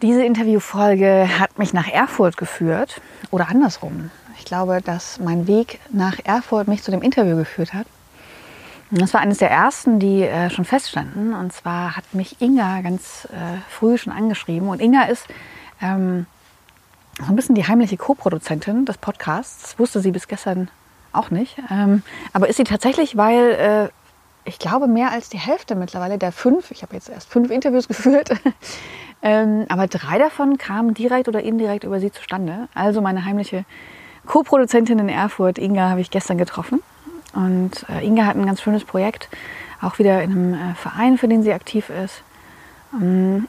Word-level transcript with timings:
Diese 0.00 0.24
Interviewfolge 0.24 1.28
hat 1.40 1.58
mich 1.58 1.72
nach 1.72 1.88
Erfurt 1.88 2.36
geführt 2.36 3.00
oder 3.32 3.48
andersrum. 3.48 4.12
Ich 4.38 4.44
glaube, 4.44 4.80
dass 4.80 5.18
mein 5.18 5.48
Weg 5.48 5.80
nach 5.90 6.18
Erfurt 6.22 6.68
mich 6.68 6.84
zu 6.84 6.92
dem 6.92 7.02
Interview 7.02 7.34
geführt 7.34 7.74
hat. 7.74 7.86
Das 8.92 9.12
war 9.12 9.20
eines 9.20 9.38
der 9.38 9.50
ersten, 9.50 9.98
die 9.98 10.22
äh, 10.22 10.50
schon 10.50 10.64
feststanden. 10.64 11.34
Und 11.34 11.52
zwar 11.52 11.96
hat 11.96 12.04
mich 12.14 12.40
Inga 12.40 12.80
ganz 12.82 13.26
äh, 13.32 13.58
früh 13.68 13.98
schon 13.98 14.12
angeschrieben. 14.12 14.68
Und 14.68 14.80
Inga 14.80 15.02
ist 15.02 15.26
ähm, 15.82 16.26
so 17.18 17.26
ein 17.26 17.36
bisschen 17.36 17.56
die 17.56 17.66
heimliche 17.66 17.96
Co-Produzentin 17.96 18.84
des 18.84 18.98
Podcasts. 18.98 19.62
Das 19.62 19.78
wusste 19.80 19.98
sie 20.00 20.12
bis 20.12 20.28
gestern 20.28 20.70
auch 21.12 21.32
nicht. 21.32 21.58
Ähm, 21.72 22.04
aber 22.32 22.48
ist 22.48 22.56
sie 22.56 22.64
tatsächlich, 22.64 23.16
weil 23.16 23.50
äh, 23.50 23.88
ich 24.48 24.60
glaube, 24.60 24.86
mehr 24.86 25.10
als 25.10 25.28
die 25.28 25.38
Hälfte 25.38 25.74
mittlerweile 25.74 26.18
der 26.18 26.30
fünf, 26.30 26.70
ich 26.70 26.82
habe 26.82 26.94
jetzt 26.94 27.08
erst 27.08 27.28
fünf 27.28 27.50
Interviews 27.50 27.88
geführt, 27.88 28.30
ähm, 29.22 29.66
aber 29.68 29.86
drei 29.86 30.18
davon 30.18 30.58
kamen 30.58 30.94
direkt 30.94 31.28
oder 31.28 31.42
indirekt 31.42 31.84
über 31.84 32.00
sie 32.00 32.12
zustande. 32.12 32.68
Also 32.74 33.00
meine 33.00 33.24
heimliche 33.24 33.64
Co-Produzentin 34.26 34.98
in 34.98 35.08
Erfurt, 35.08 35.58
Inga, 35.58 35.90
habe 35.90 36.00
ich 36.00 36.10
gestern 36.10 36.38
getroffen. 36.38 36.82
Und 37.34 37.84
äh, 37.88 38.04
Inga 38.06 38.26
hat 38.26 38.36
ein 38.36 38.46
ganz 38.46 38.62
schönes 38.62 38.84
Projekt, 38.84 39.28
auch 39.80 39.98
wieder 39.98 40.22
in 40.22 40.32
einem 40.32 40.54
äh, 40.54 40.74
Verein, 40.74 41.18
für 41.18 41.28
den 41.28 41.42
sie 41.42 41.52
aktiv 41.52 41.90
ist. 41.90 42.22
Ähm, 42.92 43.48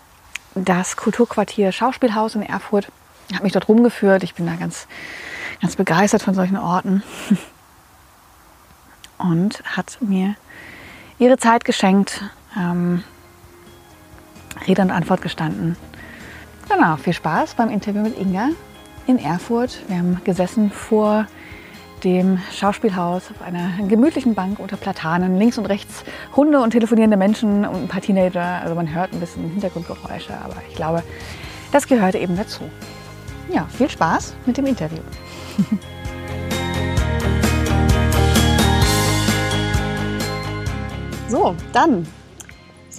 das 0.56 0.98
Kulturquartier 0.98 1.72
Schauspielhaus 1.72 2.36
in 2.36 2.42
Erfurt 2.42 2.92
hat 3.34 3.44
mich 3.44 3.54
dort 3.54 3.70
rumgeführt. 3.70 4.24
Ich 4.24 4.34
bin 4.34 4.48
da 4.48 4.56
ganz, 4.56 4.88
ganz 5.62 5.76
begeistert 5.76 6.24
von 6.24 6.34
solchen 6.34 6.58
Orten. 6.58 7.04
Und 9.18 9.62
hat 9.66 9.98
mir 10.02 10.36
ihre 11.20 11.38
Zeit 11.38 11.66
geschenkt, 11.66 12.24
ähm, 12.58 13.04
Rede 14.68 14.82
und 14.82 14.92
Antwort 14.92 15.22
gestanden. 15.22 15.76
Genau, 16.70 16.98
viel 16.98 17.14
Spaß 17.14 17.56
beim 17.56 17.70
Interview 17.70 18.02
mit 18.02 18.18
Inga 18.20 18.50
in 19.08 19.18
Erfurt. 19.18 19.82
Wir 19.88 19.98
haben 19.98 20.22
gesessen 20.24 20.70
vor 20.72 21.26
dem 22.04 22.40
Schauspielhaus 22.54 23.32
auf 23.32 23.42
einer 23.42 23.72
gemütlichen 23.88 24.36
Bank 24.36 24.60
unter 24.60 24.78
Platanen. 24.78 25.38
Links 25.38 25.58
und 25.58 25.66
rechts 25.66 26.04
Hunde 26.36 26.62
und 26.62 26.70
telefonierende 26.72 27.18
Menschen 27.18 27.66
und 27.66 27.84
ein 27.84 27.88
paar 27.88 28.02
Teenager. 28.02 28.62
Also 28.62 28.76
man 28.76 28.94
hört 28.94 29.12
ein 29.14 29.20
bisschen 29.20 29.50
Hintergrundgeräusche, 29.50 30.34
aber 30.44 30.58
ich 30.70 30.76
glaube, 30.76 31.04
das 31.72 31.88
gehört 31.88 32.16
eben 32.16 32.38
dazu. 32.38 32.70
Ja, 33.52 33.66
viel 33.66 33.90
Spaß 33.90 34.36
mit 34.46 34.58
dem 34.58 34.68
Interview. 34.68 35.02
so, 41.28 41.56
dann 41.74 42.06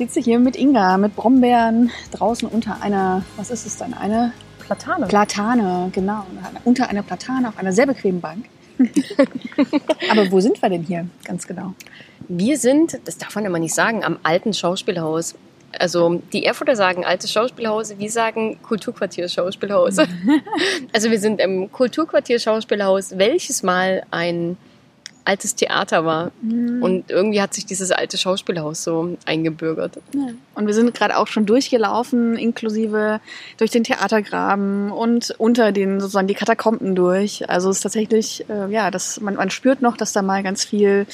sitze 0.00 0.18
hier 0.18 0.38
mit 0.38 0.56
Inga, 0.56 0.96
mit 0.96 1.14
Brombeeren 1.14 1.90
draußen 2.10 2.48
unter 2.48 2.80
einer, 2.80 3.22
was 3.36 3.50
ist 3.50 3.66
es 3.66 3.76
dann, 3.76 3.92
eine 3.92 4.32
Platane. 4.58 5.06
Platane, 5.08 5.90
genau. 5.92 6.24
Unter 6.64 6.88
einer 6.88 7.02
Platane 7.02 7.48
auf 7.48 7.58
einer 7.58 7.72
sehr 7.72 7.86
bequemen 7.86 8.22
Bank. 8.22 8.46
Aber 10.10 10.30
wo 10.32 10.40
sind 10.40 10.62
wir 10.62 10.70
denn 10.70 10.84
hier 10.84 11.06
ganz 11.24 11.46
genau? 11.46 11.74
Wir 12.28 12.56
sind, 12.56 12.98
das 13.04 13.18
darf 13.18 13.34
man 13.34 13.44
immer 13.44 13.58
nicht 13.58 13.74
sagen, 13.74 14.02
am 14.02 14.18
alten 14.22 14.54
Schauspielhaus. 14.54 15.34
Also 15.78 16.22
die 16.32 16.46
Erfurter 16.46 16.76
sagen 16.76 17.04
altes 17.04 17.30
Schauspielhaus, 17.30 17.98
wir 17.98 18.10
sagen 18.10 18.58
Kulturquartier 18.62 19.28
Schauspielhaus. 19.28 19.98
also 20.94 21.10
wir 21.10 21.20
sind 21.20 21.42
im 21.42 21.70
Kulturquartier 21.70 22.38
Schauspielhaus, 22.38 23.18
welches 23.18 23.62
mal 23.62 24.02
ein 24.10 24.56
altes 25.24 25.54
Theater 25.54 26.04
war. 26.04 26.30
Mhm. 26.42 26.82
Und 26.82 27.10
irgendwie 27.10 27.40
hat 27.40 27.54
sich 27.54 27.66
dieses 27.66 27.90
alte 27.90 28.18
Schauspielhaus 28.18 28.82
so 28.82 29.16
eingebürgert. 29.26 29.98
Ja. 30.14 30.28
Und 30.54 30.66
wir 30.66 30.74
sind 30.74 30.94
gerade 30.94 31.16
auch 31.16 31.26
schon 31.26 31.46
durchgelaufen, 31.46 32.36
inklusive 32.36 33.20
durch 33.56 33.70
den 33.70 33.84
Theatergraben 33.84 34.90
und 34.90 35.34
unter 35.38 35.72
den 35.72 36.00
sozusagen 36.00 36.28
die 36.28 36.34
Katakomben 36.34 36.94
durch. 36.94 37.48
Also 37.48 37.70
es 37.70 37.76
ist 37.76 37.82
tatsächlich, 37.82 38.44
äh, 38.48 38.70
ja, 38.70 38.90
das, 38.90 39.20
man, 39.20 39.34
man 39.36 39.50
spürt 39.50 39.82
noch, 39.82 39.96
dass 39.96 40.12
da 40.12 40.22
mal 40.22 40.42
ganz 40.42 40.64
viel 40.64 41.06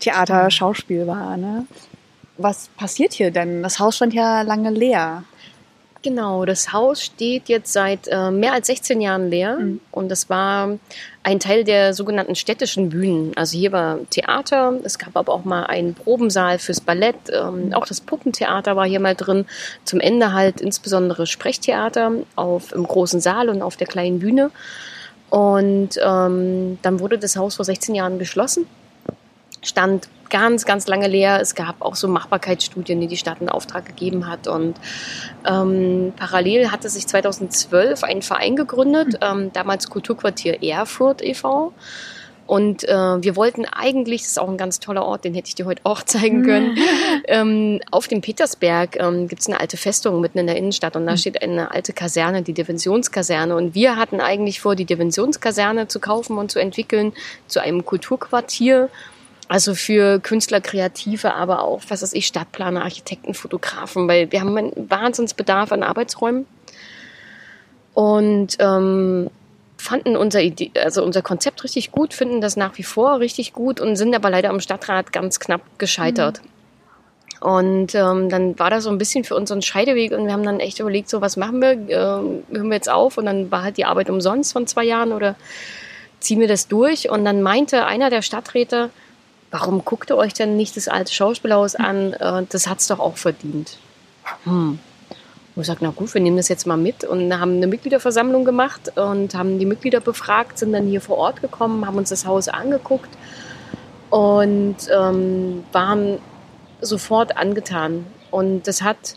Theater, 0.00 0.50
Schauspiel 0.50 1.06
war. 1.06 1.36
Ne? 1.36 1.66
Was 2.38 2.68
passiert 2.76 3.12
hier 3.12 3.30
denn? 3.30 3.62
Das 3.62 3.78
Haus 3.78 3.96
stand 3.96 4.14
ja 4.14 4.42
lange 4.42 4.70
leer. 4.70 5.24
Genau, 6.02 6.46
das 6.46 6.72
Haus 6.72 7.02
steht 7.02 7.50
jetzt 7.50 7.74
seit 7.74 8.08
äh, 8.08 8.30
mehr 8.30 8.54
als 8.54 8.68
16 8.68 9.02
Jahren 9.02 9.28
leer 9.28 9.58
mhm. 9.58 9.80
und 9.90 10.08
das 10.08 10.30
war 10.30 10.78
ein 11.22 11.40
Teil 11.40 11.62
der 11.62 11.92
sogenannten 11.92 12.34
städtischen 12.36 12.88
Bühnen. 12.88 13.32
Also 13.36 13.58
hier 13.58 13.70
war 13.72 13.98
Theater, 14.08 14.72
es 14.82 14.98
gab 14.98 15.14
aber 15.14 15.30
auch 15.30 15.44
mal 15.44 15.64
einen 15.64 15.92
Probensaal 15.92 16.58
fürs 16.58 16.80
Ballett, 16.80 17.16
ähm, 17.30 17.74
auch 17.74 17.86
das 17.86 18.00
Puppentheater 18.00 18.76
war 18.76 18.86
hier 18.86 19.00
mal 19.00 19.14
drin. 19.14 19.44
Zum 19.84 20.00
Ende 20.00 20.32
halt 20.32 20.62
insbesondere 20.62 21.26
Sprechtheater 21.26 22.12
auf, 22.34 22.72
im 22.72 22.84
großen 22.86 23.20
Saal 23.20 23.50
und 23.50 23.60
auf 23.60 23.76
der 23.76 23.86
kleinen 23.86 24.20
Bühne. 24.20 24.50
Und 25.28 26.00
ähm, 26.02 26.78
dann 26.80 27.00
wurde 27.00 27.18
das 27.18 27.36
Haus 27.36 27.56
vor 27.56 27.66
16 27.66 27.94
Jahren 27.94 28.18
geschlossen, 28.18 28.66
stand 29.62 30.08
ganz, 30.30 30.64
ganz 30.64 30.86
lange 30.86 31.08
leer. 31.08 31.40
Es 31.40 31.54
gab 31.54 31.82
auch 31.82 31.96
so 31.96 32.08
Machbarkeitsstudien, 32.08 33.00
die 33.00 33.08
die 33.08 33.16
Stadt 33.16 33.40
in 33.40 33.48
Auftrag 33.48 33.84
gegeben 33.84 34.28
hat. 34.28 34.46
Und 34.46 34.76
ähm, 35.46 36.12
parallel 36.16 36.70
hatte 36.70 36.88
sich 36.88 37.06
2012 37.06 38.04
ein 38.04 38.22
Verein 38.22 38.56
gegründet, 38.56 39.18
ähm, 39.20 39.52
damals 39.52 39.90
Kulturquartier 39.90 40.62
Erfurt 40.62 41.22
e.V., 41.22 41.72
und 42.50 42.82
äh, 42.88 43.22
wir 43.22 43.36
wollten 43.36 43.64
eigentlich, 43.64 44.22
das 44.22 44.30
ist 44.32 44.40
auch 44.40 44.48
ein 44.48 44.56
ganz 44.56 44.80
toller 44.80 45.04
Ort, 45.04 45.24
den 45.24 45.34
hätte 45.34 45.46
ich 45.46 45.54
dir 45.54 45.66
heute 45.66 45.82
auch 45.84 46.02
zeigen 46.02 46.42
können, 46.42 46.76
ähm, 47.28 47.78
auf 47.92 48.08
dem 48.08 48.22
Petersberg 48.22 48.96
ähm, 48.98 49.28
gibt 49.28 49.42
es 49.42 49.46
eine 49.46 49.60
alte 49.60 49.76
Festung 49.76 50.20
mitten 50.20 50.36
in 50.38 50.48
der 50.48 50.56
Innenstadt 50.56 50.96
und 50.96 51.06
da 51.06 51.12
hm. 51.12 51.18
steht 51.18 51.42
eine 51.42 51.70
alte 51.70 51.92
Kaserne, 51.92 52.42
die 52.42 52.52
Divisionskaserne. 52.52 53.54
Und 53.54 53.76
wir 53.76 53.94
hatten 53.94 54.20
eigentlich 54.20 54.60
vor, 54.60 54.74
die 54.74 54.84
Divisionskaserne 54.84 55.86
zu 55.86 56.00
kaufen 56.00 56.38
und 56.38 56.50
zu 56.50 56.58
entwickeln 56.58 57.12
zu 57.46 57.62
einem 57.62 57.84
Kulturquartier 57.84 58.88
also 59.50 59.74
für 59.74 60.20
Künstler, 60.20 60.60
Kreative, 60.60 61.34
aber 61.34 61.64
auch, 61.64 61.82
was 61.88 62.02
weiß 62.02 62.12
ich, 62.12 62.28
Stadtplaner, 62.28 62.84
Architekten, 62.84 63.34
Fotografen, 63.34 64.06
weil 64.06 64.30
wir 64.30 64.40
haben 64.40 64.56
einen 64.56 64.88
Wahnsinnsbedarf 64.88 65.72
an 65.72 65.82
Arbeitsräumen. 65.82 66.46
Und 67.92 68.56
ähm, 68.60 69.28
fanden 69.76 70.16
unser, 70.16 70.40
Idee, 70.40 70.70
also 70.80 71.02
unser 71.02 71.22
Konzept 71.22 71.64
richtig 71.64 71.90
gut, 71.90 72.14
finden 72.14 72.40
das 72.40 72.56
nach 72.56 72.78
wie 72.78 72.84
vor 72.84 73.18
richtig 73.18 73.52
gut 73.52 73.80
und 73.80 73.96
sind 73.96 74.14
aber 74.14 74.30
leider 74.30 74.50
am 74.50 74.60
Stadtrat 74.60 75.12
ganz 75.12 75.40
knapp 75.40 75.62
gescheitert. 75.78 76.40
Mhm. 77.40 77.48
Und 77.48 77.94
ähm, 77.96 78.28
dann 78.28 78.56
war 78.56 78.70
das 78.70 78.84
so 78.84 78.90
ein 78.90 78.98
bisschen 78.98 79.24
für 79.24 79.34
uns 79.34 79.50
ein 79.50 79.62
Scheideweg 79.62 80.12
und 80.12 80.26
wir 80.26 80.32
haben 80.32 80.44
dann 80.44 80.60
echt 80.60 80.78
überlegt, 80.78 81.10
so 81.10 81.20
was 81.22 81.36
machen 81.36 81.60
wir, 81.60 81.72
äh, 81.72 81.96
hören 81.96 82.68
wir 82.68 82.76
jetzt 82.76 82.88
auf 82.88 83.18
und 83.18 83.26
dann 83.26 83.50
war 83.50 83.64
halt 83.64 83.78
die 83.78 83.84
Arbeit 83.84 84.10
umsonst 84.10 84.52
von 84.52 84.68
zwei 84.68 84.84
Jahren 84.84 85.10
oder 85.10 85.34
ziehen 86.20 86.38
wir 86.38 86.46
das 86.46 86.68
durch 86.68 87.10
und 87.10 87.24
dann 87.24 87.42
meinte 87.42 87.84
einer 87.84 88.10
der 88.10 88.22
Stadträte, 88.22 88.90
warum 89.50 89.84
guckt 89.84 90.10
ihr 90.10 90.16
euch 90.16 90.34
denn 90.34 90.56
nicht 90.56 90.76
das 90.76 90.88
alte 90.88 91.12
Schauspielhaus 91.12 91.74
an? 91.74 92.12
Äh, 92.14 92.44
das 92.48 92.66
hat 92.66 92.80
es 92.80 92.86
doch 92.86 92.98
auch 92.98 93.16
verdient. 93.16 93.78
Hm. 94.44 94.78
Und 95.56 95.62
ich 95.62 95.66
sage, 95.66 95.80
na 95.82 95.90
gut, 95.90 96.14
wir 96.14 96.20
nehmen 96.20 96.36
das 96.36 96.48
jetzt 96.48 96.66
mal 96.66 96.76
mit 96.76 97.04
und 97.04 97.32
haben 97.38 97.56
eine 97.56 97.66
Mitgliederversammlung 97.66 98.44
gemacht 98.44 98.96
und 98.96 99.34
haben 99.34 99.58
die 99.58 99.66
Mitglieder 99.66 100.00
befragt, 100.00 100.58
sind 100.58 100.72
dann 100.72 100.86
hier 100.86 101.00
vor 101.00 101.18
Ort 101.18 101.42
gekommen, 101.42 101.86
haben 101.86 101.98
uns 101.98 102.10
das 102.10 102.24
Haus 102.24 102.48
angeguckt 102.48 103.10
und 104.10 104.76
ähm, 104.96 105.64
waren 105.72 106.18
sofort 106.80 107.36
angetan. 107.36 108.06
Und 108.30 108.68
das 108.68 108.82
hat 108.82 109.16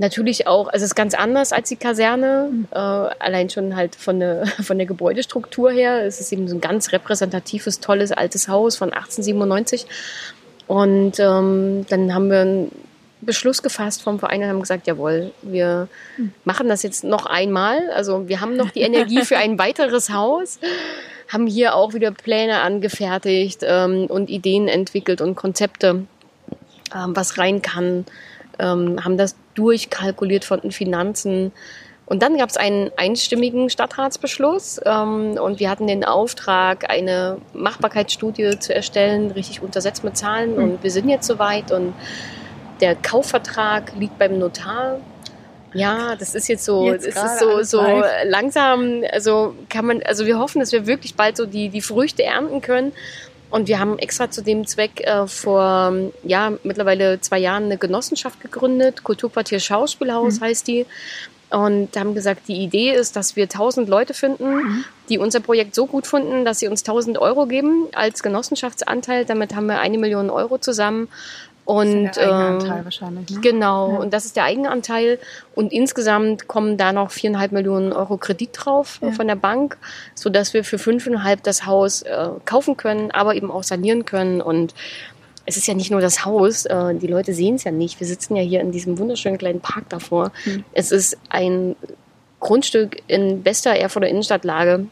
natürlich 0.00 0.46
auch, 0.46 0.66
also 0.68 0.84
es 0.84 0.90
ist 0.90 0.94
ganz 0.96 1.14
anders 1.14 1.52
als 1.52 1.68
die 1.68 1.76
Kaserne, 1.76 2.48
mhm. 2.50 2.66
äh, 2.72 2.76
allein 2.76 3.50
schon 3.50 3.76
halt 3.76 3.94
von 3.94 4.18
der, 4.18 4.46
von 4.62 4.78
der 4.78 4.86
Gebäudestruktur 4.86 5.70
her. 5.70 6.04
Es 6.04 6.20
ist 6.20 6.32
eben 6.32 6.48
so 6.48 6.56
ein 6.56 6.60
ganz 6.60 6.90
repräsentatives, 6.92 7.80
tolles 7.80 8.10
altes 8.10 8.48
Haus 8.48 8.76
von 8.76 8.92
1897. 8.92 9.86
Und 10.66 11.20
ähm, 11.20 11.86
dann 11.88 12.14
haben 12.14 12.30
wir 12.30 12.40
einen 12.40 12.72
Beschluss 13.20 13.62
gefasst 13.62 14.02
vom 14.02 14.18
Verein 14.18 14.42
und 14.42 14.48
haben 14.48 14.60
gesagt, 14.60 14.86
jawohl, 14.86 15.32
wir 15.42 15.88
mhm. 16.16 16.32
machen 16.44 16.68
das 16.68 16.82
jetzt 16.82 17.04
noch 17.04 17.26
einmal. 17.26 17.90
Also 17.90 18.28
wir 18.28 18.40
haben 18.40 18.56
noch 18.56 18.70
die 18.70 18.80
Energie 18.80 19.22
für 19.22 19.36
ein 19.36 19.58
weiteres 19.58 20.10
Haus, 20.10 20.58
haben 21.28 21.46
hier 21.46 21.74
auch 21.74 21.92
wieder 21.92 22.10
Pläne 22.10 22.60
angefertigt 22.60 23.60
ähm, 23.62 24.06
und 24.06 24.30
Ideen 24.30 24.66
entwickelt 24.66 25.20
und 25.20 25.34
Konzepte, 25.34 26.06
ähm, 26.94 27.16
was 27.16 27.36
rein 27.36 27.60
kann 27.60 28.06
ähm, 28.60 29.04
haben 29.04 29.16
das 29.16 29.34
durchkalkuliert 29.54 30.44
von 30.44 30.60
den 30.60 30.70
Finanzen. 30.70 31.52
Und 32.06 32.22
dann 32.22 32.36
gab 32.36 32.48
es 32.48 32.56
einen 32.56 32.90
einstimmigen 32.96 33.70
Stadtratsbeschluss 33.70 34.80
ähm, 34.84 35.38
und 35.40 35.60
wir 35.60 35.70
hatten 35.70 35.86
den 35.86 36.04
Auftrag, 36.04 36.90
eine 36.90 37.38
Machbarkeitsstudie 37.54 38.58
zu 38.58 38.74
erstellen, 38.74 39.30
richtig 39.30 39.62
untersetzt 39.62 40.02
mit 40.02 40.16
Zahlen. 40.16 40.56
Mhm. 40.56 40.62
Und 40.62 40.82
wir 40.82 40.90
sind 40.90 41.08
jetzt 41.08 41.26
soweit 41.28 41.70
und 41.70 41.94
der 42.80 42.96
Kaufvertrag 42.96 43.92
liegt 43.96 44.18
beim 44.18 44.38
Notar. 44.38 44.98
Ja, 45.72 46.16
das 46.16 46.34
ist 46.34 46.48
jetzt 46.48 46.64
so, 46.64 46.86
jetzt 46.86 47.06
es 47.06 47.14
ist 47.14 47.38
so, 47.38 47.62
so 47.62 48.02
langsam, 48.24 49.04
also 49.12 49.54
kann 49.68 49.86
man, 49.86 50.02
also 50.02 50.26
wir 50.26 50.38
hoffen, 50.38 50.58
dass 50.58 50.72
wir 50.72 50.86
wirklich 50.86 51.14
bald 51.14 51.36
so 51.36 51.46
die, 51.46 51.68
die 51.68 51.80
Früchte 51.80 52.24
ernten 52.24 52.60
können. 52.60 52.92
Und 53.50 53.68
wir 53.68 53.78
haben 53.78 53.98
extra 53.98 54.30
zu 54.30 54.42
dem 54.42 54.66
Zweck 54.66 55.00
äh, 55.00 55.26
vor 55.26 55.92
ja, 56.22 56.52
mittlerweile 56.62 57.20
zwei 57.20 57.38
Jahren 57.38 57.64
eine 57.64 57.78
Genossenschaft 57.78 58.40
gegründet. 58.40 59.02
Kulturquartier 59.02 59.60
Schauspielhaus 59.60 60.40
mhm. 60.40 60.44
heißt 60.44 60.68
die. 60.68 60.86
Und 61.50 61.96
haben 61.96 62.14
gesagt, 62.14 62.46
die 62.46 62.62
Idee 62.62 62.92
ist, 62.92 63.16
dass 63.16 63.34
wir 63.34 63.44
1000 63.44 63.88
Leute 63.88 64.14
finden, 64.14 64.54
mhm. 64.54 64.84
die 65.08 65.18
unser 65.18 65.40
Projekt 65.40 65.74
so 65.74 65.86
gut 65.86 66.06
finden, 66.06 66.44
dass 66.44 66.60
sie 66.60 66.68
uns 66.68 66.82
1000 66.82 67.18
Euro 67.18 67.46
geben 67.46 67.88
als 67.92 68.22
Genossenschaftsanteil. 68.22 69.24
Damit 69.24 69.56
haben 69.56 69.66
wir 69.66 69.80
eine 69.80 69.98
Million 69.98 70.30
Euro 70.30 70.58
zusammen 70.58 71.08
und 71.70 72.04
das 72.04 72.16
ist 72.16 72.22
der 72.26 72.34
Eigenanteil 72.34 72.80
äh, 72.80 72.84
wahrscheinlich. 72.84 73.30
Ne? 73.30 73.40
Genau, 73.40 73.92
ja. 73.92 73.98
und 73.98 74.12
das 74.12 74.24
ist 74.24 74.36
der 74.36 74.44
Eigenanteil. 74.44 75.18
Und 75.54 75.72
insgesamt 75.72 76.48
kommen 76.48 76.76
da 76.76 76.92
noch 76.92 77.12
viereinhalb 77.12 77.52
Millionen 77.52 77.92
Euro 77.92 78.16
Kredit 78.16 78.50
drauf 78.52 78.98
ja. 79.02 79.12
von 79.12 79.28
der 79.28 79.36
Bank, 79.36 79.78
sodass 80.14 80.52
wir 80.52 80.64
für 80.64 80.78
fünfeinhalb 80.78 81.42
das 81.44 81.66
Haus 81.66 82.02
äh, 82.02 82.28
kaufen 82.44 82.76
können, 82.76 83.12
aber 83.12 83.36
eben 83.36 83.50
auch 83.50 83.62
sanieren 83.62 84.04
können. 84.04 84.40
Und 84.40 84.74
es 85.46 85.56
ist 85.56 85.68
ja 85.68 85.74
nicht 85.74 85.90
nur 85.90 86.00
das 86.00 86.24
Haus, 86.24 86.66
äh, 86.66 86.94
die 86.94 87.06
Leute 87.06 87.34
sehen 87.34 87.54
es 87.54 87.64
ja 87.64 87.70
nicht. 87.70 88.00
Wir 88.00 88.06
sitzen 88.06 88.34
ja 88.34 88.42
hier 88.42 88.60
in 88.60 88.72
diesem 88.72 88.98
wunderschönen 88.98 89.38
kleinen 89.38 89.60
Park 89.60 89.88
davor. 89.88 90.32
Mhm. 90.44 90.64
Es 90.72 90.90
ist 90.90 91.18
ein 91.28 91.76
Grundstück 92.40 93.02
in 93.06 93.42
bester 93.42 93.70
Erfurter 93.70 94.08
Innenstadtlage 94.08 94.86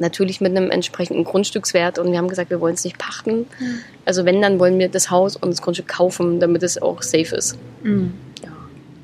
natürlich 0.00 0.40
mit 0.40 0.56
einem 0.56 0.70
entsprechenden 0.70 1.24
Grundstückswert 1.24 1.98
und 1.98 2.10
wir 2.10 2.18
haben 2.18 2.28
gesagt, 2.28 2.50
wir 2.50 2.60
wollen 2.60 2.74
es 2.74 2.84
nicht 2.84 2.98
pachten. 2.98 3.46
Mhm. 3.58 3.78
Also 4.04 4.24
wenn, 4.24 4.40
dann 4.42 4.58
wollen 4.58 4.78
wir 4.78 4.88
das 4.88 5.10
Haus 5.10 5.36
und 5.36 5.50
das 5.50 5.62
Grundstück 5.62 5.88
kaufen, 5.88 6.40
damit 6.40 6.62
es 6.62 6.80
auch 6.80 7.02
safe 7.02 7.34
ist. 7.36 7.56
Mhm. 7.82 8.14
Ja. 8.42 8.50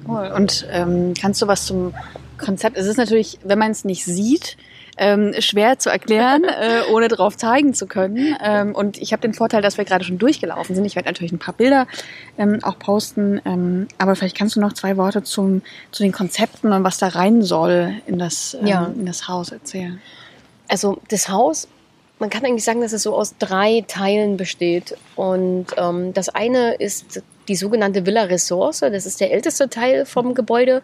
Cool. 0.09 0.33
Und 0.35 0.67
ähm, 0.71 1.15
kannst 1.21 1.43
du 1.43 1.47
was 1.47 1.67
zum 1.67 1.95
Konzept? 2.39 2.77
Es 2.77 2.87
ist 2.87 2.97
natürlich, 2.97 3.39
wenn 3.45 3.59
man 3.59 3.71
es 3.71 3.85
nicht 3.85 4.05
sieht, 4.05 4.57
ähm, 4.97 5.35
schwer 5.39 5.79
zu 5.79 5.91
erklären, 5.91 6.45
äh, 6.45 6.91
ohne 6.91 7.09
drauf 7.09 7.37
zeigen 7.37 7.75
zu 7.75 7.87
können. 7.87 8.37
Ähm, 8.43 8.75
und 8.75 8.99
ich 8.99 9.13
habe 9.13 9.21
den 9.21 9.35
Vorteil, 9.35 9.63
dass 9.63 9.79
wir 9.79 9.85
gerade 9.85 10.05
schon 10.05 10.19
durchgelaufen 10.19 10.75
sind. 10.75 10.85
Ich 10.85 10.97
werde 10.97 11.09
natürlich 11.09 11.33
ein 11.33 11.39
paar 11.39 11.55
Bilder 11.55 11.87
ähm, 12.39 12.61
auch 12.63 12.79
posten. 12.79 13.41
Ähm, 13.45 13.89
aber 13.99 14.17
vielleicht 14.17 14.37
kannst 14.37 14.57
du 14.57 14.61
noch 14.61 14.73
zwei 14.73 14.97
Worte 14.97 15.23
zum, 15.23 15.63
zu 15.93 16.03
den 16.03 16.13
Konzepten 16.13 16.73
und 16.73 16.85
was 16.85 16.99
da 16.99 17.09
rein 17.09 17.43
soll 17.43 17.95
in 18.07 18.19
das, 18.19 18.57
ähm, 18.61 18.67
ja. 18.67 18.87
in 18.87 19.07
das 19.07 19.29
Haus 19.29 19.53
erzählen. 19.53 20.01
Also 20.69 20.99
das 21.09 21.29
Haus, 21.29 21.69
man 22.19 22.31
kann 22.31 22.45
eigentlich 22.45 22.65
sagen, 22.65 22.81
dass 22.81 22.93
es 22.93 23.03
so 23.03 23.15
aus 23.15 23.35
drei 23.39 23.85
Teilen 23.87 24.37
besteht. 24.37 24.97
Und 25.17 25.67
ähm, 25.77 26.15
das 26.15 26.29
eine 26.29 26.75
ist 26.75 27.23
die 27.49 27.57
sogenannte 27.57 28.07
Villa 28.07 28.25
Ressource. 28.25 28.81
Das 28.81 29.07
ist 29.07 29.21
der 29.21 29.33
älteste 29.33 29.69
Teil 29.69 30.07
vom 30.07 30.35
Gebäude. 30.35 30.83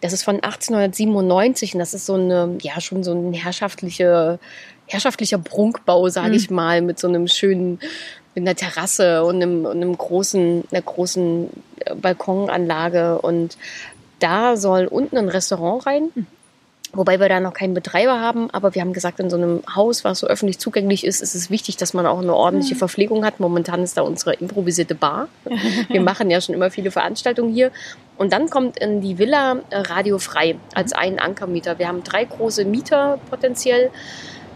Das 0.00 0.12
ist 0.12 0.22
von 0.22 0.36
1897 0.36 1.74
und 1.74 1.80
das 1.80 1.92
ist 1.92 2.06
so 2.06 2.14
eine, 2.14 2.56
ja, 2.62 2.80
schon 2.80 3.02
so 3.02 3.12
ein 3.12 3.32
herrschaftliche, 3.32 4.38
herrschaftlicher 4.86 5.38
Prunkbau, 5.38 6.08
sage 6.08 6.28
mhm. 6.28 6.34
ich 6.34 6.50
mal, 6.50 6.82
mit 6.82 7.00
so 7.00 7.08
einem 7.08 7.26
schönen, 7.26 7.80
mit 8.36 8.42
einer 8.42 8.54
Terrasse 8.54 9.24
und 9.24 9.42
einem, 9.42 9.66
einem 9.66 9.98
großen, 9.98 10.64
einer 10.70 10.82
großen 10.82 11.50
äh, 11.84 11.94
Balkonanlage. 11.96 13.18
Und 13.20 13.58
da 14.20 14.56
soll 14.56 14.86
unten 14.86 15.18
ein 15.18 15.28
Restaurant 15.28 15.84
rein. 15.86 16.10
Mhm. 16.14 16.26
Wobei 16.94 17.20
wir 17.20 17.28
da 17.28 17.38
noch 17.38 17.52
keinen 17.52 17.74
Betreiber 17.74 18.18
haben, 18.18 18.50
aber 18.50 18.74
wir 18.74 18.80
haben 18.80 18.94
gesagt, 18.94 19.20
in 19.20 19.28
so 19.28 19.36
einem 19.36 19.62
Haus, 19.74 20.04
was 20.04 20.20
so 20.20 20.26
öffentlich 20.26 20.58
zugänglich 20.58 21.04
ist, 21.04 21.20
ist 21.20 21.34
es 21.34 21.50
wichtig, 21.50 21.76
dass 21.76 21.92
man 21.92 22.06
auch 22.06 22.18
eine 22.18 22.34
ordentliche 22.34 22.74
mhm. 22.74 22.78
Verpflegung 22.78 23.24
hat. 23.26 23.40
Momentan 23.40 23.82
ist 23.82 23.98
da 23.98 24.02
unsere 24.02 24.34
improvisierte 24.34 24.94
Bar. 24.94 25.28
Wir 25.88 26.00
machen 26.02 26.30
ja 26.30 26.40
schon 26.40 26.54
immer 26.54 26.70
viele 26.70 26.90
Veranstaltungen 26.90 27.52
hier. 27.52 27.72
Und 28.16 28.32
dann 28.32 28.48
kommt 28.48 28.78
in 28.78 29.02
die 29.02 29.18
Villa 29.18 29.58
äh, 29.68 29.78
Radio 29.78 30.18
Frei 30.18 30.56
als 30.74 30.92
mhm. 30.92 30.98
ein 30.98 31.18
Ankermieter. 31.18 31.78
Wir 31.78 31.88
haben 31.88 32.02
drei 32.02 32.24
große 32.24 32.64
Mieter 32.64 33.18
potenziell, 33.28 33.90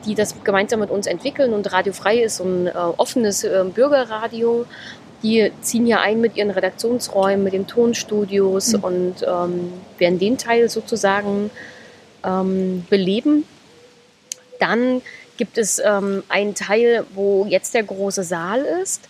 die 0.07 0.15
das 0.15 0.43
gemeinsam 0.43 0.81
mit 0.81 0.91
uns 0.91 1.07
entwickeln. 1.07 1.53
Und 1.53 1.71
Radio 1.71 1.93
Frei 1.93 2.23
ist 2.23 2.37
so 2.37 2.45
ein 2.45 2.67
äh, 2.67 2.73
offenes 2.73 3.45
äh, 3.45 3.63
Bürgerradio. 3.75 4.65
Die 5.23 5.53
ziehen 5.61 5.85
hier 5.85 6.01
ein 6.01 6.21
mit 6.23 6.37
ihren 6.37 6.51
Redaktionsräumen, 6.51 7.45
mit 7.45 7.53
den 7.53 7.67
Tonstudios 7.67 8.73
mhm. 8.73 8.85
und 8.85 9.15
ähm, 9.23 9.73
werden 9.99 10.19
den 10.19 10.39
Teil 10.39 10.71
sozusagen 10.71 11.51
ähm, 12.25 12.85
beleben. 12.89 13.45
Dann 14.59 15.03
gibt 15.37 15.59
es 15.59 15.81
ähm, 15.85 16.23
einen 16.29 16.55
Teil, 16.55 17.05
wo 17.15 17.47
jetzt 17.49 17.75
der 17.75 17.83
große 17.83 18.23
Saal 18.23 18.61
ist. 18.61 19.09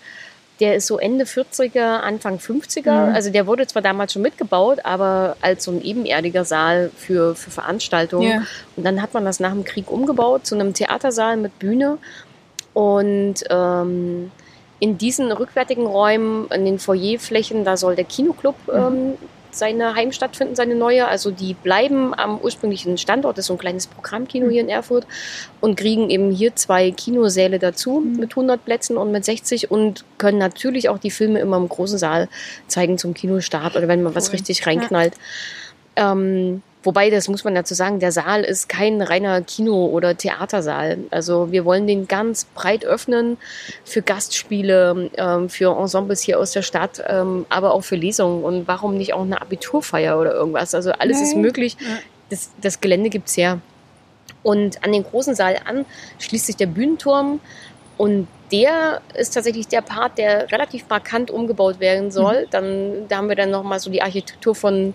Der 0.61 0.77
ist 0.77 0.87
so 0.87 0.99
Ende 0.99 1.25
40er, 1.25 2.01
Anfang 2.01 2.37
50er. 2.37 3.09
Mhm. 3.09 3.15
Also 3.15 3.31
der 3.31 3.47
wurde 3.47 3.67
zwar 3.67 3.83
damals 3.83 4.13
schon 4.13 4.23
mitgebaut, 4.23 4.79
aber 4.85 5.37
als 5.41 5.65
so 5.65 5.73
ein 5.73 5.83
ebenerdiger 5.83 6.45
Saal 6.45 6.91
für, 6.97 7.35
für 7.35 7.51
Veranstaltungen. 7.51 8.29
Ja. 8.29 8.43
Und 8.77 8.85
dann 8.85 9.03
hat 9.03 9.13
man 9.15 9.25
das 9.25 9.41
nach 9.41 9.53
dem 9.53 9.65
Krieg 9.65 9.91
umgebaut 9.91 10.47
zu 10.47 10.55
einem 10.55 10.73
Theatersaal 10.73 11.37
mit 11.37 11.59
Bühne. 11.59 11.99
Und 12.75 13.35
ähm, 13.51 14.31
in 14.79 14.99
diesen 14.99 15.33
rückwärtigen 15.33 15.87
Räumen, 15.87 16.49
in 16.51 16.65
den 16.65 16.79
Foyerflächen, 16.79 17.65
da 17.65 17.77
soll 17.77 17.95
der 17.95 18.05
Kinoclub 18.05 18.57
mhm. 18.67 18.75
ähm, 18.75 19.19
seine 19.55 19.95
Heimstatt 19.95 20.37
finden, 20.37 20.55
seine 20.55 20.75
neue. 20.75 21.07
Also 21.07 21.31
die 21.31 21.55
bleiben 21.55 22.15
am 22.15 22.39
ursprünglichen 22.39 22.99
Standort, 22.99 23.39
das 23.39 23.45
ist 23.45 23.49
so 23.49 23.55
ein 23.55 23.59
kleines 23.59 23.87
Programmkino 23.87 24.49
hier 24.49 24.63
in 24.63 24.69
Erfurt 24.69 25.07
und 25.61 25.77
kriegen 25.77 26.11
eben 26.11 26.31
hier 26.31 26.57
zwei 26.57 26.91
Kinosäle 26.91 27.59
dazu 27.59 28.01
mhm. 28.01 28.19
mit 28.19 28.31
100 28.31 28.65
Plätzen 28.65 28.97
und 28.97 29.13
mit 29.13 29.25
60 29.25 29.71
und 29.71 30.05
können 30.19 30.39
natürlich 30.39 30.89
auch 30.89 30.99
die 30.99 31.11
Filme 31.11 31.41
immer 31.41 31.57
im 31.57 31.69
großen 31.69 31.99
Saal 31.99 32.29
zeigen 32.67 32.99
zum 32.99 33.15
Kinostart 33.15 33.77
oder 33.77 33.89
wenn 33.89 34.03
man 34.03 34.15
was 34.15 34.33
richtig 34.33 34.67
reinknallt. 34.67 35.15
Ja. 35.97 36.13
Ähm, 36.13 36.63
Wobei, 36.85 37.11
das 37.11 37.29
muss 37.29 37.45
man 37.45 37.55
dazu 37.55 37.75
sagen, 37.75 38.01
der 38.01 38.11
Saal 38.11 38.43
ist 38.43 38.69
kein 38.69 39.03
reiner 39.03 39.41
Kino- 39.43 39.87
oder 39.87 40.17
Theatersaal. 40.17 40.99
Also 41.11 41.53
wir 41.53 41.65
wollen 41.65 41.87
den 41.87 42.09
ganz 42.09 42.45
breit 42.45 42.85
öffnen 42.85 43.39
für 43.85 44.03
Gastspiele, 44.03 45.11
ähm, 45.17 45.49
für 45.49 45.77
Ensembles 45.79 46.23
hier 46.23 46.41
aus 46.41 46.53
der 46.53 46.63
Stadt, 46.63 47.03
ähm, 47.07 47.47
aber 47.49 47.73
auch 47.73 47.83
für 47.83 47.97
Lesungen. 47.97 48.43
Und 48.43 48.67
warum 48.67 48.97
nicht 48.97 49.15
auch 49.15 49.23
eine 49.23 49.41
Abiturfeier 49.41 50.19
oder 50.19 50.35
irgendwas? 50.35 50.75
Also 50.75 50.91
alles 50.93 51.19
nee. 51.19 51.25
ist 51.25 51.37
möglich. 51.37 51.77
Das, 52.31 52.51
das 52.61 52.81
Gelände 52.81 53.11
gibt's 53.11 53.37
her. 53.37 53.61
Und 54.43 54.83
an 54.83 54.93
den 54.93 55.05
großen 55.05 55.37
Saal 55.37 55.61
an 55.65 55.85
schließt 56.19 56.47
sich 56.47 56.57
der 56.57 56.67
Bühnenturm. 56.67 57.41
Und 57.97 58.27
der 58.51 59.01
ist 59.15 59.35
tatsächlich 59.35 59.69
der 59.69 59.83
Part, 59.83 60.19
der 60.19 60.51
relativ 60.51 60.89
markant 60.89 61.31
umgebaut 61.31 61.79
werden 61.79 62.11
soll. 62.11 62.43
Mhm. 62.43 62.51
Dann, 62.51 63.09
da 63.09 63.19
haben 63.19 63.29
wir 63.29 63.37
dann 63.37 63.51
nochmal 63.51 63.79
so 63.79 63.91
die 63.91 64.03
Architektur 64.03 64.55
von 64.55 64.95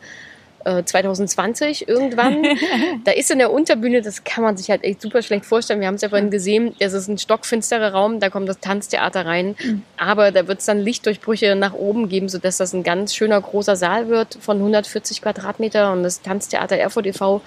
2020 0.84 1.88
äh, 1.88 1.92
irgendwann. 1.92 2.44
da 3.06 3.12
ist 3.12 3.32
in 3.32 3.40
der 3.40 3.52
Unterbühne, 3.52 4.02
das 4.02 4.24
kann 4.24 4.44
man 4.44 4.58
sich 4.58 4.70
halt 4.70 4.84
echt 4.84 5.02
super 5.02 5.22
schlecht 5.22 5.46
vorstellen. 5.46 5.80
Wir 5.80 5.88
haben 5.88 5.96
es 5.96 6.02
ja 6.02 6.10
vorhin 6.10 6.30
gesehen, 6.30 6.76
das 6.80 6.94
ist 6.94 7.08
ein 7.08 7.18
stockfinsterer 7.18 7.94
Raum, 7.94 8.20
da 8.20 8.30
kommt 8.30 8.50
das 8.50 8.60
Tanztheater 8.60 9.26
rein. 9.26 9.56
Mhm. 9.64 9.84
Aber 9.98 10.32
da 10.32 10.48
wird 10.48 10.60
es 10.60 10.66
dann 10.66 10.80
Lichtdurchbrüche 10.80 11.56
nach 11.56 11.74
oben 11.74 12.10
geben, 12.10 12.30
sodass 12.30 12.58
das 12.58 12.74
ein 12.74 12.84
ganz 12.84 13.16
schöner 13.16 13.40
großer 13.40 13.76
Saal 13.76 14.10
wird 14.10 14.38
von 14.42 14.58
140 14.58 15.22
Quadratmeter. 15.22 15.92
Und 15.92 16.04
das 16.04 16.22
Tanztheater 16.22 16.78
Erfurt 16.78 17.08
e.V. 17.08 17.42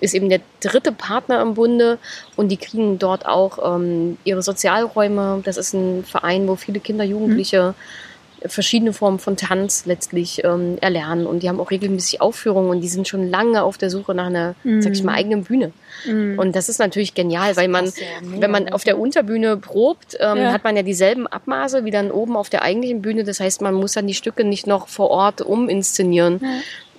ist 0.00 0.14
eben 0.14 0.28
der 0.28 0.40
dritte 0.60 0.92
Partner 0.92 1.42
im 1.42 1.54
Bunde 1.54 1.98
und 2.36 2.48
die 2.48 2.56
kriegen 2.56 2.98
dort 2.98 3.26
auch 3.26 3.76
ähm, 3.76 4.18
ihre 4.24 4.42
Sozialräume. 4.42 5.42
Das 5.44 5.56
ist 5.56 5.74
ein 5.74 6.04
Verein, 6.04 6.48
wo 6.48 6.56
viele 6.56 6.80
Kinder, 6.80 7.04
Jugendliche 7.04 7.74
mhm 7.76 8.11
verschiedene 8.46 8.92
Formen 8.92 9.18
von 9.18 9.36
Tanz 9.36 9.86
letztlich 9.86 10.44
ähm, 10.44 10.78
erlernen. 10.80 11.26
Und 11.26 11.42
die 11.42 11.48
haben 11.48 11.60
auch 11.60 11.70
regelmäßig 11.70 12.20
Aufführungen 12.20 12.70
und 12.70 12.80
die 12.80 12.88
sind 12.88 13.08
schon 13.08 13.28
lange 13.28 13.62
auf 13.62 13.78
der 13.78 13.90
Suche 13.90 14.14
nach 14.14 14.26
einer, 14.26 14.54
mm. 14.64 14.80
sag 14.80 14.92
ich 14.92 15.02
mal, 15.02 15.14
eigenen 15.14 15.44
Bühne. 15.44 15.72
Mm. 16.06 16.38
Und 16.38 16.56
das 16.56 16.68
ist 16.68 16.78
natürlich 16.78 17.14
genial, 17.14 17.56
weil 17.56 17.68
man, 17.68 17.92
wenn 18.22 18.50
man 18.50 18.68
auf 18.70 18.84
der 18.84 18.98
Unterbühne 18.98 19.56
probt, 19.56 20.16
ähm, 20.20 20.38
ja. 20.38 20.52
hat 20.52 20.64
man 20.64 20.76
ja 20.76 20.82
dieselben 20.82 21.26
Abmaße 21.26 21.84
wie 21.84 21.90
dann 21.90 22.10
oben 22.10 22.36
auf 22.36 22.50
der 22.50 22.62
eigentlichen 22.62 23.02
Bühne. 23.02 23.24
Das 23.24 23.40
heißt, 23.40 23.62
man 23.62 23.74
muss 23.74 23.92
dann 23.92 24.06
die 24.06 24.14
Stücke 24.14 24.44
nicht 24.44 24.66
noch 24.66 24.88
vor 24.88 25.10
Ort 25.10 25.40
uminszenieren 25.40 26.40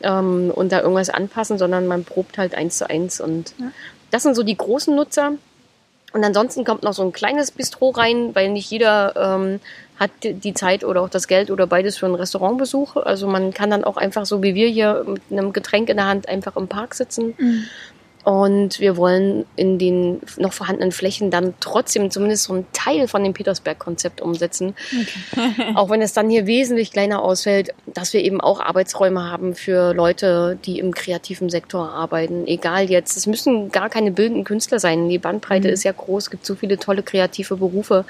ja. 0.01 0.19
ähm, 0.19 0.51
und 0.53 0.71
da 0.71 0.81
irgendwas 0.81 1.09
anpassen, 1.09 1.57
sondern 1.57 1.87
man 1.87 2.03
probt 2.03 2.37
halt 2.37 2.55
eins 2.55 2.77
zu 2.77 2.89
eins. 2.89 3.19
Und 3.19 3.53
ja. 3.59 3.71
das 4.11 4.23
sind 4.23 4.35
so 4.35 4.43
die 4.43 4.57
großen 4.57 4.95
Nutzer. 4.95 5.33
Und 6.13 6.23
ansonsten 6.23 6.63
kommt 6.63 6.83
noch 6.83 6.93
so 6.93 7.01
ein 7.01 7.11
kleines 7.11 7.49
Bistro 7.49 7.89
rein, 7.89 8.35
weil 8.35 8.51
nicht 8.51 8.69
jeder 8.69 9.15
ähm, 9.15 9.59
hat 9.99 10.11
die 10.23 10.53
Zeit 10.53 10.83
oder 10.83 11.01
auch 11.01 11.09
das 11.09 11.27
Geld 11.27 11.51
oder 11.51 11.67
beides 11.67 11.97
für 11.97 12.05
einen 12.05 12.15
Restaurantbesuch. 12.15 12.95
Also 12.97 13.27
man 13.27 13.53
kann 13.53 13.69
dann 13.69 13.83
auch 13.83 13.97
einfach 13.97 14.25
so 14.25 14.41
wie 14.41 14.55
wir 14.55 14.67
hier 14.67 15.05
mit 15.07 15.21
einem 15.31 15.53
Getränk 15.53 15.89
in 15.89 15.97
der 15.97 16.07
Hand 16.07 16.27
einfach 16.27 16.55
im 16.55 16.67
Park 16.67 16.95
sitzen. 16.95 17.33
Mhm. 17.37 17.63
Und 18.23 18.79
wir 18.79 18.95
wollen 18.95 19.45
in 19.57 19.77
den 19.77 20.21
noch 20.37 20.53
vorhandenen 20.53 20.93
Flächen 20.93 21.29
dann 21.29 21.55
trotzdem 21.59 22.09
zumindest 22.09 22.45
so 22.45 22.53
einen 22.53 22.65
Teil 22.71 23.09
von 23.09 23.21
dem 23.21 23.33
Petersberg-Konzept 23.33 24.21
umsetzen. 24.21 24.75
Okay. 25.35 25.71
auch 25.75 25.89
wenn 25.89 26.01
es 26.01 26.13
dann 26.13 26.29
hier 26.29 26.47
wesentlich 26.47 26.91
kleiner 26.91 27.21
ausfällt, 27.21 27.73
dass 27.85 28.13
wir 28.13 28.21
eben 28.21 28.39
auch 28.39 28.61
Arbeitsräume 28.61 29.29
haben 29.29 29.55
für 29.55 29.93
Leute, 29.93 30.57
die 30.65 30.79
im 30.79 30.93
kreativen 30.93 31.49
Sektor 31.49 31.89
arbeiten. 31.89 32.47
Egal 32.47 32.89
jetzt, 32.89 33.17
es 33.17 33.27
müssen 33.27 33.71
gar 33.71 33.89
keine 33.89 34.11
bildenden 34.11 34.45
Künstler 34.45 34.79
sein. 34.79 35.09
Die 35.09 35.17
Bandbreite 35.17 35.67
mhm. 35.67 35.73
ist 35.73 35.83
ja 35.83 35.91
groß, 35.91 36.23
es 36.23 36.29
gibt 36.29 36.45
so 36.45 36.55
viele 36.55 36.77
tolle 36.77 37.03
kreative 37.03 37.57
Berufe. 37.57 38.05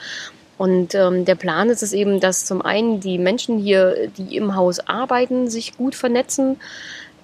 Und 0.57 0.95
ähm, 0.95 1.25
der 1.25 1.35
Plan 1.35 1.69
ist 1.69 1.83
es 1.83 1.93
eben, 1.93 2.19
dass 2.19 2.45
zum 2.45 2.61
einen 2.61 2.99
die 2.99 3.17
Menschen 3.17 3.57
hier, 3.57 4.09
die 4.17 4.35
im 4.37 4.55
Haus 4.55 4.79
arbeiten, 4.79 5.49
sich 5.49 5.77
gut 5.77 5.95
vernetzen 5.95 6.57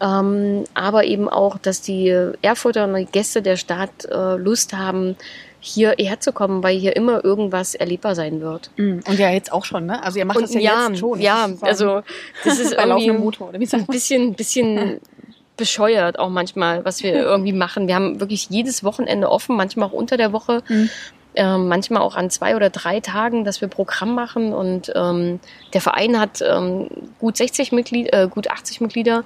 ähm, 0.01 0.63
aber 0.74 1.03
eben 1.05 1.27
auch, 1.27 1.57
dass 1.57 1.81
die 1.81 2.15
Erfurter 2.41 2.86
und 2.86 3.12
Gäste 3.12 3.41
der 3.41 3.57
Stadt 3.57 4.05
äh, 4.09 4.36
Lust 4.36 4.74
haben, 4.74 5.15
hierher 5.62 6.21
zu 6.21 6.31
kommen, 6.31 6.63
weil 6.63 6.77
hier 6.77 6.95
immer 6.95 7.24
irgendwas 7.24 7.75
erlebbar 7.75 8.15
sein 8.15 8.39
wird. 8.39 8.71
Mm, 8.77 9.00
und 9.05 9.19
ja, 9.19 9.29
jetzt 9.29 9.51
auch 9.51 9.65
schon, 9.65 9.88
ne? 9.88 10.01
Also 10.01 10.17
ihr 10.17 10.24
macht 10.24 10.38
und, 10.38 10.43
das 10.43 10.53
ja, 10.53 10.62
ja 10.62 10.88
jetzt 10.88 11.00
schon. 11.00 11.19
Ja, 11.19 11.50
also 11.62 12.01
das 12.45 12.59
ist 12.59 12.71
irgendwie 12.77 13.12
Motor, 13.12 13.50
oder 13.50 13.59
wie 13.59 13.67
ein 13.69 13.86
bisschen, 13.86 14.36
bisschen 14.36 15.01
bescheuert 15.57 16.17
auch 16.17 16.29
manchmal, 16.29 16.86
was 16.86 17.03
wir 17.03 17.13
irgendwie 17.13 17.51
machen. 17.51 17.88
Wir 17.88 17.95
haben 17.95 18.21
wirklich 18.21 18.50
jedes 18.50 18.86
Wochenende 18.86 19.29
offen, 19.29 19.57
manchmal 19.57 19.89
auch 19.89 19.93
unter 19.93 20.15
der 20.15 20.31
Woche. 20.31 20.63
Mhm 20.69 20.89
ähm, 21.36 21.67
manchmal 21.67 22.01
auch 22.01 22.15
an 22.15 22.29
zwei 22.29 22.55
oder 22.55 22.69
drei 22.69 23.00
Tagen, 23.00 23.43
dass 23.43 23.62
wir 23.62 23.67
Programm 23.67 24.15
machen. 24.15 24.53
Und 24.53 24.91
ähm, 24.95 25.39
der 25.74 25.81
Verein 25.81 26.19
hat 26.19 26.41
ähm, 26.41 26.89
gut 27.19 27.38
60 27.38 27.71
Mitglieder, 27.71 28.24
äh, 28.24 28.27
gut 28.27 28.50
80 28.50 28.81
Mitglieder. 28.81 29.24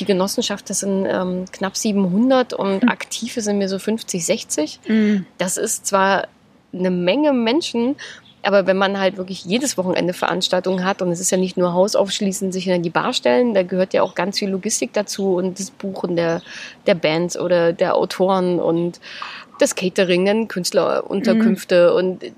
Die 0.00 0.04
Genossenschaft, 0.04 0.68
das 0.70 0.80
sind 0.80 1.06
ähm, 1.06 1.44
knapp 1.52 1.76
700 1.76 2.54
und 2.54 2.84
mhm. 2.84 2.88
aktive 2.88 3.40
sind 3.40 3.60
wir 3.60 3.68
so 3.68 3.78
50, 3.78 4.24
60. 4.24 4.80
Mhm. 4.88 5.26
Das 5.38 5.56
ist 5.56 5.86
zwar 5.86 6.26
eine 6.72 6.90
Menge 6.90 7.32
Menschen, 7.32 7.96
aber 8.42 8.66
wenn 8.66 8.76
man 8.76 8.98
halt 8.98 9.16
wirklich 9.16 9.44
jedes 9.44 9.78
Wochenende 9.78 10.12
Veranstaltungen 10.12 10.84
hat 10.84 11.00
und 11.00 11.10
es 11.12 11.20
ist 11.20 11.30
ja 11.30 11.36
nicht 11.38 11.56
nur 11.56 11.72
Haus 11.72 11.94
aufschließen, 11.94 12.50
sich 12.50 12.66
in 12.66 12.82
die 12.82 12.90
Bar 12.90 13.12
stellen, 13.12 13.54
da 13.54 13.62
gehört 13.62 13.94
ja 13.94 14.02
auch 14.02 14.14
ganz 14.14 14.38
viel 14.38 14.50
Logistik 14.50 14.92
dazu 14.92 15.36
und 15.36 15.58
das 15.60 15.70
Buchen 15.70 16.16
der, 16.16 16.42
der 16.86 16.94
Bands 16.94 17.38
oder 17.38 17.72
der 17.72 17.94
Autoren 17.94 18.58
und 18.58 19.00
das 19.58 19.74
Catering, 19.74 20.24
dann 20.24 20.48
Künstlerunterkünfte 20.48 21.90
mhm. 21.90 21.96
und 21.96 22.32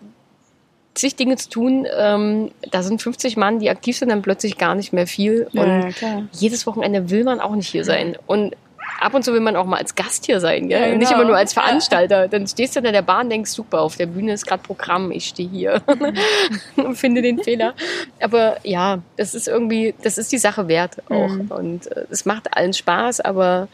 sich 0.97 1.17
Dinge 1.17 1.37
zu 1.37 1.49
tun. 1.49 1.87
Ähm, 1.97 2.51
da 2.71 2.83
sind 2.83 3.03
50 3.03 3.37
Mann, 3.37 3.59
die 3.59 3.71
aktiv 3.71 3.99
sind, 3.99 4.11
dann 4.11 4.23
plötzlich 4.23 4.59
gar 4.59 4.75
nicht 4.75 4.93
mehr 4.93 5.07
viel. 5.07 5.49
Und 5.53 6.01
ja, 6.01 6.23
jedes 6.33 6.67
Wochenende 6.67 7.11
will 7.11 7.25
man 7.25 7.41
auch 7.41 7.55
nicht 7.55 7.69
hier 7.69 7.85
sein. 7.85 8.17
Und 8.27 8.57
ab 9.01 9.15
und 9.15 9.25
zu 9.25 9.33
will 9.33 9.41
man 9.41 9.57
auch 9.57 9.67
mal 9.67 9.79
als 9.79 9.95
Gast 9.95 10.27
hier 10.27 10.41
sein, 10.41 10.69
gell? 10.69 10.81
Ja, 10.81 10.87
genau. 10.87 10.99
nicht 10.99 11.13
immer 11.13 11.25
nur 11.25 11.37
als 11.37 11.53
Veranstalter. 11.53 12.29
Dann 12.29 12.47
stehst 12.47 12.77
du 12.77 12.81
in 12.81 12.93
der 12.93 13.03
Bahn 13.03 13.27
und 13.27 13.31
denkst, 13.31 13.51
super, 13.51 13.81
auf 13.81 13.97
der 13.97 14.07
Bühne 14.07 14.33
ist 14.33 14.47
gerade 14.47 14.63
Programm, 14.63 15.11
ich 15.11 15.27
stehe 15.27 15.49
hier 15.49 15.83
und 16.77 16.97
finde 16.97 17.23
den 17.23 17.43
Fehler. 17.43 17.75
Aber 18.21 18.57
ja, 18.63 19.01
das 19.17 19.35
ist 19.35 19.49
irgendwie, 19.49 19.95
das 20.03 20.19
ist 20.19 20.33
die 20.33 20.39
Sache 20.39 20.69
wert 20.69 21.03
auch. 21.11 21.29
Mhm. 21.29 21.51
Und 21.51 21.87
äh, 21.93 22.07
es 22.11 22.25
macht 22.25 22.57
allen 22.57 22.73
Spaß, 22.73 23.21
aber 23.21 23.69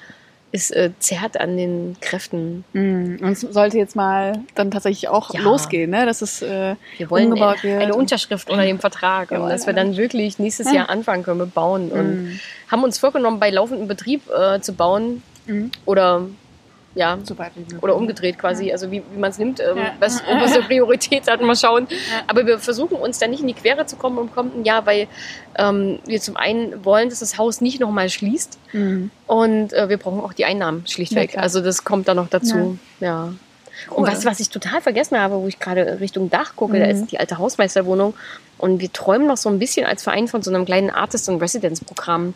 es 0.52 0.70
äh, 0.70 0.90
zerrt 0.98 1.38
an 1.38 1.56
den 1.56 1.96
Kräften. 2.00 2.64
Mm, 2.72 3.16
und 3.22 3.32
es 3.32 3.40
sollte 3.40 3.78
jetzt 3.78 3.94
mal 3.94 4.40
dann 4.54 4.70
tatsächlich 4.70 5.08
auch 5.08 5.32
ja. 5.32 5.40
losgehen, 5.40 5.90
ne? 5.90 6.06
dass 6.06 6.22
es 6.22 6.42
äh, 6.42 6.74
wir 6.98 7.10
wollen 7.10 7.26
umgebaut 7.26 7.62
wird. 7.62 7.80
eine 7.80 7.94
Unterschrift 7.94 8.50
unter 8.50 8.64
dem 8.64 8.80
Vertrag 8.80 9.30
und 9.30 9.48
dass 9.48 9.66
wir 9.66 9.74
dann 9.74 9.96
wirklich 9.96 10.38
nächstes 10.38 10.66
ja. 10.66 10.80
Jahr 10.80 10.90
anfangen 10.90 11.22
können 11.22 11.40
mit 11.40 11.54
bauen 11.54 11.90
und 11.90 12.24
mm. 12.24 12.40
haben 12.68 12.82
uns 12.82 12.98
vorgenommen, 12.98 13.38
bei 13.38 13.50
laufendem 13.50 13.86
Betrieb 13.86 14.22
äh, 14.30 14.60
zu 14.60 14.72
bauen 14.72 15.22
mm. 15.46 15.66
oder 15.86 16.26
ja, 16.94 17.18
so 17.22 17.36
oder 17.80 17.94
umgedreht 17.94 18.38
quasi, 18.38 18.66
ja. 18.66 18.72
also 18.72 18.90
wie, 18.90 19.02
wie 19.12 19.18
man 19.18 19.30
es 19.30 19.38
nimmt, 19.38 19.60
ähm, 19.60 19.78
ja. 19.78 19.92
was 20.00 20.22
oberste 20.30 20.62
Priorität 20.62 21.30
hat, 21.30 21.40
mal 21.40 21.54
schauen. 21.54 21.86
Ja. 21.88 22.22
Aber 22.26 22.46
wir 22.46 22.58
versuchen 22.58 22.96
uns 22.96 23.18
da 23.18 23.28
nicht 23.28 23.40
in 23.40 23.46
die 23.46 23.54
Quere 23.54 23.86
zu 23.86 23.96
kommen 23.96 24.18
im 24.18 24.32
kommenden 24.32 24.64
Jahr, 24.64 24.86
weil 24.86 25.06
ähm, 25.56 26.00
wir 26.06 26.20
zum 26.20 26.36
einen 26.36 26.84
wollen, 26.84 27.08
dass 27.08 27.20
das 27.20 27.38
Haus 27.38 27.60
nicht 27.60 27.80
nochmal 27.80 28.08
schließt 28.08 28.58
mhm. 28.72 29.10
und 29.26 29.72
äh, 29.72 29.88
wir 29.88 29.98
brauchen 29.98 30.20
auch 30.20 30.32
die 30.32 30.44
Einnahmen 30.44 30.86
schlichtweg. 30.86 31.38
also 31.38 31.60
das 31.60 31.84
kommt 31.84 32.08
da 32.08 32.14
noch 32.14 32.28
dazu. 32.28 32.78
ja. 33.00 33.32
Cool. 33.88 33.98
Und 33.98 34.08
was, 34.08 34.26
was 34.26 34.40
ich 34.40 34.50
total 34.50 34.82
vergessen 34.82 35.18
habe, 35.18 35.40
wo 35.40 35.46
ich 35.46 35.58
gerade 35.58 36.00
Richtung 36.00 36.28
Dach 36.28 36.54
gucke, 36.54 36.74
mhm. 36.74 36.80
da 36.80 36.86
ist 36.86 37.06
die 37.06 37.18
alte 37.18 37.38
Hausmeisterwohnung. 37.38 38.12
Und 38.58 38.80
wir 38.80 38.92
träumen 38.92 39.26
noch 39.26 39.38
so 39.38 39.48
ein 39.48 39.58
bisschen 39.58 39.86
als 39.86 40.02
Verein 40.02 40.28
von 40.28 40.42
so 40.42 40.52
einem 40.52 40.66
kleinen 40.66 40.90
Artist-in-Residence-Programm. 40.90 42.34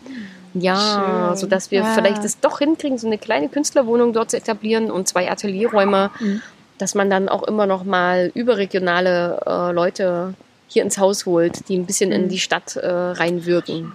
Ja, 0.54 1.28
Schön. 1.30 1.36
sodass 1.36 1.70
wir 1.70 1.80
ja. 1.80 1.94
vielleicht 1.94 2.24
es 2.24 2.40
doch 2.40 2.58
hinkriegen, 2.60 2.96
so 2.96 3.06
eine 3.06 3.18
kleine 3.18 3.48
Künstlerwohnung 3.48 4.12
dort 4.12 4.30
zu 4.30 4.36
etablieren 4.36 4.90
und 4.90 5.08
zwei 5.08 5.30
Atelierräume, 5.30 6.10
mhm. 6.20 6.40
dass 6.78 6.94
man 6.94 7.10
dann 7.10 7.28
auch 7.28 7.42
immer 7.42 7.66
noch 7.66 7.84
mal 7.84 8.30
überregionale 8.34 9.40
äh, 9.46 9.72
Leute 9.72 10.34
hier 10.68 10.84
ins 10.84 10.98
Haus 10.98 11.26
holt, 11.26 11.68
die 11.68 11.76
ein 11.76 11.86
bisschen 11.86 12.10
mhm. 12.10 12.16
in 12.16 12.28
die 12.28 12.38
Stadt 12.38 12.76
äh, 12.76 12.88
reinwirken. 12.88 13.92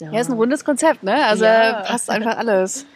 Ja. 0.00 0.12
ja, 0.12 0.20
ist 0.20 0.30
ein 0.30 0.36
rundes 0.36 0.64
Konzept, 0.64 1.02
ne? 1.02 1.26
Also 1.26 1.44
ja. 1.44 1.82
passt 1.86 2.08
einfach 2.08 2.38
alles. 2.38 2.86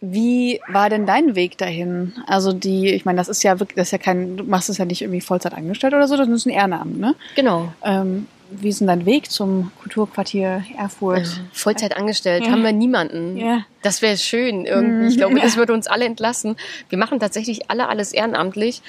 Wie 0.00 0.60
war 0.68 0.90
denn 0.90 1.06
dein 1.06 1.34
Weg 1.34 1.56
dahin? 1.56 2.12
Also 2.26 2.52
die, 2.52 2.90
ich 2.90 3.06
meine, 3.06 3.16
das 3.16 3.28
ist 3.28 3.42
ja 3.42 3.58
wirklich, 3.58 3.76
das 3.76 3.88
ist 3.88 3.92
ja 3.92 3.98
kein, 3.98 4.36
du 4.36 4.44
machst 4.44 4.68
es 4.68 4.76
ja 4.76 4.84
nicht 4.84 5.00
irgendwie 5.00 5.22
Vollzeit 5.22 5.54
angestellt 5.54 5.94
oder 5.94 6.06
so, 6.06 6.16
das 6.16 6.28
ist 6.28 6.46
ein 6.46 6.50
Ehrenamt, 6.50 6.98
ne? 6.98 7.14
Genau. 7.34 7.72
Ähm, 7.82 8.26
wie 8.60 8.68
ist 8.68 8.80
denn 8.80 8.88
dein 8.88 9.06
Weg 9.06 9.30
zum 9.30 9.72
Kulturquartier 9.80 10.64
Erfurt? 10.78 11.18
Also 11.18 11.40
Vollzeit 11.52 11.96
angestellt, 11.96 12.44
ja. 12.44 12.52
haben 12.52 12.62
wir 12.62 12.72
niemanden. 12.72 13.36
Ja. 13.36 13.64
Das 13.82 14.02
wäre 14.02 14.16
schön 14.16 14.64
irgendwie. 14.66 15.08
Ich 15.08 15.16
glaube, 15.16 15.38
das 15.40 15.56
würde 15.56 15.72
uns 15.72 15.86
alle 15.86 16.04
entlassen. 16.04 16.56
Wir 16.88 16.98
machen 16.98 17.20
tatsächlich 17.20 17.70
alle 17.70 17.88
alles 17.88 18.12
ehrenamtlich. 18.12 18.82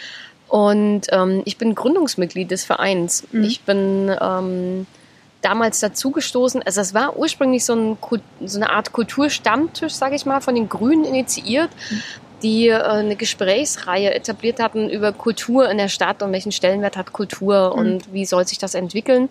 Und 0.48 1.08
ähm, 1.12 1.42
ich 1.46 1.58
bin 1.58 1.76
Gründungsmitglied 1.76 2.52
des 2.52 2.64
Vereins. 2.64 3.24
Mhm. 3.32 3.44
Ich 3.44 3.62
bin 3.62 4.16
ähm, 4.22 4.86
damals 5.42 5.80
dazugestoßen. 5.80 6.64
Also 6.64 6.82
es 6.82 6.94
war 6.94 7.18
ursprünglich 7.18 7.66
so, 7.66 7.74
ein, 7.74 7.98
so, 8.46 8.58
eine 8.58 8.72
Art 8.72 8.92
Kulturstammtisch, 8.92 9.94
sage 9.94 10.16
ich 10.16 10.26
mal, 10.26 10.42
von 10.42 10.56
den 10.56 10.70
Grünen 10.70 11.06
initiiert, 11.06 11.70
die 12.42 12.68
äh, 12.68 12.82
eine 12.82 13.16
Gesprächsreihe 13.16 14.14
etabliert 14.14 14.60
hatten 14.60 14.90
über 14.90 15.12
Kultur 15.12 15.70
in 15.70 15.78
der 15.78 15.90
Stadt 15.90 16.22
und 16.24 16.32
welchen 16.32 16.52
Stellenwert 16.52 16.98
hat 16.98 17.14
Kultur 17.14 17.74
mhm. 17.74 17.80
und 17.80 18.14
wie 18.14 18.26
soll 18.26 18.48
sich 18.48 18.58
das 18.58 18.76
entwickeln. 18.76 19.30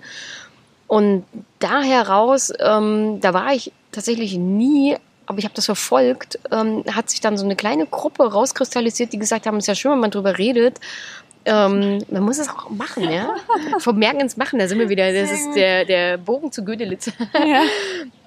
Und 0.86 1.24
da 1.58 1.82
heraus, 1.82 2.52
ähm, 2.60 3.20
da 3.20 3.34
war 3.34 3.52
ich 3.54 3.72
tatsächlich 3.92 4.36
nie 4.36 4.96
aber 5.26 5.38
ich 5.38 5.46
habe 5.46 5.54
das 5.54 5.64
verfolgt, 5.64 6.38
ähm, 6.50 6.84
hat 6.94 7.08
sich 7.08 7.18
dann 7.18 7.38
so 7.38 7.46
eine 7.46 7.56
kleine 7.56 7.86
Gruppe 7.86 8.30
rauskristallisiert, 8.30 9.14
die 9.14 9.18
gesagt 9.18 9.46
haben, 9.46 9.56
es 9.56 9.64
ist 9.64 9.68
ja 9.68 9.74
schön, 9.74 9.92
wenn 9.92 10.00
man 10.00 10.10
darüber 10.10 10.36
redet, 10.36 10.80
ähm, 11.46 12.02
man 12.10 12.22
muss 12.22 12.38
es 12.38 12.48
auch 12.48 12.70
machen, 12.70 13.10
ja. 13.10 13.34
Vom 13.78 13.98
Merken 13.98 14.20
ins 14.20 14.36
Machen, 14.36 14.58
da 14.58 14.66
sind 14.66 14.78
wir 14.78 14.88
wieder. 14.88 15.12
Das 15.12 15.30
ist 15.30 15.54
der, 15.54 15.84
der 15.84 16.16
Bogen 16.16 16.52
zu 16.52 16.64
Gödelitz. 16.64 17.10
Ja. 17.34 17.62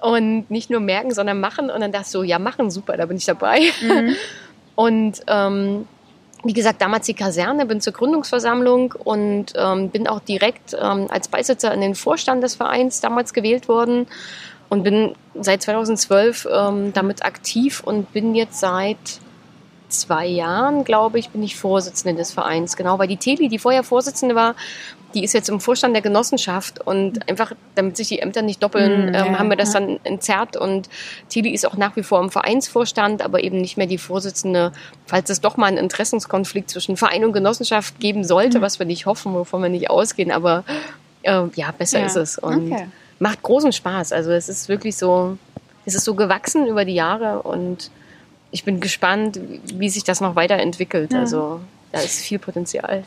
Und 0.00 0.50
nicht 0.50 0.70
nur 0.70 0.80
merken, 0.80 1.12
sondern 1.12 1.40
machen. 1.40 1.70
Und 1.70 1.80
dann 1.80 1.90
dachte 1.90 2.06
ich 2.06 2.12
so, 2.12 2.22
ja, 2.22 2.38
machen, 2.38 2.70
super, 2.70 2.96
da 2.96 3.06
bin 3.06 3.16
ich 3.16 3.24
dabei. 3.24 3.60
Mhm. 3.82 4.14
Und 4.78 5.22
ähm, 5.26 5.88
wie 6.44 6.52
gesagt, 6.52 6.80
damals 6.80 7.06
die 7.06 7.14
Kaserne, 7.14 7.66
bin 7.66 7.80
zur 7.80 7.92
Gründungsversammlung 7.92 8.94
und 9.02 9.46
ähm, 9.56 9.88
bin 9.90 10.06
auch 10.06 10.20
direkt 10.20 10.76
ähm, 10.80 11.08
als 11.10 11.26
Beisitzer 11.26 11.74
in 11.74 11.80
den 11.80 11.96
Vorstand 11.96 12.44
des 12.44 12.54
Vereins 12.54 13.00
damals 13.00 13.32
gewählt 13.32 13.66
worden 13.66 14.06
und 14.68 14.84
bin 14.84 15.16
seit 15.34 15.62
2012 15.62 16.46
ähm, 16.48 16.92
damit 16.92 17.24
aktiv 17.24 17.82
und 17.84 18.12
bin 18.12 18.36
jetzt 18.36 18.60
seit 18.60 19.18
zwei 19.88 20.26
Jahren, 20.26 20.84
glaube 20.84 21.18
ich, 21.18 21.30
bin 21.30 21.42
ich 21.42 21.56
Vorsitzende 21.56 22.16
des 22.16 22.32
Vereins. 22.32 22.76
Genau, 22.76 22.98
weil 22.98 23.08
die 23.08 23.16
Teli, 23.16 23.48
die 23.48 23.58
vorher 23.58 23.82
Vorsitzende 23.82 24.34
war, 24.34 24.54
die 25.14 25.24
ist 25.24 25.32
jetzt 25.32 25.48
im 25.48 25.60
Vorstand 25.60 25.94
der 25.94 26.02
Genossenschaft 26.02 26.86
und 26.86 27.28
einfach, 27.28 27.52
damit 27.74 27.96
sich 27.96 28.08
die 28.08 28.18
Ämter 28.18 28.42
nicht 28.42 28.62
doppeln, 28.62 29.10
mm, 29.10 29.14
ähm, 29.14 29.38
haben 29.38 29.48
wir 29.48 29.56
das 29.56 29.72
dann 29.72 29.98
entzerrt 30.04 30.56
und 30.56 30.88
Tili 31.28 31.50
ist 31.50 31.66
auch 31.66 31.76
nach 31.76 31.96
wie 31.96 32.02
vor 32.02 32.20
im 32.20 32.30
Vereinsvorstand, 32.30 33.22
aber 33.22 33.42
eben 33.42 33.60
nicht 33.60 33.76
mehr 33.78 33.86
die 33.86 33.98
Vorsitzende, 33.98 34.72
falls 35.06 35.30
es 35.30 35.40
doch 35.40 35.56
mal 35.56 35.66
einen 35.66 35.78
Interessenskonflikt 35.78 36.68
zwischen 36.68 36.96
Verein 36.96 37.24
und 37.24 37.32
Genossenschaft 37.32 37.98
geben 38.00 38.24
sollte, 38.24 38.58
mm. 38.58 38.62
was 38.62 38.78
wir 38.78 38.86
nicht 38.86 39.06
hoffen, 39.06 39.32
wovon 39.32 39.62
wir 39.62 39.70
nicht 39.70 39.88
ausgehen, 39.88 40.30
aber 40.30 40.64
äh, 41.22 41.44
ja, 41.54 41.70
besser 41.76 42.00
ja. 42.00 42.06
ist 42.06 42.16
es 42.16 42.38
und 42.38 42.72
okay. 42.72 42.86
macht 43.18 43.42
großen 43.42 43.72
Spaß. 43.72 44.12
Also 44.12 44.30
es 44.32 44.50
ist 44.50 44.68
wirklich 44.68 44.96
so, 44.96 45.38
es 45.86 45.94
ist 45.94 46.04
so 46.04 46.14
gewachsen 46.14 46.66
über 46.66 46.84
die 46.84 46.94
Jahre 46.94 47.42
und 47.42 47.90
ich 48.50 48.64
bin 48.64 48.80
gespannt, 48.80 49.38
wie 49.74 49.88
sich 49.88 50.04
das 50.04 50.20
noch 50.20 50.36
weiterentwickelt. 50.36 51.12
Ja. 51.12 51.20
Also 51.20 51.60
da 51.92 52.00
ist 52.00 52.20
viel 52.20 52.38
Potenzial. 52.38 53.04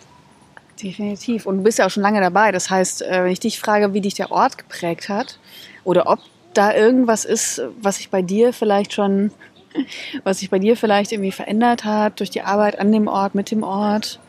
Definitiv. 0.82 1.46
Und 1.46 1.58
du 1.58 1.64
bist 1.64 1.80
ja 1.80 1.86
auch 1.86 1.90
schon 1.90 2.04
lange 2.04 2.22
dabei. 2.22 2.52
Das 2.52 2.70
heißt, 2.70 3.04
äh, 3.04 3.24
wenn 3.24 3.32
ich 3.32 3.40
dich 3.40 3.60
frage, 3.60 3.94
wie 3.94 4.02
dich 4.02 4.16
der 4.16 4.32
Ort 4.32 4.58
geprägt 4.58 5.10
hat 5.10 5.40
oder 5.84 6.08
ob 6.08 6.20
da 6.54 6.74
irgendwas 6.74 7.26
ist, 7.26 7.62
was 7.80 7.98
sich 7.98 8.10
bei 8.10 8.22
dir 8.22 8.54
vielleicht 8.54 8.94
schon, 8.94 9.32
was 10.24 10.40
sich 10.40 10.50
bei 10.50 10.60
dir 10.60 10.76
vielleicht 10.76 11.12
irgendwie 11.12 11.32
verändert 11.32 11.86
hat 11.86 12.20
durch 12.20 12.30
die 12.30 12.42
Arbeit 12.42 12.80
an 12.80 12.92
dem 12.92 13.08
Ort, 13.08 13.36
mit 13.36 13.52
dem 13.52 13.64
Ort, 13.64 14.20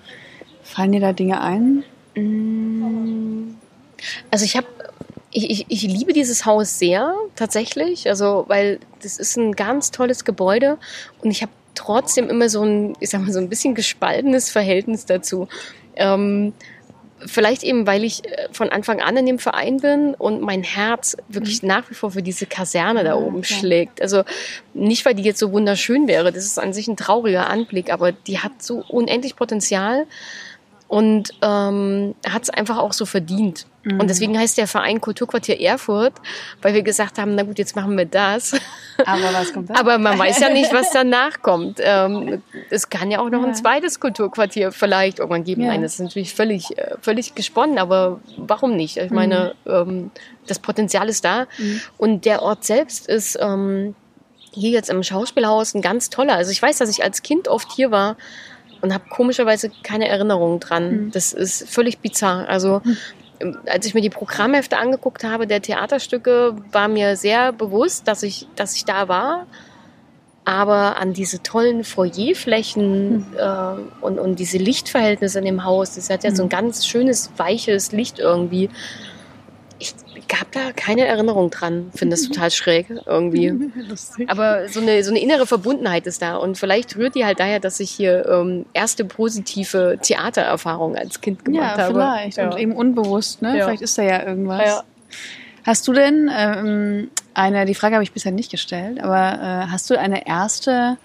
fallen 0.62 0.92
dir 0.92 1.00
da 1.00 1.12
Dinge 1.12 1.40
ein? 1.40 1.84
Mm. 2.14 3.54
Also 4.30 4.44
ich 4.44 4.56
habe 4.56 4.66
ich, 5.32 5.50
ich, 5.50 5.66
ich 5.68 5.82
liebe 5.82 6.12
dieses 6.12 6.44
Haus 6.46 6.78
sehr, 6.78 7.14
tatsächlich. 7.36 8.08
Also, 8.08 8.44
weil 8.48 8.78
das 9.02 9.18
ist 9.18 9.36
ein 9.36 9.52
ganz 9.52 9.90
tolles 9.90 10.24
Gebäude 10.24 10.78
und 11.22 11.30
ich 11.30 11.42
habe 11.42 11.52
trotzdem 11.74 12.28
immer 12.28 12.48
so 12.48 12.62
ein, 12.62 12.94
ich 13.00 13.10
sag 13.10 13.22
mal, 13.22 13.32
so 13.32 13.38
ein 13.38 13.48
bisschen 13.48 13.74
gespaltenes 13.74 14.50
Verhältnis 14.50 15.06
dazu. 15.06 15.48
Ähm, 15.96 16.52
vielleicht 17.26 17.62
eben, 17.62 17.86
weil 17.86 18.04
ich 18.04 18.24
äh, 18.26 18.48
von 18.52 18.68
Anfang 18.70 19.00
an 19.00 19.16
in 19.16 19.26
dem 19.26 19.38
Verein 19.38 19.78
bin 19.78 20.14
und 20.14 20.42
mein 20.42 20.62
Herz 20.62 21.16
wirklich 21.28 21.62
mhm. 21.62 21.68
nach 21.68 21.90
wie 21.90 21.94
vor 21.94 22.10
für 22.10 22.22
diese 22.22 22.46
Kaserne 22.46 23.04
da 23.04 23.14
oben 23.14 23.38
ja. 23.38 23.44
schlägt. 23.44 24.02
Also 24.02 24.24
nicht, 24.74 25.04
weil 25.04 25.14
die 25.14 25.22
jetzt 25.22 25.38
so 25.38 25.52
wunderschön 25.52 26.08
wäre, 26.08 26.32
das 26.32 26.44
ist 26.44 26.58
an 26.58 26.72
sich 26.72 26.88
ein 26.88 26.96
trauriger 26.96 27.48
Anblick, 27.48 27.92
aber 27.92 28.12
die 28.12 28.38
hat 28.38 28.62
so 28.62 28.84
unendlich 28.88 29.36
Potenzial 29.36 30.06
und 30.88 31.30
ähm, 31.42 32.14
hat 32.28 32.42
es 32.42 32.50
einfach 32.50 32.78
auch 32.78 32.92
so 32.92 33.06
verdient. 33.06 33.66
Mhm. 33.84 34.00
Und 34.00 34.10
deswegen 34.10 34.38
heißt 34.38 34.58
der 34.58 34.66
Verein 34.66 35.00
Kulturquartier 35.00 35.60
Erfurt, 35.60 36.12
weil 36.60 36.74
wir 36.74 36.82
gesagt 36.82 37.18
haben, 37.18 37.34
na 37.34 37.42
gut, 37.42 37.58
jetzt 37.58 37.74
machen 37.74 37.96
wir 37.96 38.04
das. 38.04 38.52
Aber 39.04 39.32
was 39.32 39.52
kommt 39.52 39.70
dann? 39.70 39.76
Aber 39.76 39.98
man 39.98 40.18
weiß 40.18 40.40
ja 40.40 40.50
nicht, 40.50 40.72
was 40.72 40.90
danach 40.92 41.42
kommt. 41.42 41.80
Ähm, 41.82 42.42
es 42.70 42.90
kann 42.90 43.10
ja 43.10 43.20
auch 43.20 43.30
noch 43.30 43.42
ja. 43.42 43.48
ein 43.48 43.54
zweites 43.54 43.98
Kulturquartier 44.00 44.72
vielleicht 44.72 45.18
irgendwann 45.18 45.44
geben. 45.44 45.62
Ja. 45.62 45.68
Nein, 45.68 45.82
das 45.82 45.94
ist 45.94 46.00
natürlich 46.00 46.34
völlig, 46.34 46.76
äh, 46.78 46.94
völlig 47.00 47.34
gesponnen, 47.34 47.78
aber 47.78 48.20
warum 48.36 48.76
nicht? 48.76 48.96
Ich 48.96 49.10
meine, 49.10 49.54
mhm. 49.64 49.72
ähm, 49.72 50.10
das 50.46 50.58
Potenzial 50.58 51.08
ist 51.08 51.24
da. 51.24 51.46
Mhm. 51.58 51.80
Und 51.98 52.24
der 52.24 52.42
Ort 52.42 52.64
selbst 52.64 53.08
ist 53.08 53.38
ähm, 53.40 53.94
hier 54.52 54.70
jetzt 54.70 54.90
im 54.90 55.02
Schauspielhaus 55.02 55.74
ein 55.74 55.82
ganz 55.82 56.10
toller. 56.10 56.34
Also 56.34 56.50
ich 56.50 56.62
weiß, 56.62 56.78
dass 56.78 56.90
ich 56.90 57.02
als 57.02 57.22
Kind 57.22 57.48
oft 57.48 57.72
hier 57.72 57.90
war 57.90 58.16
und 58.80 58.92
habe 58.92 59.04
komischerweise 59.08 59.70
keine 59.82 60.08
Erinnerung 60.08 60.60
dran. 60.60 61.06
Mhm. 61.06 61.10
Das 61.12 61.32
ist 61.32 61.68
völlig 61.68 61.98
bizarr. 62.00 62.48
Also 62.48 62.82
mhm. 62.84 62.96
Als 63.66 63.86
ich 63.86 63.94
mir 63.94 64.00
die 64.00 64.10
Programmhefte 64.10 64.78
angeguckt 64.78 65.24
habe 65.24 65.46
der 65.46 65.62
Theaterstücke, 65.62 66.56
war 66.70 66.88
mir 66.88 67.16
sehr 67.16 67.52
bewusst, 67.52 68.08
dass 68.08 68.22
ich, 68.22 68.46
dass 68.56 68.76
ich 68.76 68.84
da 68.84 69.08
war. 69.08 69.46
Aber 70.44 70.96
an 70.96 71.12
diese 71.12 71.42
tollen 71.42 71.84
Foyerflächen 71.84 73.18
mhm. 73.18 73.26
äh, 73.36 74.04
und, 74.04 74.18
und 74.18 74.38
diese 74.40 74.58
Lichtverhältnisse 74.58 75.38
in 75.38 75.44
dem 75.44 75.64
Haus, 75.64 75.94
das 75.94 76.10
hat 76.10 76.24
ja 76.24 76.34
so 76.34 76.42
ein 76.42 76.46
mhm. 76.46 76.50
ganz 76.50 76.86
schönes, 76.86 77.30
weiches 77.36 77.92
Licht 77.92 78.18
irgendwie 78.18 78.68
gab 80.28 80.50
da 80.52 80.72
keine 80.74 81.06
Erinnerung 81.06 81.50
dran. 81.50 81.90
Finde 81.94 82.16
das 82.16 82.26
total 82.26 82.50
schräg 82.50 82.86
irgendwie. 83.06 83.48
Lustig. 83.88 84.30
Aber 84.30 84.68
so 84.68 84.80
eine, 84.80 85.02
so 85.04 85.10
eine 85.10 85.20
innere 85.20 85.46
Verbundenheit 85.46 86.06
ist 86.06 86.22
da. 86.22 86.36
Und 86.36 86.58
vielleicht 86.58 86.96
rührt 86.96 87.14
die 87.14 87.24
halt 87.24 87.40
daher, 87.40 87.60
dass 87.60 87.80
ich 87.80 87.90
hier 87.90 88.26
ähm, 88.28 88.66
erste 88.72 89.04
positive 89.04 89.98
Theatererfahrung 90.00 90.96
als 90.96 91.20
Kind 91.20 91.44
gemacht 91.44 91.78
ja, 91.78 91.84
habe. 91.84 91.94
Vielleicht. 91.94 92.36
Ja. 92.38 92.50
Und 92.50 92.58
eben 92.58 92.72
unbewusst, 92.72 93.42
ne? 93.42 93.56
Ja. 93.56 93.64
Vielleicht 93.66 93.82
ist 93.82 93.98
da 93.98 94.02
ja 94.02 94.26
irgendwas. 94.26 94.64
Ja. 94.64 94.84
Hast 95.64 95.86
du 95.86 95.92
denn 95.92 96.30
ähm, 96.36 97.10
eine, 97.34 97.66
die 97.66 97.74
Frage 97.74 97.94
habe 97.94 98.02
ich 98.02 98.12
bisher 98.12 98.32
nicht 98.32 98.50
gestellt, 98.50 99.00
aber 99.02 99.38
äh, 99.40 99.70
hast 99.70 99.88
du 99.90 99.98
eine 99.98 100.26
erste 100.26 100.96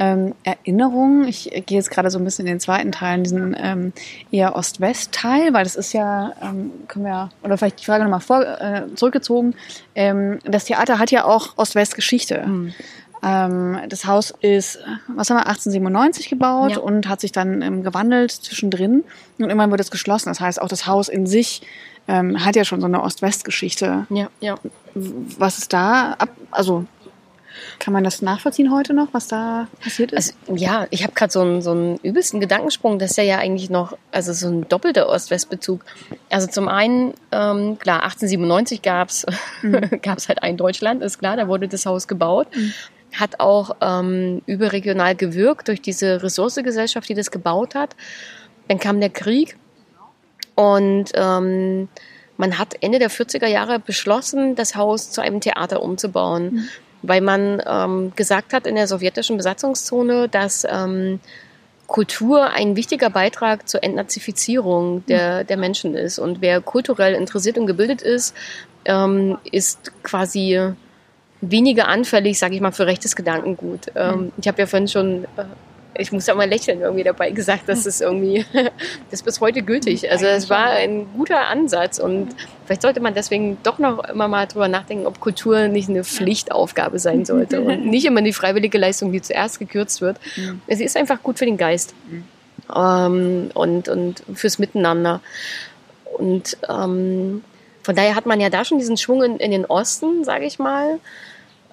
ähm, 0.00 0.34
Erinnerungen. 0.44 1.28
Ich 1.28 1.44
gehe 1.44 1.76
jetzt 1.76 1.90
gerade 1.90 2.10
so 2.10 2.18
ein 2.18 2.24
bisschen 2.24 2.46
in 2.46 2.54
den 2.54 2.60
zweiten 2.60 2.90
Teil, 2.90 3.18
in 3.18 3.24
diesen 3.24 3.56
ähm, 3.56 3.92
eher 4.32 4.56
Ost-West-Teil, 4.56 5.52
weil 5.52 5.62
das 5.62 5.76
ist 5.76 5.92
ja, 5.92 6.32
ähm, 6.42 6.72
können 6.88 7.04
wir, 7.04 7.28
oder 7.42 7.58
vielleicht 7.58 7.80
die 7.80 7.84
Frage 7.84 8.02
nochmal 8.02 8.20
vor, 8.20 8.40
äh, 8.40 8.86
zurückgezogen. 8.94 9.54
Ähm, 9.94 10.38
das 10.44 10.64
Theater 10.64 10.98
hat 10.98 11.10
ja 11.10 11.26
auch 11.26 11.56
Ost-West-Geschichte. 11.56 12.44
Mhm. 12.46 12.72
Das 13.22 14.06
Haus 14.06 14.32
ist, 14.40 14.78
was 15.06 15.28
haben 15.28 15.36
wir, 15.36 15.46
1897 15.46 16.30
gebaut 16.30 16.70
ja. 16.70 16.78
und 16.78 17.06
hat 17.06 17.20
sich 17.20 17.32
dann 17.32 17.60
ähm, 17.60 17.82
gewandelt 17.82 18.30
zwischendrin 18.30 19.04
und 19.36 19.44
irgendwann 19.44 19.70
wird 19.70 19.82
es 19.82 19.90
geschlossen. 19.90 20.30
Das 20.30 20.40
heißt, 20.40 20.62
auch 20.62 20.68
das 20.68 20.86
Haus 20.86 21.10
in 21.10 21.26
sich 21.26 21.60
hat 22.08 22.56
ja 22.56 22.64
schon 22.64 22.80
so 22.80 22.86
eine 22.86 23.02
Ost-West-Geschichte. 23.02 24.06
Ja, 24.08 24.30
ja. 24.40 24.54
Was 24.94 25.58
ist 25.58 25.74
da 25.74 26.14
ab, 26.14 26.30
also 26.50 26.86
kann 27.78 27.92
man 27.92 28.04
das 28.04 28.22
nachvollziehen 28.22 28.72
heute 28.72 28.94
noch, 28.94 29.08
was 29.12 29.28
da 29.28 29.68
passiert 29.82 30.12
ist? 30.12 30.34
Also, 30.46 30.56
ja, 30.62 30.86
ich 30.90 31.02
habe 31.02 31.12
gerade 31.14 31.32
so 31.32 31.40
einen, 31.40 31.62
so 31.62 31.70
einen 31.70 31.96
übelsten 32.02 32.40
Gedankensprung. 32.40 32.98
Das 32.98 33.12
ist 33.12 33.16
ja, 33.16 33.24
ja 33.24 33.38
eigentlich 33.38 33.70
noch, 33.70 33.96
also 34.12 34.32
so 34.32 34.48
ein 34.48 34.68
doppelter 34.68 35.08
Ost-West-Bezug. 35.08 35.84
Also 36.28 36.46
zum 36.46 36.68
einen, 36.68 37.14
ähm, 37.32 37.78
klar, 37.78 38.02
1897 38.02 38.82
gab 38.82 39.08
es 39.08 39.26
mhm. 39.62 39.74
halt 40.28 40.42
ein 40.42 40.56
Deutschland, 40.56 41.02
ist 41.02 41.18
klar, 41.18 41.36
da 41.36 41.48
wurde 41.48 41.68
das 41.68 41.86
Haus 41.86 42.08
gebaut. 42.08 42.48
Mhm. 42.54 42.72
Hat 43.12 43.40
auch 43.40 43.76
ähm, 43.80 44.42
überregional 44.46 45.16
gewirkt 45.16 45.68
durch 45.68 45.82
diese 45.82 46.22
Ressourcegesellschaft, 46.22 47.08
die 47.08 47.14
das 47.14 47.30
gebaut 47.30 47.74
hat. 47.74 47.96
Dann 48.68 48.78
kam 48.78 49.00
der 49.00 49.10
Krieg 49.10 49.56
und 50.54 51.10
ähm, 51.14 51.88
man 52.36 52.58
hat 52.58 52.74
Ende 52.80 52.98
der 52.98 53.10
40er 53.10 53.46
Jahre 53.46 53.80
beschlossen, 53.80 54.54
das 54.54 54.76
Haus 54.76 55.10
zu 55.10 55.20
einem 55.20 55.40
Theater 55.40 55.82
umzubauen. 55.82 56.54
Mhm 56.54 56.68
weil 57.02 57.20
man 57.20 57.62
ähm, 57.66 58.12
gesagt 58.16 58.52
hat 58.52 58.66
in 58.66 58.74
der 58.74 58.86
sowjetischen 58.86 59.36
Besatzungszone, 59.36 60.28
dass 60.28 60.66
ähm, 60.68 61.20
Kultur 61.86 62.50
ein 62.50 62.76
wichtiger 62.76 63.10
Beitrag 63.10 63.68
zur 63.68 63.82
Entnazifizierung 63.82 65.04
der, 65.06 65.42
der 65.44 65.56
Menschen 65.56 65.96
ist. 65.96 66.18
Und 66.18 66.40
wer 66.40 66.60
kulturell 66.60 67.14
interessiert 67.14 67.58
und 67.58 67.66
gebildet 67.66 68.00
ist, 68.00 68.34
ähm, 68.84 69.38
ist 69.50 69.92
quasi 70.02 70.72
weniger 71.40 71.88
anfällig, 71.88 72.38
sage 72.38 72.54
ich 72.54 72.60
mal, 72.60 72.72
für 72.72 72.86
rechtes 72.86 73.16
Gedankengut. 73.16 73.90
Ähm, 73.94 74.30
ich 74.36 74.46
habe 74.46 74.60
ja 74.60 74.66
vorhin 74.66 74.88
schon 74.88 75.24
äh, 75.36 75.44
ich 75.94 76.12
muss 76.12 76.26
ja 76.26 76.34
mal 76.34 76.48
lächeln 76.48 76.80
irgendwie 76.80 77.04
dabei 77.04 77.30
gesagt, 77.30 77.68
dass 77.68 77.86
es 77.86 78.00
irgendwie, 78.00 78.44
das 78.52 79.20
ist 79.20 79.24
bis 79.24 79.40
heute 79.40 79.62
gültig. 79.62 80.10
Also 80.10 80.26
es 80.26 80.48
war 80.48 80.70
ein 80.70 81.06
guter 81.16 81.48
Ansatz 81.48 81.98
und 81.98 82.28
vielleicht 82.64 82.82
sollte 82.82 83.00
man 83.00 83.14
deswegen 83.14 83.58
doch 83.62 83.78
noch 83.78 84.04
immer 84.04 84.28
mal 84.28 84.46
drüber 84.46 84.68
nachdenken, 84.68 85.06
ob 85.06 85.20
Kultur 85.20 85.68
nicht 85.68 85.88
eine 85.88 86.04
Pflichtaufgabe 86.04 86.98
sein 86.98 87.24
sollte 87.24 87.60
und 87.62 87.86
nicht 87.86 88.06
immer 88.06 88.22
die 88.22 88.32
freiwillige 88.32 88.78
Leistung, 88.78 89.12
die 89.12 89.20
zuerst 89.20 89.58
gekürzt 89.58 90.00
wird. 90.00 90.18
Sie 90.68 90.84
ist 90.84 90.96
einfach 90.96 91.22
gut 91.22 91.38
für 91.38 91.46
den 91.46 91.56
Geist 91.56 91.94
ähm, 92.74 93.50
und, 93.54 93.88
und 93.88 94.22
fürs 94.34 94.58
Miteinander. 94.58 95.20
Und 96.18 96.56
ähm, 96.68 97.42
von 97.82 97.96
daher 97.96 98.14
hat 98.14 98.26
man 98.26 98.40
ja 98.40 98.50
da 98.50 98.64
schon 98.64 98.78
diesen 98.78 98.96
Schwung 98.96 99.22
in, 99.22 99.36
in 99.36 99.50
den 99.50 99.64
Osten, 99.64 100.24
sage 100.24 100.44
ich 100.44 100.58
mal. 100.58 100.98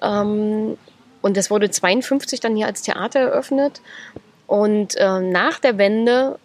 Ähm, 0.02 0.76
und 1.22 1.36
das 1.36 1.50
wurde 1.50 1.70
52 1.70 2.40
dann 2.40 2.56
hier 2.56 2.66
als 2.66 2.82
Theater 2.82 3.20
eröffnet. 3.20 3.80
Und 4.46 4.96
äh, 4.96 5.20
nach 5.20 5.58
der 5.58 5.78
Wende 5.78 6.38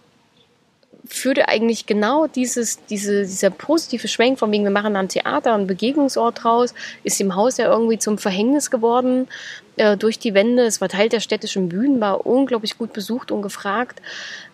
führte 1.05 1.47
eigentlich 1.47 1.85
genau 1.85 2.27
dieses, 2.27 2.83
diese, 2.85 3.23
dieser 3.23 3.49
positive 3.49 4.07
Schwenk 4.07 4.39
von 4.39 4.51
wegen, 4.51 4.63
wir 4.63 4.71
machen 4.71 4.93
dann 4.93 5.09
Theater, 5.09 5.53
einen 5.53 5.67
Begegnungsort 5.67 6.43
draus, 6.43 6.73
ist 7.03 7.19
im 7.19 7.35
Haus 7.35 7.57
ja 7.57 7.69
irgendwie 7.69 7.99
zum 7.99 8.17
Verhängnis 8.17 8.71
geworden 8.71 9.27
äh, 9.75 9.97
durch 9.97 10.17
die 10.17 10.33
Wende. 10.33 10.63
Es 10.63 10.81
war 10.81 10.89
Teil 10.89 11.09
der 11.09 11.19
städtischen 11.19 11.69
Bühnen, 11.69 11.99
war 11.99 12.25
unglaublich 12.25 12.77
gut 12.77 12.93
besucht 12.93 13.31
und 13.31 13.41
gefragt, 13.41 14.01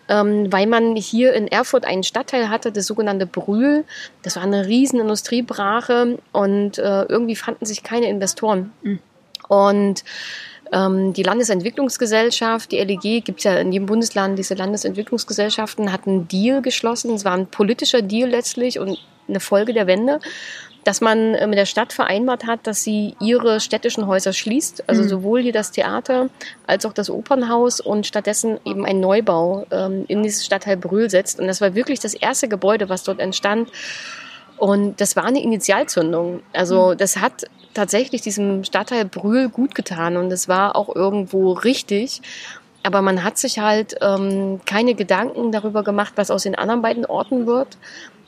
ähm, 0.08 0.52
weil 0.52 0.66
man 0.66 0.96
hier 0.96 1.34
in 1.34 1.46
Erfurt 1.46 1.84
einen 1.84 2.02
Stadtteil 2.02 2.48
hatte, 2.48 2.72
das 2.72 2.86
sogenannte 2.86 3.26
Brühl. 3.26 3.84
Das 4.22 4.36
war 4.36 4.42
eine 4.42 4.66
riesen 4.66 5.00
Industriebrache 5.00 6.18
und 6.32 6.78
äh, 6.78 7.02
irgendwie 7.04 7.36
fanden 7.36 7.64
sich 7.64 7.84
keine 7.84 8.08
Investoren. 8.08 8.72
Mhm. 8.82 8.98
Und 9.50 10.04
ähm, 10.72 11.12
die 11.12 11.24
Landesentwicklungsgesellschaft, 11.24 12.70
die 12.70 12.78
LEG, 12.78 13.24
gibt 13.24 13.40
es 13.40 13.44
ja 13.44 13.58
in 13.58 13.72
jedem 13.72 13.86
Bundesland 13.86 14.38
diese 14.38 14.54
Landesentwicklungsgesellschaften, 14.54 15.92
hat 15.92 16.06
einen 16.06 16.28
Deal 16.28 16.62
geschlossen. 16.62 17.14
Es 17.14 17.24
war 17.24 17.32
ein 17.32 17.48
politischer 17.48 18.00
Deal 18.00 18.30
letztlich 18.30 18.78
und 18.78 18.98
eine 19.28 19.40
Folge 19.40 19.72
der 19.72 19.86
Wende 19.86 20.20
dass 20.84 21.00
man 21.00 21.34
äh, 21.34 21.46
mit 21.46 21.58
der 21.58 21.66
Stadt 21.66 21.92
vereinbart 21.92 22.46
hat, 22.46 22.66
dass 22.66 22.82
sie 22.82 23.14
ihre 23.20 23.60
städtischen 23.60 24.06
Häuser 24.06 24.32
schließt, 24.32 24.88
also 24.88 25.02
mhm. 25.02 25.08
sowohl 25.08 25.42
hier 25.42 25.52
das 25.52 25.72
Theater 25.72 26.28
als 26.66 26.86
auch 26.86 26.92
das 26.92 27.10
Opernhaus 27.10 27.80
und 27.80 28.06
stattdessen 28.06 28.58
eben 28.64 28.86
einen 28.86 29.00
Neubau 29.00 29.66
ähm, 29.70 30.04
in 30.08 30.22
dieses 30.22 30.44
Stadtteil 30.44 30.76
Brühl 30.76 31.10
setzt. 31.10 31.38
Und 31.38 31.46
das 31.46 31.60
war 31.60 31.74
wirklich 31.74 32.00
das 32.00 32.14
erste 32.14 32.48
Gebäude, 32.48 32.88
was 32.88 33.04
dort 33.04 33.20
entstand. 33.20 33.70
Und 34.56 35.00
das 35.00 35.16
war 35.16 35.24
eine 35.24 35.42
Initialzündung. 35.42 36.42
Also 36.52 36.92
mhm. 36.92 36.98
das 36.98 37.16
hat 37.16 37.44
tatsächlich 37.74 38.22
diesem 38.22 38.64
Stadtteil 38.64 39.04
Brühl 39.04 39.48
gut 39.48 39.74
getan 39.74 40.16
und 40.16 40.32
es 40.32 40.48
war 40.48 40.76
auch 40.76 40.94
irgendwo 40.94 41.52
richtig. 41.52 42.20
Aber 42.82 43.02
man 43.02 43.22
hat 43.24 43.36
sich 43.36 43.58
halt 43.58 43.96
ähm, 44.00 44.60
keine 44.64 44.94
Gedanken 44.94 45.52
darüber 45.52 45.82
gemacht, 45.82 46.14
was 46.16 46.30
aus 46.30 46.44
den 46.44 46.54
anderen 46.54 46.80
beiden 46.80 47.04
Orten 47.04 47.46
wird 47.46 47.76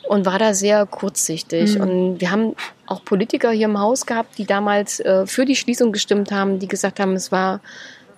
und 0.08 0.26
war 0.26 0.38
da 0.38 0.52
sehr 0.52 0.84
kurzsichtig. 0.84 1.76
Mhm. 1.76 1.80
Und 1.80 2.20
wir 2.20 2.30
haben 2.30 2.54
auch 2.86 3.04
Politiker 3.04 3.50
hier 3.50 3.66
im 3.66 3.80
Haus 3.80 4.04
gehabt, 4.04 4.36
die 4.38 4.44
damals 4.44 5.00
äh, 5.00 5.26
für 5.26 5.46
die 5.46 5.56
Schließung 5.56 5.92
gestimmt 5.92 6.32
haben, 6.32 6.58
die 6.58 6.68
gesagt 6.68 7.00
haben, 7.00 7.14
es 7.14 7.32
war, 7.32 7.60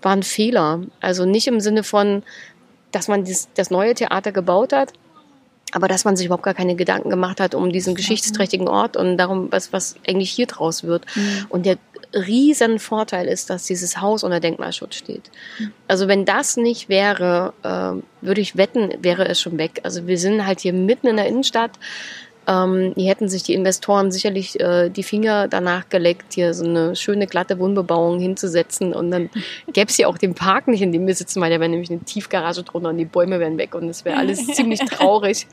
war 0.03 0.13
ein 0.13 0.23
Fehler. 0.25 0.81
Also 1.01 1.25
nicht 1.25 1.47
im 1.47 1.61
Sinne 1.61 1.85
von, 1.85 2.25
dass 2.91 3.07
man 3.07 3.25
dies, 3.25 3.49
das 3.55 3.71
neue 3.71 3.95
Theater 3.95 4.33
gebaut 4.33 4.73
hat, 4.73 4.93
aber 5.73 5.89
dass 5.89 6.05
man 6.05 6.17
sich 6.17 6.27
überhaupt 6.27 6.45
gar 6.45 6.55
keine 6.55 6.77
Gedanken 6.77 7.11
gemacht 7.11 7.41
hat 7.41 7.55
um 7.55 7.73
diesen 7.73 7.95
geschichtsträchtigen 7.95 8.69
Ort 8.69 8.97
und 8.97 9.19
darum, 9.19 9.51
was, 9.51 9.73
was 9.73 9.97
eigentlich 10.07 10.31
hier 10.31 10.47
draus 10.47 10.85
wird. 10.85 11.05
Mhm. 11.17 11.47
Und 11.49 11.67
der 11.67 11.79
riesen 12.15 12.79
Vorteil 12.79 13.27
ist, 13.27 13.51
dass 13.51 13.65
dieses 13.65 14.01
Haus 14.01 14.23
unter 14.23 14.41
Denkmalschutz 14.41 14.97
steht. 14.97 15.31
Mhm. 15.59 15.73
Also 15.89 16.09
wenn 16.09 16.25
das 16.25 16.57
nicht 16.57 16.89
wäre, 16.89 17.53
äh, 17.63 18.25
würde 18.25 18.41
ich 18.41 18.57
wetten, 18.57 18.93
wäre 19.01 19.27
es 19.27 19.41
schon 19.41 19.59
weg. 19.59 19.81
Also 19.83 20.07
wir 20.07 20.19
sind 20.19 20.47
halt 20.47 20.61
hier 20.61 20.73
mitten 20.73 21.09
in 21.09 21.17
der 21.17 21.27
Innenstadt. 21.27 21.73
Ähm, 22.47 22.93
hier 22.97 23.11
hätten 23.11 23.29
sich 23.29 23.43
die 23.43 23.55
Investoren 23.55 24.11
sicherlich 24.11 24.61
äh, 24.61 24.91
die 24.91 25.03
Finger 25.03 25.49
danach 25.49 25.89
geleckt, 25.89 26.35
hier 26.35 26.55
so 26.55 26.65
eine 26.65 26.97
schöne 26.97 27.27
glatte 27.27 27.59
Wohnbebauung 27.59 28.19
hinzusetzen 28.19 28.93
und 28.93 29.11
dann 29.11 29.31
gäbe 29.73 29.89
es 29.89 29.97
hier 29.97 30.09
auch 30.09 30.19
den 30.19 30.35
Park 30.35 30.69
nicht, 30.69 30.83
in 30.83 30.93
dem 30.93 31.07
wir 31.07 31.15
sitzen, 31.15 31.41
weil 31.41 31.51
da 31.51 31.61
wäre 31.61 31.71
nämlich 31.71 31.91
eine 31.91 32.01
Tiefgarage 32.01 32.63
drunter 32.63 32.91
und 32.91 32.99
die 32.99 33.05
Bäume 33.05 33.41
wären 33.41 33.57
weg 33.59 33.75
und 33.75 33.89
es 33.89 34.05
wäre 34.05 34.19
alles 34.19 34.47
ziemlich 34.55 34.81
traurig. 34.81 35.47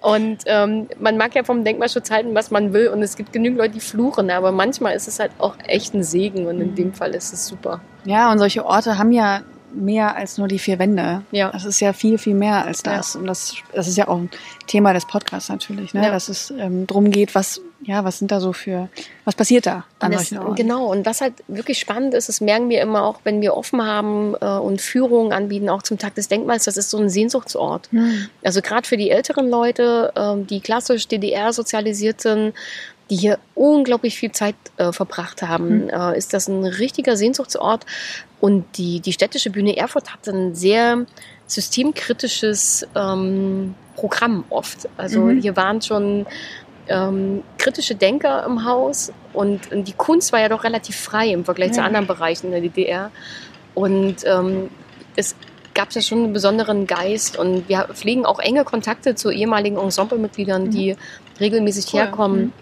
Und 0.00 0.38
ähm, 0.46 0.88
man 1.00 1.16
mag 1.16 1.34
ja 1.34 1.44
vom 1.44 1.64
Denkmalschutz 1.64 2.10
halten, 2.10 2.34
was 2.34 2.50
man 2.50 2.72
will 2.72 2.88
und 2.88 3.02
es 3.02 3.16
gibt 3.16 3.32
genügend 3.32 3.58
Leute, 3.58 3.74
die 3.74 3.80
fluchen, 3.80 4.30
aber 4.30 4.52
manchmal 4.52 4.94
ist 4.94 5.08
es 5.08 5.18
halt 5.18 5.32
auch 5.38 5.56
echt 5.66 5.94
ein 5.94 6.02
Segen 6.02 6.46
und 6.46 6.60
in 6.60 6.74
dem 6.74 6.94
Fall 6.94 7.14
ist 7.14 7.32
es 7.32 7.46
super. 7.46 7.80
Ja, 8.04 8.30
und 8.30 8.38
solche 8.38 8.64
Orte 8.64 8.98
haben 8.98 9.12
ja 9.12 9.42
mehr 9.74 10.16
als 10.16 10.38
nur 10.38 10.48
die 10.48 10.58
vier 10.58 10.78
Wände. 10.78 11.22
Ja. 11.30 11.50
Das 11.50 11.64
ist 11.64 11.80
ja 11.80 11.92
viel, 11.92 12.18
viel 12.18 12.34
mehr 12.34 12.64
als 12.64 12.82
das. 12.82 13.14
Ja. 13.14 13.20
Und 13.20 13.26
das, 13.26 13.54
das 13.72 13.88
ist 13.88 13.96
ja 13.96 14.08
auch 14.08 14.18
ein 14.18 14.30
Thema 14.66 14.92
des 14.92 15.06
Podcasts 15.06 15.48
natürlich, 15.48 15.94
ne? 15.94 16.04
Ja. 16.04 16.10
dass 16.10 16.28
es 16.28 16.50
ähm, 16.50 16.86
drum 16.86 17.10
geht, 17.10 17.34
was, 17.34 17.60
ja, 17.82 18.04
was 18.04 18.18
sind 18.18 18.32
da 18.32 18.40
so 18.40 18.52
für, 18.52 18.88
was 19.24 19.34
passiert 19.34 19.66
da 19.66 19.84
an 19.98 20.10
Und 20.10 20.14
das, 20.14 20.28
solchen 20.28 20.38
Orten? 20.38 20.54
genau, 20.56 20.86
und 20.86 21.06
was 21.06 21.20
halt 21.20 21.34
wirklich 21.48 21.78
spannend 21.78 22.14
ist, 22.14 22.28
das 22.28 22.40
merken 22.40 22.68
wir 22.68 22.80
immer 22.80 23.04
auch, 23.04 23.20
wenn 23.24 23.40
wir 23.40 23.56
offen 23.56 23.82
haben 23.82 24.34
äh, 24.40 24.46
und 24.46 24.80
Führungen 24.80 25.32
anbieten, 25.32 25.68
auch 25.68 25.82
zum 25.82 25.98
Tag 25.98 26.14
des 26.14 26.28
Denkmals, 26.28 26.64
das 26.64 26.76
ist 26.76 26.90
so 26.90 26.98
ein 26.98 27.08
Sehnsuchtsort. 27.08 27.88
Hm. 27.92 28.28
Also 28.44 28.62
gerade 28.62 28.86
für 28.86 28.96
die 28.96 29.10
älteren 29.10 29.48
Leute, 29.48 30.12
ähm, 30.16 30.46
die 30.46 30.60
klassisch 30.60 31.08
DDR 31.08 31.52
sozialisiert 31.52 32.20
sind, 32.20 32.54
die 33.10 33.16
hier 33.16 33.38
unglaublich 33.54 34.18
viel 34.18 34.32
Zeit 34.32 34.56
äh, 34.78 34.92
verbracht 34.92 35.42
haben, 35.42 35.88
äh, 35.88 36.16
ist 36.18 36.32
das 36.32 36.48
ein 36.48 36.64
richtiger 36.64 37.16
Sehnsuchtsort. 37.16 37.86
Und 38.40 38.64
die, 38.76 39.00
die 39.00 39.12
städtische 39.12 39.50
Bühne 39.50 39.76
Erfurt 39.76 40.12
hat 40.12 40.28
ein 40.28 40.54
sehr 40.54 41.06
systemkritisches 41.46 42.86
ähm, 42.94 43.74
Programm 43.94 44.44
oft. 44.50 44.88
Also 44.96 45.20
Mhm. 45.20 45.40
hier 45.40 45.56
waren 45.56 45.80
schon 45.82 46.26
ähm, 46.88 47.42
kritische 47.58 47.94
Denker 47.94 48.44
im 48.46 48.64
Haus 48.64 49.10
und, 49.32 49.72
und 49.72 49.88
die 49.88 49.92
Kunst 49.92 50.32
war 50.32 50.40
ja 50.40 50.48
doch 50.48 50.64
relativ 50.64 50.96
frei 50.96 51.28
im 51.32 51.44
Vergleich 51.44 51.72
zu 51.72 51.80
Ja. 51.80 51.86
anderen 51.86 52.06
Bereichen 52.06 52.46
in 52.46 52.52
der 52.52 52.60
DDR. 52.60 53.10
Und 53.74 54.16
ähm, 54.24 54.68
es 55.16 55.34
gab 55.74 55.92
ja 55.92 56.00
schon 56.00 56.24
einen 56.24 56.32
besonderen 56.32 56.86
Geist 56.86 57.36
und 57.38 57.68
wir 57.68 57.88
pflegen 57.92 58.24
auch 58.24 58.38
enge 58.38 58.64
Kontakte 58.64 59.14
zu 59.14 59.30
ehemaligen 59.30 59.76
Ensemblemitgliedern, 59.78 60.70
die 60.70 60.96
regelmäßig 61.40 61.92
Cool. 61.92 62.00
herkommen. 62.00 62.40
Mhm. 62.44 62.52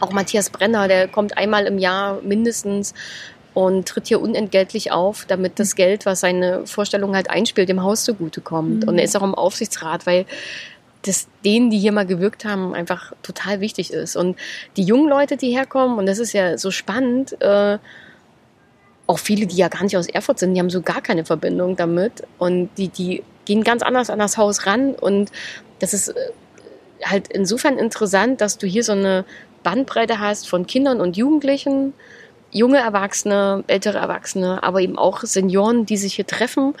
Auch 0.00 0.12
Matthias 0.12 0.50
Brenner, 0.50 0.88
der 0.88 1.08
kommt 1.08 1.36
einmal 1.38 1.66
im 1.66 1.78
Jahr 1.78 2.20
mindestens 2.22 2.94
und 3.54 3.88
tritt 3.88 4.08
hier 4.08 4.20
unentgeltlich 4.20 4.92
auf, 4.92 5.24
damit 5.26 5.58
das 5.58 5.74
Geld, 5.74 6.06
was 6.06 6.20
seine 6.20 6.66
Vorstellung 6.66 7.14
halt 7.14 7.30
einspielt, 7.30 7.68
dem 7.68 7.82
Haus 7.82 8.04
zugutekommt. 8.04 8.82
Mhm. 8.82 8.88
Und 8.88 8.98
er 8.98 9.04
ist 9.04 9.16
auch 9.16 9.22
im 9.22 9.34
Aufsichtsrat, 9.34 10.06
weil 10.06 10.26
das 11.02 11.28
denen, 11.44 11.70
die 11.70 11.78
hier 11.78 11.92
mal 11.92 12.06
gewirkt 12.06 12.44
haben, 12.44 12.74
einfach 12.74 13.12
total 13.22 13.60
wichtig 13.60 13.92
ist. 13.92 14.16
Und 14.16 14.36
die 14.76 14.82
jungen 14.82 15.08
Leute, 15.08 15.36
die 15.36 15.50
herkommen, 15.50 15.98
und 15.98 16.06
das 16.06 16.18
ist 16.18 16.32
ja 16.32 16.58
so 16.58 16.70
spannend, 16.70 17.40
äh, 17.40 17.78
auch 19.06 19.18
viele, 19.18 19.46
die 19.46 19.56
ja 19.56 19.68
gar 19.68 19.82
nicht 19.82 19.96
aus 19.96 20.06
Erfurt 20.06 20.38
sind, 20.38 20.54
die 20.54 20.60
haben 20.60 20.70
so 20.70 20.82
gar 20.82 21.00
keine 21.00 21.24
Verbindung 21.24 21.74
damit. 21.74 22.22
Und 22.38 22.70
die, 22.76 22.88
die 22.88 23.24
gehen 23.44 23.64
ganz 23.64 23.82
anders 23.82 24.10
an 24.10 24.18
das 24.18 24.36
Haus 24.36 24.66
ran. 24.66 24.94
Und 24.94 25.32
das 25.80 25.94
ist 25.94 26.10
äh, 26.10 26.14
halt 27.02 27.28
insofern 27.28 27.78
interessant, 27.78 28.40
dass 28.40 28.58
du 28.58 28.66
hier 28.66 28.84
so 28.84 28.92
eine 28.92 29.24
Bandbreite 29.62 30.20
hast 30.20 30.48
von 30.48 30.66
Kindern 30.66 31.00
und 31.00 31.16
Jugendlichen, 31.16 31.92
junge 32.52 32.78
Erwachsene, 32.78 33.64
ältere 33.66 33.98
Erwachsene, 33.98 34.62
aber 34.62 34.80
eben 34.80 34.98
auch 34.98 35.22
Senioren, 35.22 35.86
die 35.86 35.96
sich 35.96 36.14
hier 36.14 36.26
treffen 36.26 36.74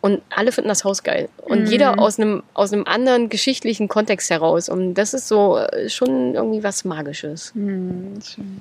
und 0.00 0.20
alle 0.28 0.52
finden 0.52 0.68
das 0.68 0.84
Haus 0.84 1.02
geil. 1.02 1.28
Und 1.42 1.60
Mhm. 1.62 1.66
jeder 1.66 1.98
aus 1.98 2.18
einem, 2.18 2.42
aus 2.52 2.72
einem 2.72 2.84
anderen 2.86 3.28
geschichtlichen 3.30 3.88
Kontext 3.88 4.28
heraus. 4.30 4.68
Und 4.68 4.94
das 4.94 5.14
ist 5.14 5.28
so 5.28 5.56
äh, 5.58 5.88
schon 5.88 6.34
irgendwie 6.34 6.62
was 6.62 6.84
Magisches. 6.84 7.52
Hm, 7.54 8.18
schön. 8.22 8.60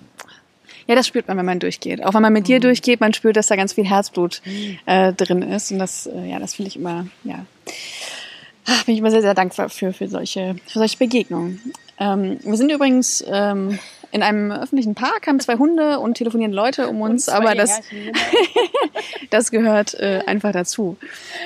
Ja, 0.87 0.95
das 0.95 1.07
spürt 1.07 1.27
man, 1.27 1.37
wenn 1.37 1.45
man 1.45 1.59
durchgeht. 1.59 2.03
Auch 2.05 2.13
wenn 2.13 2.21
man 2.21 2.31
mit 2.33 2.43
Mhm. 2.43 2.47
dir 2.47 2.59
durchgeht, 2.59 2.99
man 3.01 3.13
spürt, 3.13 3.35
dass 3.35 3.47
da 3.47 3.55
ganz 3.55 3.73
viel 3.73 3.85
Herzblut 3.85 4.41
äh, 4.85 5.11
drin 5.13 5.41
ist. 5.41 5.71
Und 5.71 5.79
das, 5.79 6.07
äh, 6.07 6.29
ja, 6.29 6.39
das 6.39 6.55
finde 6.55 6.69
ich 6.69 6.75
immer, 6.77 7.07
ja, 7.23 7.45
Ach, 8.65 8.85
bin 8.85 8.93
ich 8.93 8.99
immer 8.99 9.11
sehr, 9.11 9.21
sehr 9.21 9.33
dankbar 9.33 9.67
für, 9.67 9.91
für, 9.91 10.07
solche, 10.07 10.55
für 10.67 10.79
solche 10.79 10.97
Begegnungen. 10.97 11.59
Ähm, 11.99 12.39
wir 12.43 12.55
sind 12.55 12.71
übrigens 12.71 13.21
ähm, 13.27 13.77
in 14.13 14.21
einem 14.21 14.51
öffentlichen 14.51 14.93
Park, 14.93 15.25
haben 15.25 15.39
zwei 15.39 15.55
Hunde 15.57 15.99
und 15.99 16.13
telefonieren 16.13 16.53
Leute 16.53 16.87
um 16.87 17.01
uns, 17.01 17.29
aber 17.29 17.55
das, 17.55 17.81
das 19.31 19.49
gehört 19.49 19.95
äh, 19.95 20.21
einfach 20.27 20.51
dazu. 20.51 20.97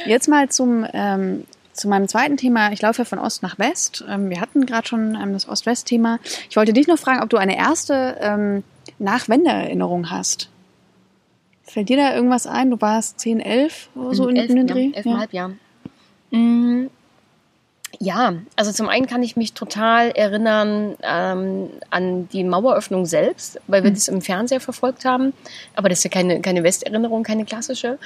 Jetzt 0.06 0.28
mal 0.28 0.50
zum, 0.50 0.86
ähm, 0.94 1.46
zu 1.72 1.88
meinem 1.88 2.10
zweiten 2.10 2.36
Thema. 2.36 2.74
Ich 2.74 2.82
laufe 2.82 3.00
ja 3.00 3.06
von 3.06 3.20
Ost 3.20 3.42
nach 3.42 3.58
West. 3.58 4.04
Ähm, 4.10 4.30
wir 4.30 4.42
hatten 4.42 4.66
gerade 4.66 4.86
schon 4.86 5.16
ähm, 5.16 5.32
das 5.32 5.48
Ost-West-Thema. 5.48 6.20
Ich 6.50 6.58
wollte 6.58 6.74
dich 6.74 6.88
noch 6.88 7.00
fragen, 7.00 7.24
ob 7.24 7.30
du 7.30 7.38
eine 7.38 7.58
erste 7.58 8.18
ähm, 8.20 8.64
Nachwendeerinnerung 9.00 10.12
hast. 10.12 10.50
Fällt 11.64 11.88
dir 11.88 11.96
da 11.96 12.16
irgendwas 12.16 12.48
ein? 12.48 12.70
Du 12.70 12.82
warst 12.82 13.22
10, 13.22 13.40
11 13.40 13.90
oder 13.96 14.14
so 14.14 14.28
in, 14.28 14.36
elf, 14.36 14.50
in 14.50 14.56
den 14.58 14.68
ja, 14.68 14.74
Dreh? 14.74 14.92
elfeinhalb 14.94 15.32
Jahre. 15.32 15.54
Mm, 16.32 16.88
Ja, 18.00 18.34
also 18.56 18.72
zum 18.72 18.90
einen 18.90 19.08
kann 19.08 19.24
ich 19.24 19.36
mich 19.36 19.54
total 19.54 20.12
erinnern 20.12 20.96
ähm, 21.02 21.70
an 21.90 22.30
die 22.30 22.44
Maueröffnung 22.44 23.06
selbst, 23.06 23.60
weil 23.68 23.84
wir 23.84 23.92
das 23.92 24.08
im 24.08 24.22
Fernseher 24.22 24.60
verfolgt 24.60 25.04
haben. 25.04 25.34
Aber 25.76 25.90
das 25.90 26.00
ist 26.00 26.04
ja 26.04 26.10
keine, 26.12 26.42
keine 26.42 26.64
Westerinnerung, 26.64 27.24
keine 27.24 27.46
klassische. 27.46 27.98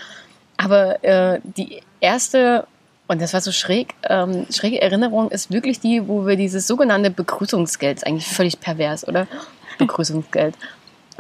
Aber 0.56 1.04
äh, 1.04 1.42
die 1.44 1.82
erste, 2.00 2.68
und 3.08 3.22
das 3.22 3.34
war 3.34 3.42
so 3.42 3.52
schräg, 3.52 3.94
ähm, 4.08 4.46
schräge 4.50 4.82
Erinnerung 4.82 5.30
ist 5.30 5.52
wirklich 5.52 5.80
die, 5.82 6.08
wo 6.08 6.26
wir 6.26 6.38
dieses 6.38 6.68
sogenannte 6.68 7.12
Begrüßungsgeld, 7.12 7.98
ist 7.98 8.08
eigentlich 8.08 8.28
völlig 8.28 8.60
pervers, 8.60 9.06
oder? 9.08 9.28
Begrüßungsgeld. 9.78 10.56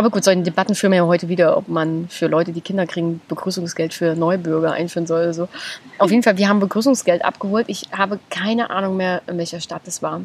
Aber 0.01 0.09
gut, 0.09 0.23
solche 0.23 0.41
Debatten 0.41 0.73
führen 0.73 0.93
wir 0.93 0.97
ja 0.97 1.05
heute 1.05 1.29
wieder, 1.29 1.55
ob 1.55 1.67
man 1.67 2.07
für 2.09 2.25
Leute, 2.25 2.53
die 2.53 2.61
Kinder 2.61 2.87
kriegen, 2.87 3.21
Begrüßungsgeld 3.27 3.93
für 3.93 4.15
Neubürger 4.15 4.71
einführen 4.71 5.05
soll 5.05 5.21
oder 5.21 5.33
so. 5.35 5.47
Auf 5.99 6.09
jeden 6.09 6.23
Fall, 6.23 6.37
wir 6.37 6.49
haben 6.49 6.59
Begrüßungsgeld 6.59 7.23
abgeholt. 7.23 7.67
Ich 7.69 7.83
habe 7.95 8.17
keine 8.31 8.71
Ahnung 8.71 8.97
mehr, 8.97 9.21
in 9.27 9.37
welcher 9.37 9.59
Stadt 9.59 9.83
es 9.85 10.01
war. 10.01 10.21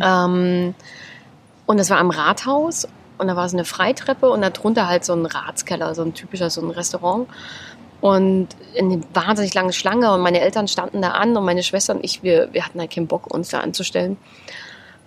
Ähm, 0.00 0.76
und 1.66 1.76
das 1.76 1.90
war 1.90 1.98
am 1.98 2.10
Rathaus 2.10 2.86
und 3.18 3.26
da 3.26 3.34
war 3.34 3.48
so 3.48 3.56
eine 3.56 3.64
Freitreppe 3.64 4.30
und 4.30 4.42
darunter 4.42 4.86
halt 4.86 5.04
so 5.04 5.12
ein 5.12 5.26
Ratskeller, 5.26 5.92
so 5.96 6.02
ein 6.02 6.14
typischer, 6.14 6.48
so 6.48 6.60
ein 6.60 6.70
Restaurant. 6.70 7.26
Und 8.00 8.46
eine 8.78 9.00
wahnsinnig 9.12 9.54
lange 9.54 9.72
Schlange 9.72 10.12
und 10.12 10.20
meine 10.20 10.40
Eltern 10.40 10.68
standen 10.68 11.02
da 11.02 11.10
an 11.10 11.36
und 11.36 11.44
meine 11.44 11.64
Schwester 11.64 11.96
und 11.96 12.04
ich, 12.04 12.22
wir, 12.22 12.50
wir 12.52 12.64
hatten 12.64 12.78
halt 12.78 12.92
keinen 12.92 13.08
Bock, 13.08 13.34
uns 13.34 13.48
da 13.48 13.58
anzustellen. 13.58 14.18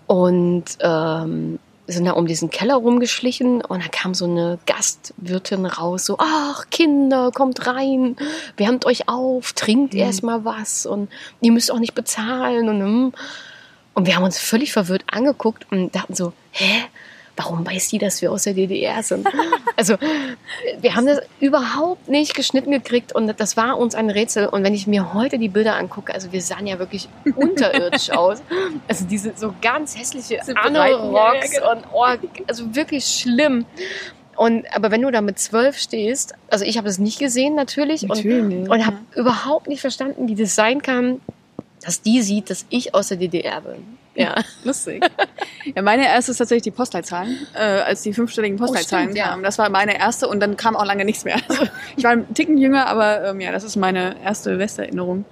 Und 0.07 0.65
ähm, 0.81 1.57
sind 1.91 2.05
da 2.05 2.11
um 2.11 2.25
diesen 2.25 2.49
Keller 2.49 2.75
rumgeschlichen 2.75 3.63
und 3.63 3.83
da 3.83 3.87
kam 3.87 4.13
so 4.13 4.25
eine 4.25 4.59
Gastwirtin 4.65 5.65
raus, 5.65 6.05
so, 6.05 6.17
ach 6.19 6.65
Kinder, 6.69 7.31
kommt 7.31 7.67
rein, 7.67 8.15
wärmt 8.57 8.85
euch 8.85 9.07
auf, 9.07 9.53
trinkt 9.53 9.93
erst 9.93 10.23
mal 10.23 10.45
was 10.45 10.85
und 10.85 11.09
ihr 11.41 11.51
müsst 11.51 11.71
auch 11.71 11.79
nicht 11.79 11.95
bezahlen 11.95 12.69
und, 12.69 12.79
hm. 12.79 13.13
und 13.93 14.07
wir 14.07 14.15
haben 14.15 14.23
uns 14.23 14.39
völlig 14.39 14.73
verwirrt 14.73 15.03
angeguckt 15.11 15.65
und 15.71 15.93
dachten 15.95 16.15
so, 16.15 16.33
hä? 16.51 16.83
Warum 17.35 17.65
weiß 17.65 17.89
die, 17.89 17.97
dass 17.97 18.21
wir 18.21 18.31
aus 18.31 18.43
der 18.43 18.53
DDR 18.53 19.01
sind? 19.03 19.27
Also, 19.77 19.95
wir 20.79 20.95
haben 20.95 21.07
das 21.07 21.21
überhaupt 21.39 22.07
nicht 22.07 22.35
geschnitten 22.35 22.69
gekriegt 22.69 23.15
und 23.15 23.39
das 23.39 23.57
war 23.57 23.79
uns 23.79 23.95
ein 23.95 24.11
Rätsel. 24.11 24.47
Und 24.47 24.63
wenn 24.63 24.75
ich 24.75 24.85
mir 24.85 25.13
heute 25.13 25.39
die 25.39 25.47
Bilder 25.49 25.75
angucke, 25.75 26.13
also 26.13 26.31
wir 26.31 26.41
sahen 26.41 26.67
ja 26.67 26.77
wirklich 26.77 27.09
unterirdisch 27.35 28.09
aus. 28.11 28.43
Also 28.87 29.05
diese 29.05 29.33
so 29.35 29.55
ganz 29.61 29.97
hässliche 29.97 30.35
ja, 30.35 30.53
Anorocks 30.55 31.53
ja, 31.53 31.59
genau. 31.59 31.71
und 31.71 31.83
oh, 31.93 32.27
also 32.47 32.75
wirklich 32.75 33.05
schlimm. 33.05 33.65
Und 34.35 34.65
aber 34.75 34.91
wenn 34.91 35.01
du 35.01 35.11
da 35.11 35.21
mit 35.21 35.39
zwölf 35.39 35.77
stehst, 35.77 36.35
also 36.49 36.65
ich 36.65 36.77
habe 36.77 36.87
das 36.87 36.99
nicht 36.99 37.19
gesehen 37.19 37.55
natürlich, 37.55 38.03
Natürlich, 38.03 38.43
und, 38.43 38.69
und 38.69 38.85
habe 38.85 38.97
ja. 39.15 39.21
überhaupt 39.21 39.67
nicht 39.67 39.81
verstanden, 39.81 40.27
wie 40.27 40.35
das 40.35 40.55
sein 40.55 40.81
kann, 40.81 41.21
dass 41.83 42.01
die 42.01 42.21
sieht, 42.21 42.49
dass 42.49 42.65
ich 42.69 42.93
aus 42.93 43.07
der 43.09 43.17
DDR 43.17 43.61
bin. 43.61 43.97
Ja. 44.15 44.35
Lustig. 44.63 45.03
ja, 45.75 45.81
meine 45.81 46.05
erste 46.05 46.31
ist 46.31 46.37
tatsächlich 46.37 46.63
die 46.63 46.71
Postleitzahlen, 46.71 47.47
äh, 47.53 47.59
als 47.59 48.01
die 48.01 48.13
fünfstelligen 48.13 48.57
Postleitzahlen 48.57 49.07
stimmt, 49.09 49.17
ja. 49.17 49.29
kamen. 49.29 49.43
Das 49.43 49.57
war 49.57 49.69
meine 49.69 49.97
erste 49.97 50.27
und 50.27 50.39
dann 50.39 50.57
kam 50.57 50.75
auch 50.75 50.85
lange 50.85 51.05
nichts 51.05 51.23
mehr. 51.23 51.37
Also, 51.49 51.67
ich 51.95 52.03
war 52.03 52.11
ein 52.11 52.33
Ticken 52.33 52.57
jünger, 52.57 52.87
aber 52.87 53.25
ähm, 53.29 53.41
ja, 53.41 53.51
das 53.51 53.63
ist 53.63 53.75
meine 53.75 54.15
erste 54.23 54.59
Westerinnerung. 54.59 55.25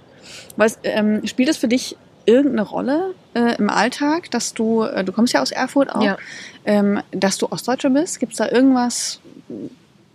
Was, 0.58 0.80
ähm, 0.84 1.26
spielt 1.26 1.50
es 1.50 1.58
für 1.58 1.68
dich 1.68 1.98
irgendeine 2.26 2.62
Rolle 2.64 3.16
äh, 3.34 3.56
im 3.58 3.70
Alltag, 3.70 4.30
dass 4.32 4.54
du, 4.54 4.84
äh, 4.84 5.04
du 5.04 5.12
kommst 5.12 5.34
ja 5.34 5.42
aus 5.42 5.52
Erfurt 5.52 5.94
auch, 5.94 6.02
Ja. 6.04 6.18
ähm, 6.66 7.02
dass 7.12 7.38
du 7.38 7.48
Ostdeutsche 7.52 7.90
bist? 7.90 8.20
Gibt 8.20 8.34
es 8.34 8.38
da 8.38 8.50
irgendwas, 8.50 9.20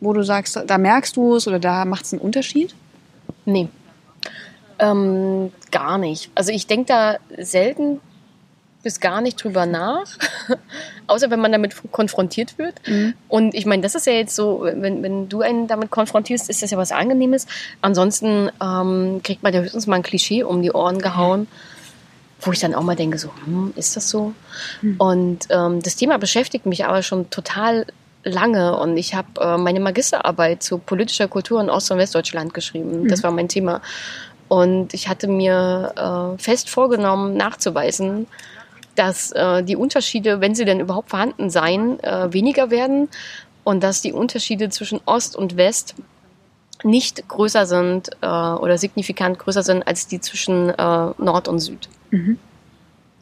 wo 0.01 0.13
du 0.13 0.23
sagst, 0.23 0.59
da 0.67 0.79
merkst 0.79 1.17
du 1.17 1.35
es 1.37 1.49
oder 1.49 1.59
da 1.59 1.85
macht 1.85 2.05
es 2.05 2.13
einen 2.13 2.23
Unterschied? 2.23 2.75
Nee. 3.45 3.69
Ähm, 4.79 5.53
gar 5.71 5.99
nicht. 5.99 6.31
Also 6.35 6.53
ich 6.53 6.67
denke 6.67 6.87
da 6.87 7.17
selten 7.43 8.01
bis 8.85 9.01
gar 9.01 9.21
nicht 9.21 9.43
drüber 9.43 9.67
nach, 9.67 10.07
außer 11.09 11.31
wenn 11.31 11.41
man 11.41 11.51
damit 11.51 11.75
konfrontiert 11.91 12.59
wird. 12.59 12.75
Und 13.29 13.55
ich 13.55 13.67
meine, 13.67 13.83
das 13.83 13.95
ist 13.95 14.07
ja 14.07 14.13
jetzt 14.13 14.37
so, 14.37 14.63
wenn, 14.63 15.03
wenn 15.03 15.29
du 15.29 15.41
einen 15.41 15.67
damit 15.67 15.91
konfrontierst, 15.91 16.49
ist 16.49 16.63
das 16.63 16.71
ja 16.71 16.79
was 16.79 16.93
Angenehmes. 16.93 17.47
Ansonsten 17.81 18.51
ähm, 18.63 19.21
kriegt 19.25 19.43
man 19.43 19.53
ja 19.53 19.61
höchstens 19.61 19.87
mal 19.87 19.97
ein 19.97 20.03
Klischee 20.03 20.45
um 20.45 20.63
die 20.63 20.71
Ohren 20.73 21.01
gehauen. 21.01 21.49
wo 22.41 22.53
ich 22.53 22.61
dann 22.61 22.75
auch 22.75 22.83
mal 22.83 22.95
denke, 22.95 23.19
so, 23.19 23.31
hm, 23.45 23.73
ist 23.75 23.97
das 23.97 24.11
so? 24.11 24.35
Mhm. 24.83 24.97
Und 24.99 25.39
ähm, 25.51 25.83
das 25.83 25.97
Thema 25.97 26.19
beschäftigt 26.19 26.67
mich 26.67 26.85
aber 26.85 27.03
schon 27.03 27.31
total 27.31 27.87
lange 28.25 28.77
und 28.79 28.97
ich 28.97 29.15
habe 29.15 29.41
äh, 29.41 29.57
meine 29.57 29.81
Magisterarbeit 29.81 30.63
zu 30.63 30.79
politischer 30.79 31.29
Kultur 31.29 31.61
in 31.61 31.71
Ost- 31.71 31.91
und 31.91 31.99
Westdeutschland 31.99 32.55
geschrieben. 32.55 33.03
Mhm. 33.03 33.09
Das 33.09 33.23
war 33.23 33.31
mein 33.31 33.49
Thema. 33.49 33.81
Und 34.49 34.95
ich 34.95 35.09
hatte 35.09 35.27
mir 35.27 36.37
äh, 36.37 36.43
fest 36.43 36.69
vorgenommen, 36.69 37.37
nachzuweisen, 37.37 38.27
dass 38.95 39.33
äh, 39.33 39.63
die 39.63 39.77
Unterschiede, 39.77 40.41
wenn 40.41 40.55
sie 40.55 40.65
denn 40.65 40.81
überhaupt 40.81 41.11
vorhanden 41.11 41.51
seien, 41.51 42.03
äh, 42.03 42.33
weniger 42.33 42.71
werden 42.71 43.09
und 43.65 43.83
dass 43.83 44.03
die 44.03 44.13
Unterschiede 44.13 44.69
zwischen 44.69 45.01
Ost 45.07 45.37
und 45.37 45.57
West 45.57 45.95
nicht 46.83 47.29
größer 47.29 47.67
sind 47.67 48.11
äh, 48.21 48.27
oder 48.27 48.79
signifikant 48.79 49.39
größer 49.39 49.63
sind 49.63 49.87
als 49.87 50.07
die 50.07 50.21
zwischen 50.21 50.71
äh, 50.71 50.75
Nord 51.19 51.49
und 51.49 51.59
Süd. 51.61 51.89
Mhm. 52.11 52.39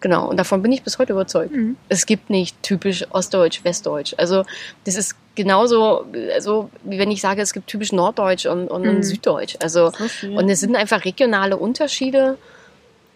Genau, 0.00 0.28
und 0.28 0.37
davon 0.37 0.62
bin 0.62 0.72
ich 0.72 0.82
bis 0.82 0.98
heute 0.98 1.12
überzeugt. 1.12 1.52
Mhm. 1.54 1.76
Es 1.88 2.06
gibt 2.06 2.28
nicht 2.28 2.61
typisch 2.62 3.06
Ostdeutsch, 3.11 3.62
Westdeutsch. 3.62 4.14
Also 4.18 4.44
das 4.85 4.96
ist 4.96 5.14
genauso, 5.37 6.06
also 6.35 6.70
wie 6.82 6.98
wenn 6.98 7.12
ich 7.12 7.20
sage, 7.20 7.40
es 7.40 7.52
gibt 7.52 7.68
typisch 7.68 7.92
Norddeutsch 7.92 8.46
und, 8.46 8.66
und 8.66 8.82
mhm. 8.82 9.02
Süddeutsch. 9.04 9.56
Also 9.61 9.92
und 10.35 10.48
es 10.48 10.58
sind 10.58 10.74
einfach 10.74 11.04
regionale 11.04 11.56
Unterschiede. 11.56 12.37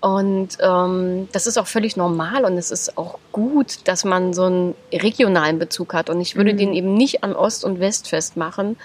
Und 0.01 0.59
ähm, 0.61 1.29
das 1.33 1.47
ist 1.47 1.59
auch 1.59 1.67
völlig 1.67 1.97
normal 1.97 2.45
und 2.45 2.59
es 2.59 2.71
ist 2.71 2.99
auch 2.99 3.19
gut, 3.33 3.79
dass 3.85 4.05
man 4.05 4.35
so 4.35 4.45
einen 4.45 4.75
regionalen 4.93 5.59
Bezug 5.59 5.95
hat. 5.95 6.11
Und 6.11 6.21
ich 6.21 6.37
würde 6.37 6.53
mhm. 6.53 6.59
den 6.59 6.75
eben 6.75 6.95
nicht 6.95 7.25
an 7.25 7.35
Ost 7.35 7.65
und 7.65 7.81
West 7.81 8.09
festmachen, 8.09 8.77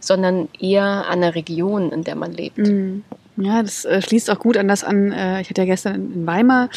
sondern 0.00 0.48
eher 0.58 1.06
an 1.08 1.20
der 1.20 1.34
Region, 1.34 1.92
in 1.92 2.04
der 2.04 2.16
man 2.16 2.32
lebt. 2.32 2.58
Mhm. 2.58 3.04
Ja, 3.36 3.62
das 3.62 3.84
äh, 3.84 4.00
schließt 4.00 4.30
auch 4.30 4.38
gut 4.38 4.56
an 4.56 4.68
das 4.68 4.84
an. 4.84 5.10
Äh, 5.10 5.40
ich 5.40 5.50
hatte 5.50 5.62
ja 5.62 5.66
gestern 5.66 5.94
in 5.94 6.26
Weimar 6.26 6.68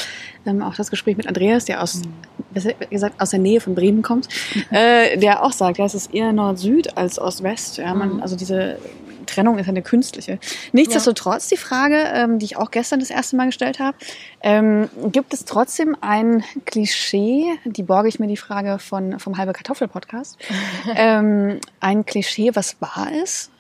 ähm, 0.46 0.64
auch 0.64 0.74
das 0.76 0.90
Gespräch 0.90 1.16
mit 1.16 1.28
Andreas, 1.28 1.66
der 1.66 1.84
aus, 1.84 2.02
mhm. 2.04 2.14
besser 2.52 2.74
gesagt, 2.74 3.22
aus 3.22 3.30
der 3.30 3.40
Nähe 3.40 3.62
von 3.62 3.76
Bremen 3.76 4.02
kommt, 4.02 4.28
äh, 4.72 5.18
der 5.18 5.44
auch 5.44 5.52
sagt, 5.52 5.78
ja, 5.78 5.86
es 5.86 5.94
ist 5.94 6.14
eher 6.14 6.34
Nord-Süd 6.34 6.98
als 6.98 7.20
Ost-West. 7.20 7.78
Ja, 7.78 7.94
man, 7.94 8.16
mhm. 8.16 8.22
also 8.22 8.36
diese 8.36 8.80
Trennung 9.28 9.60
ist 9.60 9.70
eine 9.70 9.84
künstliche. 9.84 10.40
Nichtsdestotrotz 10.72 11.48
die 11.48 11.58
Frage, 11.58 11.98
ähm, 12.14 12.40
die 12.40 12.46
ich 12.46 12.58
auch 12.58 12.72
gestern 12.72 13.00
das 13.00 13.12
erste 13.12 13.36
Mal 13.36 13.46
gestellt 13.46 13.80
habe, 13.80 13.96
ähm, 14.42 14.90
gibt 15.12 15.34
es 15.34 15.46
trotzdem 15.46 15.96
ein 16.02 16.44
Klischee, 16.66 17.46
die 17.66 17.84
borge 17.84 18.10
ich 18.10 18.20
mir 18.20 18.28
die 18.28 18.38
Frage 18.38 18.80
von, 18.80 19.20
vom 19.20 19.38
Halbe 19.38 19.54
Kartoffel 19.54 19.88
Podcast, 19.88 20.38
ähm, 20.96 21.60
ein 21.80 22.06
Klischee, 22.06 22.52
was 22.56 22.82
wahr 22.82 23.12
ist 23.24 23.52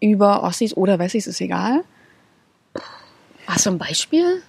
über 0.00 0.42
Ossis 0.42 0.76
oder 0.76 0.98
Wessis, 0.98 1.26
ist 1.26 1.40
egal. 1.40 1.84
Hast 3.46 3.66
du 3.66 3.70
ein 3.70 3.78
Beispiel? 3.78 4.42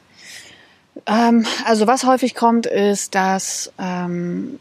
Ähm, 1.05 1.45
also 1.65 1.87
was 1.87 2.05
häufig 2.05 2.35
kommt, 2.35 2.65
ist, 2.65 3.15
dass 3.15 3.71
ähm, 3.79 4.59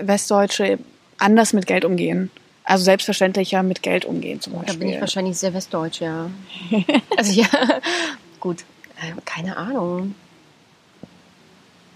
Westdeutsche 0.00 0.78
anders 1.18 1.52
mit 1.52 1.66
Geld 1.66 1.84
umgehen. 1.84 2.30
Also 2.64 2.84
selbstverständlicher 2.84 3.62
mit 3.62 3.82
Geld 3.82 4.04
umgehen 4.04 4.40
zum 4.40 4.54
Beispiel. 4.54 4.74
Da 4.74 4.78
bin 4.78 4.88
ich 4.90 5.00
wahrscheinlich 5.00 5.36
sehr 5.38 5.54
westdeutsch, 5.54 6.00
ja. 6.00 6.30
also 7.16 7.32
ja, 7.32 7.48
gut, 8.38 8.64
äh, 9.00 9.12
keine 9.24 9.56
Ahnung. 9.56 10.14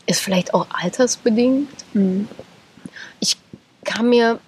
Ist 0.06 0.20
vielleicht 0.20 0.52
auch 0.52 0.66
altersbedingt. 0.70 1.70
Mhm. 1.94 2.28
Ich 3.20 3.36
kann 3.84 4.08
mir, 4.08 4.38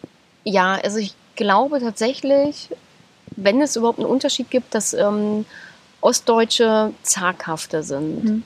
ja, 0.44 0.74
also 0.82 0.98
ich 0.98 1.14
glaube 1.36 1.80
tatsächlich, 1.80 2.70
wenn 3.36 3.60
es 3.60 3.76
überhaupt 3.76 3.98
einen 3.98 4.08
Unterschied 4.08 4.50
gibt, 4.50 4.74
dass 4.74 4.94
ähm, 4.94 5.44
Ostdeutsche 6.00 6.92
zaghafter 7.02 7.82
sind. 7.82 8.24
Mhm. 8.24 8.42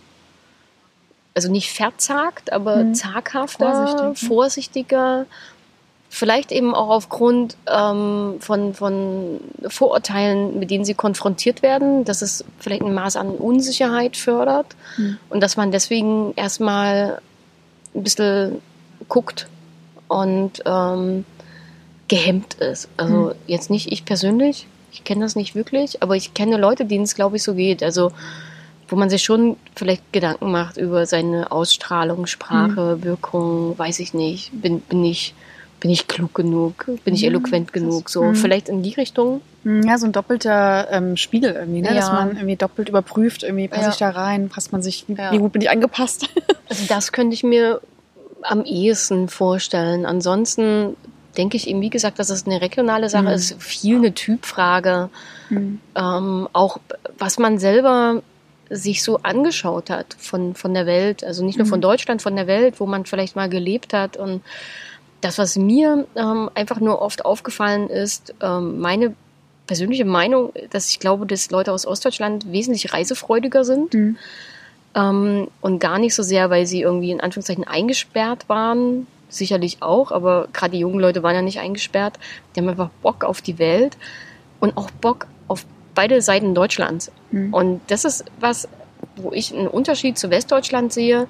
Also 1.34 1.50
nicht 1.50 1.72
verzagt, 1.72 2.52
aber 2.52 2.76
mhm. 2.76 2.94
zaghafter, 2.94 3.86
Vorsichtig, 3.86 4.28
vorsichtiger 4.28 5.26
Vielleicht 6.12 6.50
eben 6.50 6.74
auch 6.74 6.88
aufgrund 6.88 7.56
ähm, 7.72 8.34
von, 8.40 8.74
von 8.74 9.40
Vorurteilen, 9.68 10.58
mit 10.58 10.70
denen 10.72 10.84
sie 10.84 10.94
konfrontiert 10.94 11.62
werden, 11.62 12.04
dass 12.04 12.20
es 12.20 12.44
vielleicht 12.58 12.82
ein 12.82 12.92
Maß 12.92 13.14
an 13.14 13.28
Unsicherheit 13.30 14.16
fördert 14.16 14.66
mhm. 14.96 15.18
und 15.28 15.40
dass 15.40 15.56
man 15.56 15.70
deswegen 15.70 16.34
erstmal 16.34 17.20
ein 17.94 18.02
bisschen 18.02 18.60
guckt 19.08 19.46
und 20.08 20.62
ähm, 20.66 21.24
gehemmt 22.08 22.54
ist. 22.54 22.88
Also 22.96 23.14
mhm. 23.14 23.32
jetzt 23.46 23.70
nicht 23.70 23.92
ich 23.92 24.04
persönlich, 24.04 24.66
ich 24.90 25.04
kenne 25.04 25.20
das 25.20 25.36
nicht 25.36 25.54
wirklich, 25.54 26.02
aber 26.02 26.16
ich 26.16 26.34
kenne 26.34 26.56
Leute, 26.56 26.86
denen 26.86 27.04
es, 27.04 27.14
glaube 27.14 27.36
ich, 27.36 27.44
so 27.44 27.54
geht. 27.54 27.84
Also 27.84 28.10
wo 28.88 28.96
man 28.96 29.08
sich 29.08 29.22
schon 29.22 29.56
vielleicht 29.76 30.12
Gedanken 30.12 30.50
macht 30.50 30.76
über 30.76 31.06
seine 31.06 31.52
Ausstrahlung, 31.52 32.26
Sprache, 32.26 32.96
mhm. 32.96 33.04
Wirkung, 33.04 33.78
weiß 33.78 34.00
ich 34.00 34.12
nicht, 34.12 34.50
bin, 34.52 34.80
bin 34.80 35.04
ich 35.04 35.34
bin 35.80 35.90
ich 35.90 36.06
klug 36.06 36.34
genug, 36.34 36.86
bin 37.04 37.14
ich 37.14 37.24
eloquent 37.24 37.72
genug, 37.72 38.10
so 38.10 38.22
mhm. 38.22 38.34
vielleicht 38.34 38.68
in 38.68 38.82
die 38.82 38.92
Richtung. 38.92 39.40
Mhm, 39.64 39.82
ja, 39.82 39.98
so 39.98 40.06
ein 40.06 40.12
doppelter 40.12 40.88
ähm, 40.90 41.16
Spiegel 41.16 41.54
irgendwie, 41.54 41.80
ne? 41.80 41.88
Ja. 41.88 41.94
dass 41.94 42.12
man 42.12 42.36
irgendwie 42.36 42.56
doppelt 42.56 42.90
überprüft, 42.90 43.42
irgendwie 43.42 43.68
passe 43.68 43.84
ja. 43.84 43.90
ich 43.90 43.96
da 43.96 44.10
rein, 44.10 44.48
passt 44.50 44.72
man 44.72 44.82
sich, 44.82 45.06
wie, 45.08 45.14
ja. 45.14 45.32
wie 45.32 45.38
gut 45.38 45.52
bin 45.52 45.62
ich 45.62 45.70
angepasst? 45.70 46.28
also 46.68 46.84
das 46.86 47.12
könnte 47.12 47.34
ich 47.34 47.42
mir 47.42 47.80
am 48.42 48.64
ehesten 48.64 49.28
vorstellen. 49.28 50.06
Ansonsten 50.06 50.96
denke 51.36 51.56
ich 51.56 51.68
eben, 51.68 51.80
wie 51.80 51.90
gesagt, 51.90 52.18
dass 52.18 52.30
es 52.30 52.46
eine 52.46 52.60
regionale 52.60 53.08
Sache 53.08 53.24
mhm. 53.24 53.28
ist, 53.30 53.62
viel 53.62 53.96
eine 53.96 54.14
Typfrage. 54.14 55.08
Mhm. 55.48 55.80
Ähm, 55.94 56.48
auch 56.52 56.78
was 57.18 57.38
man 57.38 57.58
selber 57.58 58.22
sich 58.68 59.02
so 59.02 59.18
angeschaut 59.22 59.90
hat 59.90 60.14
von, 60.18 60.54
von 60.54 60.74
der 60.74 60.86
Welt, 60.86 61.24
also 61.24 61.44
nicht 61.44 61.58
nur 61.58 61.66
von 61.66 61.80
mhm. 61.80 61.82
Deutschland, 61.82 62.22
von 62.22 62.36
der 62.36 62.46
Welt, 62.46 62.78
wo 62.78 62.86
man 62.86 63.04
vielleicht 63.04 63.34
mal 63.34 63.48
gelebt 63.48 63.92
hat 63.92 64.16
und 64.16 64.42
das, 65.20 65.38
was 65.38 65.56
mir 65.56 66.06
ähm, 66.16 66.50
einfach 66.54 66.80
nur 66.80 67.02
oft 67.02 67.24
aufgefallen 67.24 67.88
ist, 67.88 68.34
ähm, 68.40 68.80
meine 68.80 69.14
persönliche 69.66 70.04
Meinung, 70.04 70.52
dass 70.70 70.90
ich 70.90 70.98
glaube, 70.98 71.26
dass 71.26 71.50
Leute 71.50 71.72
aus 71.72 71.86
Ostdeutschland 71.86 72.50
wesentlich 72.50 72.92
reisefreudiger 72.92 73.64
sind. 73.64 73.94
Mhm. 73.94 74.16
Ähm, 74.94 75.48
und 75.60 75.78
gar 75.78 75.98
nicht 75.98 76.14
so 76.14 76.22
sehr, 76.22 76.50
weil 76.50 76.66
sie 76.66 76.80
irgendwie 76.80 77.12
in 77.12 77.20
Anführungszeichen 77.20 77.64
eingesperrt 77.64 78.48
waren. 78.48 79.06
Sicherlich 79.28 79.80
auch, 79.80 80.10
aber 80.10 80.48
gerade 80.52 80.72
die 80.72 80.80
jungen 80.80 80.98
Leute 80.98 81.22
waren 81.22 81.36
ja 81.36 81.42
nicht 81.42 81.60
eingesperrt. 81.60 82.18
Die 82.54 82.60
haben 82.60 82.68
einfach 82.68 82.90
Bock 83.02 83.22
auf 83.22 83.42
die 83.42 83.58
Welt 83.60 83.96
und 84.58 84.76
auch 84.76 84.90
Bock 84.90 85.28
auf 85.46 85.64
beide 85.94 86.20
Seiten 86.20 86.54
Deutschlands. 86.54 87.12
Mhm. 87.30 87.54
Und 87.54 87.80
das 87.86 88.04
ist 88.04 88.24
was, 88.40 88.68
wo 89.14 89.32
ich 89.32 89.54
einen 89.54 89.68
Unterschied 89.68 90.18
zu 90.18 90.30
Westdeutschland 90.30 90.92
sehe, 90.92 91.28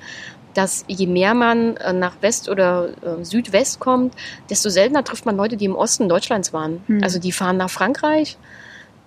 dass 0.55 0.85
je 0.89 1.07
mehr 1.07 1.35
man 1.35 1.77
äh, 1.77 1.93
nach 1.93 2.15
West 2.21 2.49
oder 2.49 2.89
äh, 3.03 3.25
Südwest 3.25 3.81
kommt, 3.81 4.15
desto 4.49 4.69
seltener 4.69 5.05
trifft 5.05 5.27
man 5.27 5.37
Leute, 5.37 5.57
die 5.57 5.65
im 5.65 5.77
Osten 5.77 6.09
Deutschlands 6.09 6.53
waren. 6.53 6.83
Mhm. 6.87 7.03
Also 7.03 7.19
die 7.19 7.33
fahren 7.33 7.57
nach 7.57 7.71
Frankreich 7.71 8.37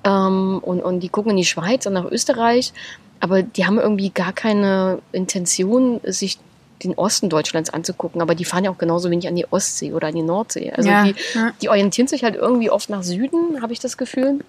ähm, 0.03 0.59
und, 0.61 0.81
und 0.81 1.01
die 1.01 1.09
gucken 1.09 1.31
in 1.31 1.37
die 1.37 1.45
Schweiz 1.45 1.85
und 1.85 1.93
nach 1.93 2.05
Österreich, 2.05 2.73
aber 3.19 3.41
die 3.41 3.65
haben 3.65 3.79
irgendwie 3.79 4.09
gar 4.09 4.33
keine 4.33 4.99
Intention, 5.11 6.01
sich 6.03 6.39
den 6.83 6.93
Osten 6.95 7.29
Deutschlands 7.29 7.69
anzugucken, 7.69 8.21
aber 8.21 8.35
die 8.35 8.45
fahren 8.45 8.65
ja 8.65 8.71
auch 8.71 8.77
genauso 8.77 9.09
wenig 9.09 9.27
an 9.27 9.35
die 9.35 9.45
Ostsee 9.49 9.93
oder 9.93 10.07
an 10.07 10.15
die 10.15 10.21
Nordsee. 10.21 10.71
Also 10.71 10.89
ja, 10.89 11.05
die, 11.05 11.15
die 11.61 11.69
orientieren 11.69 12.07
sich 12.07 12.23
halt 12.23 12.35
irgendwie 12.35 12.69
oft 12.69 12.89
nach 12.89 13.03
Süden, 13.03 13.61
habe 13.61 13.71
ich 13.71 13.79
das 13.79 13.97
Gefühl. 13.97 14.39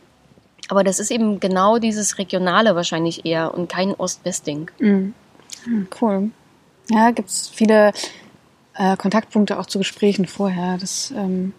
Aber 0.68 0.82
das 0.82 0.98
ist 0.98 1.10
eben 1.10 1.40
genau 1.40 1.78
dieses 1.78 2.18
Regionale 2.18 2.74
wahrscheinlich 2.74 3.24
eher 3.26 3.54
und 3.54 3.68
kein 3.68 3.94
Ost-West-Ding. 3.94 4.70
Mhm. 4.78 5.14
Cool. 6.00 6.30
Ja, 6.90 7.10
gibt 7.10 7.28
es 7.28 7.48
viele 7.48 7.92
äh, 8.74 8.96
Kontaktpunkte 8.96 9.58
auch 9.58 9.66
zu 9.66 9.78
Gesprächen 9.78 10.26
vorher. 10.26 10.76
Das, 10.78 11.12
ähm, 11.16 11.52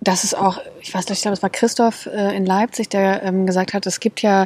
das 0.00 0.24
ist 0.24 0.36
auch, 0.36 0.60
ich 0.80 0.94
weiß 0.94 1.08
nicht, 1.08 1.18
ich 1.18 1.22
glaube, 1.22 1.34
es 1.34 1.42
war 1.42 1.50
Christoph 1.50 2.06
äh, 2.06 2.36
in 2.36 2.46
Leipzig, 2.46 2.88
der 2.88 3.22
ähm, 3.22 3.46
gesagt 3.46 3.74
hat, 3.74 3.86
es 3.86 4.00
gibt 4.00 4.22
ja, 4.22 4.44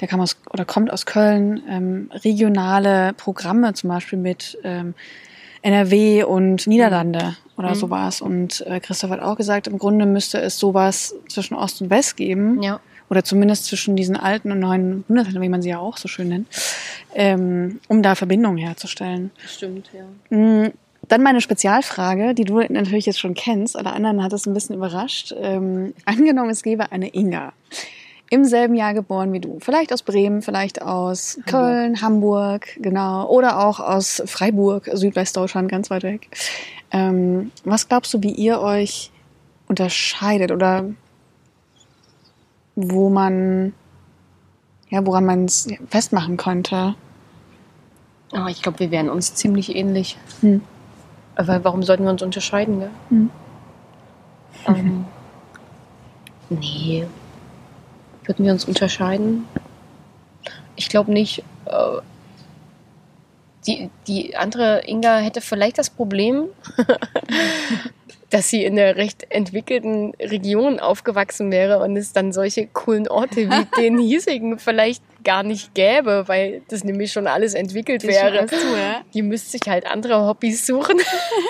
der 0.00 0.08
kam 0.08 0.20
aus 0.20 0.36
oder 0.50 0.64
kommt 0.64 0.90
aus 0.92 1.04
Köln, 1.04 1.62
ähm, 1.68 2.10
regionale 2.12 3.12
Programme, 3.14 3.74
zum 3.74 3.90
Beispiel 3.90 4.18
mit 4.18 4.58
ähm, 4.64 4.94
NRW 5.62 6.24
und 6.24 6.66
Niederlande 6.66 7.36
oder 7.56 7.70
mhm. 7.70 7.74
sowas. 7.74 8.20
Und 8.20 8.62
äh, 8.66 8.80
Christoph 8.80 9.10
hat 9.10 9.20
auch 9.20 9.36
gesagt, 9.36 9.66
im 9.66 9.78
Grunde 9.78 10.06
müsste 10.06 10.40
es 10.40 10.58
sowas 10.58 11.14
zwischen 11.28 11.54
Ost 11.54 11.82
und 11.82 11.90
West 11.90 12.16
geben. 12.16 12.62
Ja 12.62 12.80
oder 13.10 13.24
zumindest 13.24 13.66
zwischen 13.66 13.96
diesen 13.96 14.16
alten 14.16 14.50
und 14.50 14.60
neuen 14.60 15.02
Bundesländern, 15.02 15.42
wie 15.42 15.48
man 15.48 15.62
sie 15.62 15.68
ja 15.68 15.78
auch 15.78 15.96
so 15.96 16.08
schön 16.08 16.28
nennt, 16.28 16.48
ähm, 17.14 17.80
um 17.88 18.02
da 18.02 18.14
Verbindungen 18.14 18.58
herzustellen. 18.58 19.30
Stimmt, 19.46 19.90
ja. 19.92 20.36
Mm, 20.36 20.72
dann 21.08 21.22
meine 21.22 21.40
Spezialfrage, 21.40 22.34
die 22.34 22.44
du 22.44 22.60
natürlich 22.60 23.06
jetzt 23.06 23.20
schon 23.20 23.34
kennst, 23.34 23.76
alle 23.76 23.92
anderen 23.92 24.22
hat 24.22 24.32
es 24.32 24.46
ein 24.46 24.54
bisschen 24.54 24.76
überrascht. 24.76 25.34
Ähm, 25.38 25.94
angenommen, 26.04 26.50
es 26.50 26.62
gäbe 26.62 26.92
eine 26.92 27.14
Inga, 27.14 27.52
im 28.30 28.44
selben 28.44 28.74
Jahr 28.74 28.94
geboren 28.94 29.32
wie 29.32 29.40
du. 29.40 29.58
Vielleicht 29.60 29.92
aus 29.92 30.02
Bremen, 30.02 30.42
vielleicht 30.42 30.82
aus 30.82 31.36
Hamburg. 31.36 31.46
Köln, 31.46 32.00
Hamburg, 32.00 32.66
genau. 32.80 33.28
Oder 33.28 33.66
auch 33.66 33.80
aus 33.80 34.22
Freiburg, 34.26 34.90
Südwestdeutschland, 34.92 35.70
ganz 35.70 35.90
weit 35.90 36.04
weg. 36.04 36.28
Ähm, 36.90 37.50
was 37.64 37.88
glaubst 37.88 38.14
du, 38.14 38.22
wie 38.22 38.32
ihr 38.32 38.60
euch 38.60 39.10
unterscheidet 39.68 40.52
oder 40.52 40.84
wo 42.76 43.08
man, 43.08 43.72
ja, 44.88 45.04
woran 45.06 45.24
man 45.24 45.44
es 45.44 45.68
festmachen 45.88 46.36
könnte? 46.36 46.96
Oh, 48.34 48.46
ich 48.48 48.62
glaube, 48.62 48.80
wir 48.80 48.90
wären 48.90 49.08
uns 49.08 49.34
ziemlich 49.34 49.74
ähnlich. 49.74 50.16
Hm. 50.40 50.62
Aber 51.36 51.64
warum 51.64 51.82
sollten 51.82 52.04
wir 52.04 52.10
uns 52.10 52.22
unterscheiden? 52.22 52.80
Gell? 52.80 52.90
Hm. 53.08 53.30
Ähm, 54.66 55.04
nee. 56.50 57.06
Würden 58.24 58.44
wir 58.44 58.52
uns 58.52 58.64
unterscheiden? 58.64 59.46
Ich 60.76 60.88
glaube 60.88 61.12
nicht. 61.12 61.44
Äh, 61.66 62.00
die, 63.66 63.90
die 64.06 64.36
andere 64.36 64.82
Inga 64.86 65.18
hätte 65.18 65.40
vielleicht 65.40 65.78
das 65.78 65.88
Problem, 65.88 66.46
dass 68.30 68.50
sie 68.50 68.64
in 68.64 68.78
einer 68.78 68.96
recht 68.96 69.30
entwickelten 69.30 70.12
Region 70.20 70.80
aufgewachsen 70.80 71.50
wäre 71.50 71.78
und 71.78 71.96
es 71.96 72.12
dann 72.12 72.32
solche 72.32 72.66
coolen 72.66 73.08
Orte 73.08 73.48
wie 73.48 73.64
den 73.80 73.98
hiesigen 73.98 74.58
vielleicht 74.58 75.02
gar 75.24 75.42
nicht 75.42 75.74
gäbe, 75.74 76.24
weil 76.26 76.62
das 76.68 76.84
nämlich 76.84 77.12
schon 77.12 77.26
alles 77.26 77.54
entwickelt 77.54 78.02
schon 78.02 78.10
wäre. 78.10 78.46
zu, 78.46 78.54
ja? 78.54 79.00
Die 79.12 79.22
müsste 79.22 79.50
sich 79.50 79.62
halt 79.66 79.86
andere 79.86 80.26
Hobbys 80.26 80.66
suchen. 80.66 80.98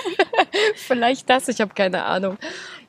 vielleicht 0.75 1.29
das, 1.29 1.47
ich 1.47 1.61
habe 1.61 1.73
keine 1.73 2.03
Ahnung. 2.05 2.37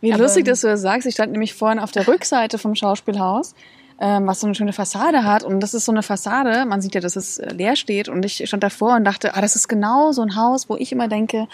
Wie 0.00 0.12
Aber- 0.12 0.22
lustig, 0.22 0.44
dass 0.44 0.60
du 0.60 0.68
das 0.68 0.80
sagst. 0.80 1.06
Ich 1.06 1.14
stand 1.14 1.32
nämlich 1.32 1.54
vorhin 1.54 1.78
auf 1.78 1.90
der 1.90 2.06
Rückseite 2.06 2.58
vom 2.58 2.74
Schauspielhaus, 2.74 3.54
ähm, 4.00 4.26
was 4.26 4.40
so 4.40 4.46
eine 4.46 4.54
schöne 4.54 4.72
Fassade 4.72 5.24
hat. 5.24 5.42
Und 5.42 5.60
das 5.60 5.74
ist 5.74 5.84
so 5.84 5.92
eine 5.92 6.02
Fassade, 6.02 6.64
man 6.66 6.80
sieht 6.80 6.94
ja, 6.94 7.00
dass 7.00 7.16
es 7.16 7.38
äh, 7.38 7.52
leer 7.52 7.76
steht. 7.76 8.08
Und 8.08 8.24
ich 8.24 8.42
stand 8.46 8.62
davor 8.62 8.96
und 8.96 9.04
dachte, 9.04 9.34
ah, 9.34 9.40
das 9.40 9.56
ist 9.56 9.68
genau 9.68 10.12
so 10.12 10.22
ein 10.22 10.36
Haus, 10.36 10.68
wo 10.68 10.76
ich 10.76 10.92
immer 10.92 11.08
denke, 11.08 11.48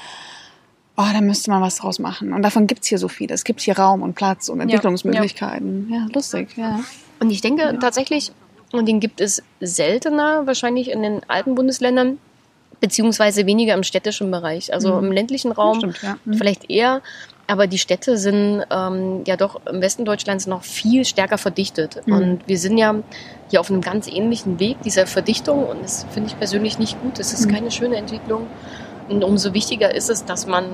oh, 0.97 1.05
da 1.13 1.21
müsste 1.21 1.51
man 1.51 1.63
was 1.63 1.77
draus 1.77 1.99
machen. 1.99 2.33
Und 2.33 2.43
davon 2.43 2.67
gibt's 2.67 2.89
hier 2.89 2.99
so 2.99 3.09
viele. 3.09 3.35
Es 3.35 3.45
gibt 3.45 3.61
hier 3.61 3.79
Raum 3.79 4.03
und 4.03 4.15
Platz 4.15 4.49
und 4.49 4.61
Entwicklungsmöglichkeiten. 4.61 5.89
Ja, 5.91 6.07
lustig, 6.13 6.51
ja. 6.57 6.81
Und 7.21 7.31
ich 7.31 7.41
denke 7.41 7.79
tatsächlich, 7.81 8.33
und 8.73 8.87
den 8.87 9.01
gibt 9.01 9.21
es 9.21 9.43
seltener 9.61 10.47
wahrscheinlich 10.47 10.91
in 10.91 11.03
den 11.03 11.21
alten 11.29 11.55
Bundesländern, 11.55 12.19
beziehungsweise 12.81 13.47
weniger 13.47 13.75
im 13.75 13.83
städtischen 13.83 14.31
Bereich. 14.31 14.73
Also 14.73 14.95
Mhm. 14.97 15.07
im 15.07 15.13
ländlichen 15.13 15.53
Raum 15.53 15.79
Stimmt, 15.79 16.03
ja. 16.03 16.17
Mhm. 16.25 16.35
vielleicht 16.35 16.69
eher, 16.71 17.01
aber 17.47 17.67
die 17.67 17.79
Städte 17.79 18.17
sind 18.17 18.65
ähm, 18.71 19.23
ja 19.27 19.37
doch 19.37 19.61
im 19.67 19.81
Westen 19.81 20.05
Deutschlands 20.05 20.47
noch 20.47 20.63
viel 20.65 21.05
stärker 21.05 21.39
verdichtet. 21.39 22.01
Mhm. 22.07 22.13
Und 22.15 22.41
wir 22.49 22.59
sind 22.59 22.79
ja 22.79 22.95
hier 23.51 23.61
auf 23.61 23.71
einem 23.71 23.83
ganz 23.83 24.09
ähnlichen 24.09 24.59
Weg 24.59 24.81
dieser 24.83 25.07
Verdichtung 25.07 25.65
und 25.67 25.83
das 25.83 26.07
finde 26.11 26.29
ich 26.31 26.39
persönlich 26.39 26.79
nicht 26.79 27.01
gut. 27.03 27.19
Das 27.19 27.33
ist 27.33 27.47
Mhm. 27.47 27.55
keine 27.55 27.71
schöne 27.71 27.97
Entwicklung. 27.97 28.47
Und 29.09 29.23
umso 29.25 29.53
wichtiger 29.55 29.95
ist 29.95 30.09
es, 30.11 30.25
dass 30.25 30.47
man 30.47 30.65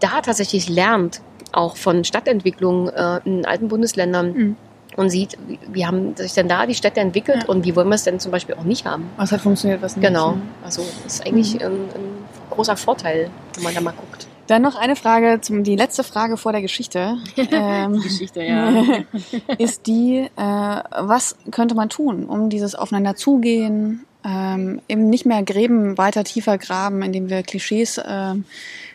da 0.00 0.20
tatsächlich 0.22 0.68
lernt, 0.68 1.20
auch 1.52 1.76
von 1.76 2.04
Stadtentwicklung 2.04 2.88
äh, 2.88 3.20
in 3.24 3.44
alten 3.46 3.68
Bundesländern 3.68 4.32
Mhm. 4.32 4.56
Und 4.98 5.10
sieht, 5.10 5.38
wie- 5.46 5.58
wie 5.72 5.86
haben 5.86 6.14
sich 6.16 6.34
denn 6.34 6.48
da 6.48 6.66
die 6.66 6.74
Städte 6.74 7.00
entwickelt 7.00 7.44
Ja. 7.44 7.48
und 7.48 7.64
wie 7.64 7.74
wollen 7.76 7.88
wir 7.88 7.94
es 7.94 8.04
denn 8.04 8.20
zum 8.20 8.32
Beispiel 8.32 8.54
auch 8.56 8.64
nicht 8.64 8.84
haben. 8.84 9.08
Was 9.16 9.32
hat 9.32 9.40
funktioniert, 9.40 9.80
was 9.80 9.96
nicht. 9.96 10.06
Genau. 10.06 10.32
ne? 10.32 10.42
Also 10.64 10.82
das 11.04 11.14
ist 11.14 11.26
eigentlich 11.26 11.54
Mhm. 11.54 11.60
ein, 11.62 11.72
ein 11.72 12.50
großer 12.50 12.76
Vorteil, 12.76 13.30
wenn 13.54 13.62
man 13.64 13.74
da 13.74 13.80
mal 13.80 13.92
guckt. 13.92 14.26
Dann 14.48 14.62
noch 14.62 14.76
eine 14.76 14.96
Frage, 14.96 15.40
zum, 15.42 15.62
die 15.62 15.76
letzte 15.76 16.02
Frage 16.04 16.36
vor 16.38 16.52
der 16.52 16.62
Geschichte. 16.62 17.16
ähm, 17.36 18.00
Geschichte, 18.00 18.40
ist 19.58 19.86
die, 19.86 20.26
äh, 20.36 20.80
was 21.00 21.36
könnte 21.50 21.74
man 21.74 21.88
tun, 21.90 22.24
um 22.26 22.48
dieses 22.50 22.74
Aufeinander 22.74 23.14
zugehen, 23.14 24.04
ähm, 24.24 24.80
eben 24.88 25.08
nicht 25.10 25.26
mehr 25.26 25.42
Gräben 25.42 25.96
weiter 25.98 26.24
tiefer 26.24 26.58
graben, 26.58 27.02
indem 27.02 27.28
wir 27.30 27.42
Klischees 27.42 28.00
ähm, 28.04 28.44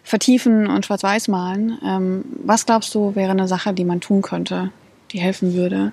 vertiefen 0.04 0.68
und 0.68 0.86
schwarz-weiß 0.86 1.28
malen. 1.30 1.78
Ähm, 1.86 2.26
was 2.44 2.66
glaubst 2.66 2.94
du, 2.94 3.16
wäre 3.16 3.32
eine 3.32 3.48
Sache, 3.48 3.74
die 3.74 3.86
man 3.86 4.02
tun 4.02 4.22
könnte, 4.22 4.72
die 5.14 5.20
helfen 5.20 5.54
würde? 5.54 5.92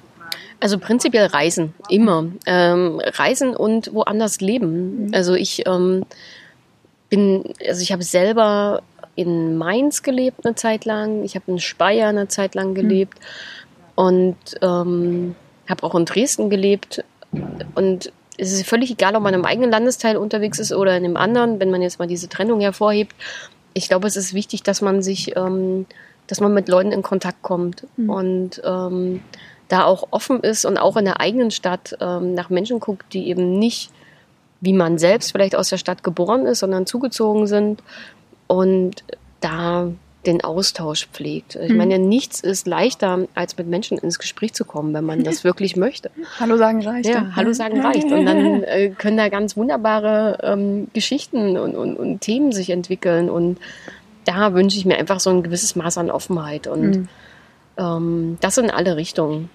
Also 0.61 0.79
prinzipiell 0.79 1.27
Reisen, 1.27 1.75
immer. 1.89 2.27
Ähm, 2.47 3.01
reisen 3.05 3.57
und 3.57 3.93
woanders 3.95 4.41
leben. 4.41 5.07
Mhm. 5.07 5.15
Also 5.15 5.35
ich 5.35 5.67
ähm, 5.67 6.05
bin, 7.09 7.45
also 7.67 7.83
ich 7.83 7.93
habe 7.93 8.03
selber 8.03 8.83
in 9.17 9.57
Mainz 9.57 10.03
gelebt 10.03 10.45
eine 10.45 10.55
Zeit 10.55 10.85
lang, 10.85 11.25
ich 11.25 11.35
habe 11.35 11.51
in 11.51 11.59
Speyer 11.59 12.09
eine 12.09 12.29
Zeit 12.29 12.55
lang 12.55 12.75
gelebt 12.75 13.19
und 13.95 14.37
ähm, 14.63 15.35
habe 15.69 15.83
auch 15.83 15.95
in 15.95 16.05
Dresden 16.05 16.51
gelebt. 16.51 17.05
Und 17.75 18.13
es 18.39 18.53
ist 18.53 18.67
völlig 18.67 18.91
egal, 18.91 19.17
ob 19.17 19.23
man 19.23 19.35
im 19.35 19.45
eigenen 19.45 19.71
Landesteil 19.71 20.17
unterwegs 20.17 20.59
ist 20.59 20.73
oder 20.73 20.97
in 20.97 21.05
einem 21.05 21.17
anderen, 21.17 21.61
wenn 21.61 21.71
man 21.71 21.83
jetzt 21.83 21.99
mal 21.99 22.09
diese 22.09 22.29
Trennung 22.29 22.61
hervorhebt. 22.61 23.15
Ich 23.75 23.89
glaube, 23.89 24.09
es 24.09 24.17
ist 24.17 24.35
wichtig, 24.35 24.63
dass 24.63 24.81
man 24.81 25.03
sich, 25.03 25.37
ähm, 25.37 25.87
dass 26.31 26.41
man 26.41 26.55
mit 26.55 26.69
Leuten 26.69 26.93
in 26.93 27.03
Kontakt 27.03 27.43
kommt 27.43 27.87
Mhm. 27.97 28.11
und 28.11 28.63
ähm, 28.65 29.21
da 29.69 29.85
auch 29.85 30.09
offen 30.11 30.41
ist 30.41 30.65
und 30.65 30.79
auch 30.79 30.97
in 30.97 31.05
der 31.05 31.21
eigenen 31.21 31.51
Stadt 31.51 31.97
ähm, 32.01 32.35
nach 32.35 32.51
Menschen 32.51 32.81
guckt, 32.81 33.13
die 33.13 33.29
eben 33.29 33.59
nicht 33.59 33.91
wie 34.63 34.75
man 34.75 34.99
selbst 34.99 35.33
vielleicht 35.33 35.57
aus 35.57 35.71
der 35.71 35.79
Stadt 35.79 36.05
geboren 36.05 36.45
ist, 36.45 36.59
sondern 36.59 36.85
zugezogen 36.85 37.47
sind 37.47 37.83
und 38.47 39.05
da 39.41 39.89
den 40.27 40.45
Austausch 40.45 41.09
pflegt. 41.11 41.55
Ich 41.57 41.71
Mhm. 41.71 41.77
meine, 41.79 41.99
nichts 41.99 42.41
ist 42.43 42.67
leichter, 42.67 43.21
als 43.35 43.57
mit 43.57 43.69
Menschen 43.69 43.97
ins 43.97 44.19
Gespräch 44.19 44.53
zu 44.53 44.67
kommen, 44.67 44.93
wenn 44.93 45.05
man 45.07 45.25
das 45.25 45.45
wirklich 45.45 45.77
möchte. 45.77 46.11
Hallo 46.39 46.59
sagen 46.59 46.83
reicht. 46.87 47.09
Ja, 47.09 47.31
Hallo 47.35 47.55
sagen 47.55 47.81
reicht. 47.81 48.05
Und 48.05 48.27
dann 48.27 48.63
äh, 48.65 48.91
können 48.91 49.17
da 49.17 49.31
ganz 49.31 49.57
wunderbare 49.57 50.37
ähm, 50.43 50.89
Geschichten 50.93 51.57
und, 51.57 51.75
und, 51.75 51.97
und 51.97 52.21
Themen 52.21 52.53
sich 52.53 52.69
entwickeln. 52.69 53.31
Und 53.31 53.57
da 54.25 54.55
wünsche 54.55 54.77
ich 54.79 54.85
mir 54.85 54.97
einfach 54.99 55.21
so 55.21 55.31
ein 55.31 55.43
gewisses 55.43 55.77
Maß 55.77 55.99
an 55.99 56.11
Offenheit. 56.11 56.67
Und 56.67 56.91
Mhm. 56.91 57.09
ähm, 57.79 58.39
das 58.41 58.59
in 58.59 58.71
alle 58.71 58.97
Richtungen. 58.97 59.49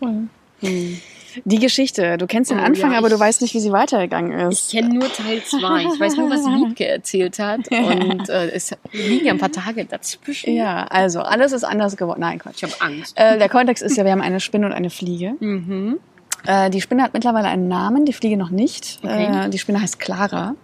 Cool. 0.00 0.28
Hm. 0.60 1.00
Die 1.44 1.58
Geschichte, 1.58 2.16
du 2.16 2.26
kennst 2.26 2.50
den 2.50 2.58
Oh, 2.58 2.62
Anfang, 2.62 2.92
ja, 2.92 2.98
aber 2.98 3.10
du 3.10 3.16
ich- 3.16 3.20
weißt 3.20 3.42
nicht, 3.42 3.52
wie 3.52 3.60
sie 3.60 3.70
weitergegangen 3.70 4.50
Ich 4.50 4.58
ist. 4.58 4.70
kenne 4.70 4.88
nur 4.88 5.12
Teil 5.12 5.42
2. 5.44 5.82
Ich 5.92 6.00
weiß 6.00 6.16
nur, 6.16 6.30
was 6.30 6.40
Wiebke 6.46 6.86
erzählt 6.86 7.38
hat. 7.38 7.60
Und 7.70 8.30
äh, 8.30 8.48
es 8.52 8.74
liegen 8.92 9.26
ja 9.26 9.32
ein 9.32 9.38
paar 9.38 9.52
Tage 9.52 9.84
dazwischen. 9.84 10.54
Ja, 10.54 10.84
also 10.84 11.20
alles 11.20 11.52
ist 11.52 11.64
anders 11.64 11.98
geworden. 11.98 12.20
Nein, 12.20 12.38
Quatsch. 12.38 12.62
Ich 12.62 12.72
habe 12.72 12.74
Angst. 12.80 13.12
Äh, 13.18 13.36
der 13.38 13.50
Kontext 13.50 13.82
ist 13.82 13.98
ja, 13.98 14.04
wir 14.06 14.12
haben 14.12 14.22
eine 14.22 14.40
Spinne 14.40 14.64
und 14.64 14.72
eine 14.72 14.88
Fliege. 14.88 15.34
Mhm. 15.40 15.98
Äh, 16.46 16.70
die 16.70 16.80
Spinne 16.80 17.02
hat 17.02 17.12
mittlerweile 17.12 17.48
einen 17.48 17.68
Namen, 17.68 18.06
die 18.06 18.14
Fliege 18.14 18.38
noch 18.38 18.50
nicht. 18.50 19.00
Okay. 19.02 19.46
Äh, 19.46 19.50
die 19.50 19.58
Spinne 19.58 19.82
heißt 19.82 19.98
Clara. 19.98 20.54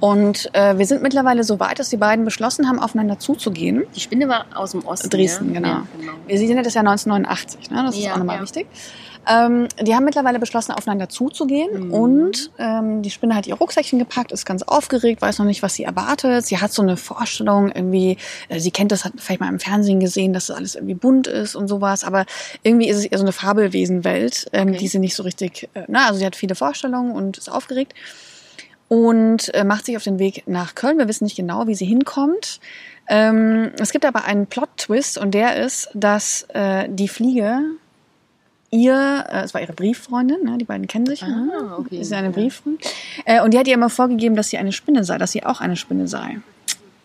Und 0.00 0.50
äh, 0.54 0.78
wir 0.78 0.86
sind 0.86 1.02
mittlerweile 1.02 1.44
so 1.44 1.60
weit, 1.60 1.78
dass 1.78 1.88
die 1.90 1.96
beiden 1.96 2.24
beschlossen 2.24 2.68
haben, 2.68 2.78
aufeinander 2.78 3.18
zuzugehen. 3.18 3.84
Die 3.94 4.00
Spinne 4.00 4.28
war 4.28 4.46
aus 4.54 4.72
dem 4.72 4.84
Osten. 4.84 5.10
Dresden, 5.10 5.48
ja? 5.54 5.60
genau. 5.60 5.68
Ja, 5.68 5.86
genau. 5.98 6.12
Wir 6.26 6.38
sind 6.38 6.48
ja 6.56 6.62
das 6.62 6.74
Jahr 6.74 6.86
1989, 6.86 7.70
ne? 7.70 7.82
das 7.86 7.96
ist 7.96 8.04
Ja, 8.04 8.14
auch 8.14 8.18
nochmal 8.18 8.42
wichtig. 8.42 8.66
Ähm, 9.24 9.68
die 9.80 9.94
haben 9.94 10.04
mittlerweile 10.04 10.40
beschlossen, 10.40 10.72
aufeinander 10.72 11.08
zuzugehen. 11.08 11.86
Mhm. 11.86 11.92
Und 11.94 12.50
ähm, 12.58 13.02
die 13.02 13.10
Spinne 13.10 13.36
hat 13.36 13.46
ihr 13.46 13.54
Rucksäckchen 13.54 14.00
gepackt, 14.00 14.32
ist 14.32 14.44
ganz 14.44 14.62
aufgeregt, 14.64 15.22
weiß 15.22 15.38
noch 15.38 15.46
nicht, 15.46 15.62
was 15.62 15.74
sie 15.74 15.84
erwartet. 15.84 16.44
Sie 16.44 16.58
hat 16.58 16.72
so 16.72 16.82
eine 16.82 16.96
Vorstellung, 16.96 17.70
irgendwie, 17.70 18.16
äh, 18.48 18.58
sie 18.58 18.72
kennt 18.72 18.90
das, 18.90 19.04
hat 19.04 19.12
vielleicht 19.18 19.40
mal 19.40 19.48
im 19.48 19.60
Fernsehen 19.60 20.00
gesehen, 20.00 20.32
dass 20.32 20.48
das 20.48 20.56
alles 20.56 20.74
irgendwie 20.74 20.94
bunt 20.94 21.28
ist 21.28 21.54
und 21.54 21.68
sowas. 21.68 22.02
Aber 22.02 22.26
irgendwie 22.64 22.88
ist 22.88 22.96
es 22.96 23.04
eher 23.04 23.18
so 23.18 23.24
eine 23.24 23.32
Fabelwesenwelt, 23.32 24.48
ähm, 24.52 24.70
Okay. 24.70 24.78
die 24.78 24.88
sie 24.88 24.98
nicht 24.98 25.14
so 25.14 25.22
richtig, 25.22 25.68
äh, 25.74 25.84
na, 25.86 26.06
also 26.08 26.18
sie 26.18 26.26
hat 26.26 26.34
viele 26.34 26.56
Vorstellungen 26.56 27.12
und 27.12 27.38
ist 27.38 27.48
aufgeregt 27.48 27.94
und 28.92 29.54
äh, 29.54 29.64
macht 29.64 29.86
sich 29.86 29.96
auf 29.96 30.02
den 30.04 30.18
Weg 30.18 30.42
nach 30.44 30.74
Köln. 30.74 30.98
Wir 30.98 31.08
wissen 31.08 31.24
nicht 31.24 31.36
genau, 31.36 31.66
wie 31.66 31.74
sie 31.74 31.86
hinkommt. 31.86 32.60
Ähm, 33.08 33.70
es 33.78 33.90
gibt 33.90 34.04
aber 34.04 34.26
einen 34.26 34.46
Plot-Twist 34.46 35.16
und 35.16 35.30
der 35.30 35.56
ist, 35.56 35.88
dass 35.94 36.42
äh, 36.52 36.90
die 36.90 37.08
Fliege 37.08 37.58
ihr, 38.70 39.24
äh, 39.30 39.44
es 39.44 39.54
war 39.54 39.62
ihre 39.62 39.72
Brieffreundin, 39.72 40.44
ne, 40.44 40.58
die 40.58 40.66
beiden 40.66 40.88
kennen 40.88 41.06
sich, 41.06 41.22
ne? 41.22 41.50
Ah, 41.54 41.78
okay. 41.78 42.00
ist 42.02 42.12
eine 42.12 42.26
Ja. 42.26 42.32
Brieffreundin, 42.34 42.86
äh, 43.24 43.40
und 43.40 43.54
die 43.54 43.58
hat 43.58 43.66
ihr 43.66 43.72
immer 43.72 43.88
vorgegeben, 43.88 44.36
dass 44.36 44.50
sie 44.50 44.58
eine 44.58 44.72
Spinne 44.72 45.04
sei, 45.04 45.16
dass 45.16 45.32
sie 45.32 45.42
auch 45.42 45.62
eine 45.62 45.76
Spinne 45.76 46.06
sei. 46.06 46.40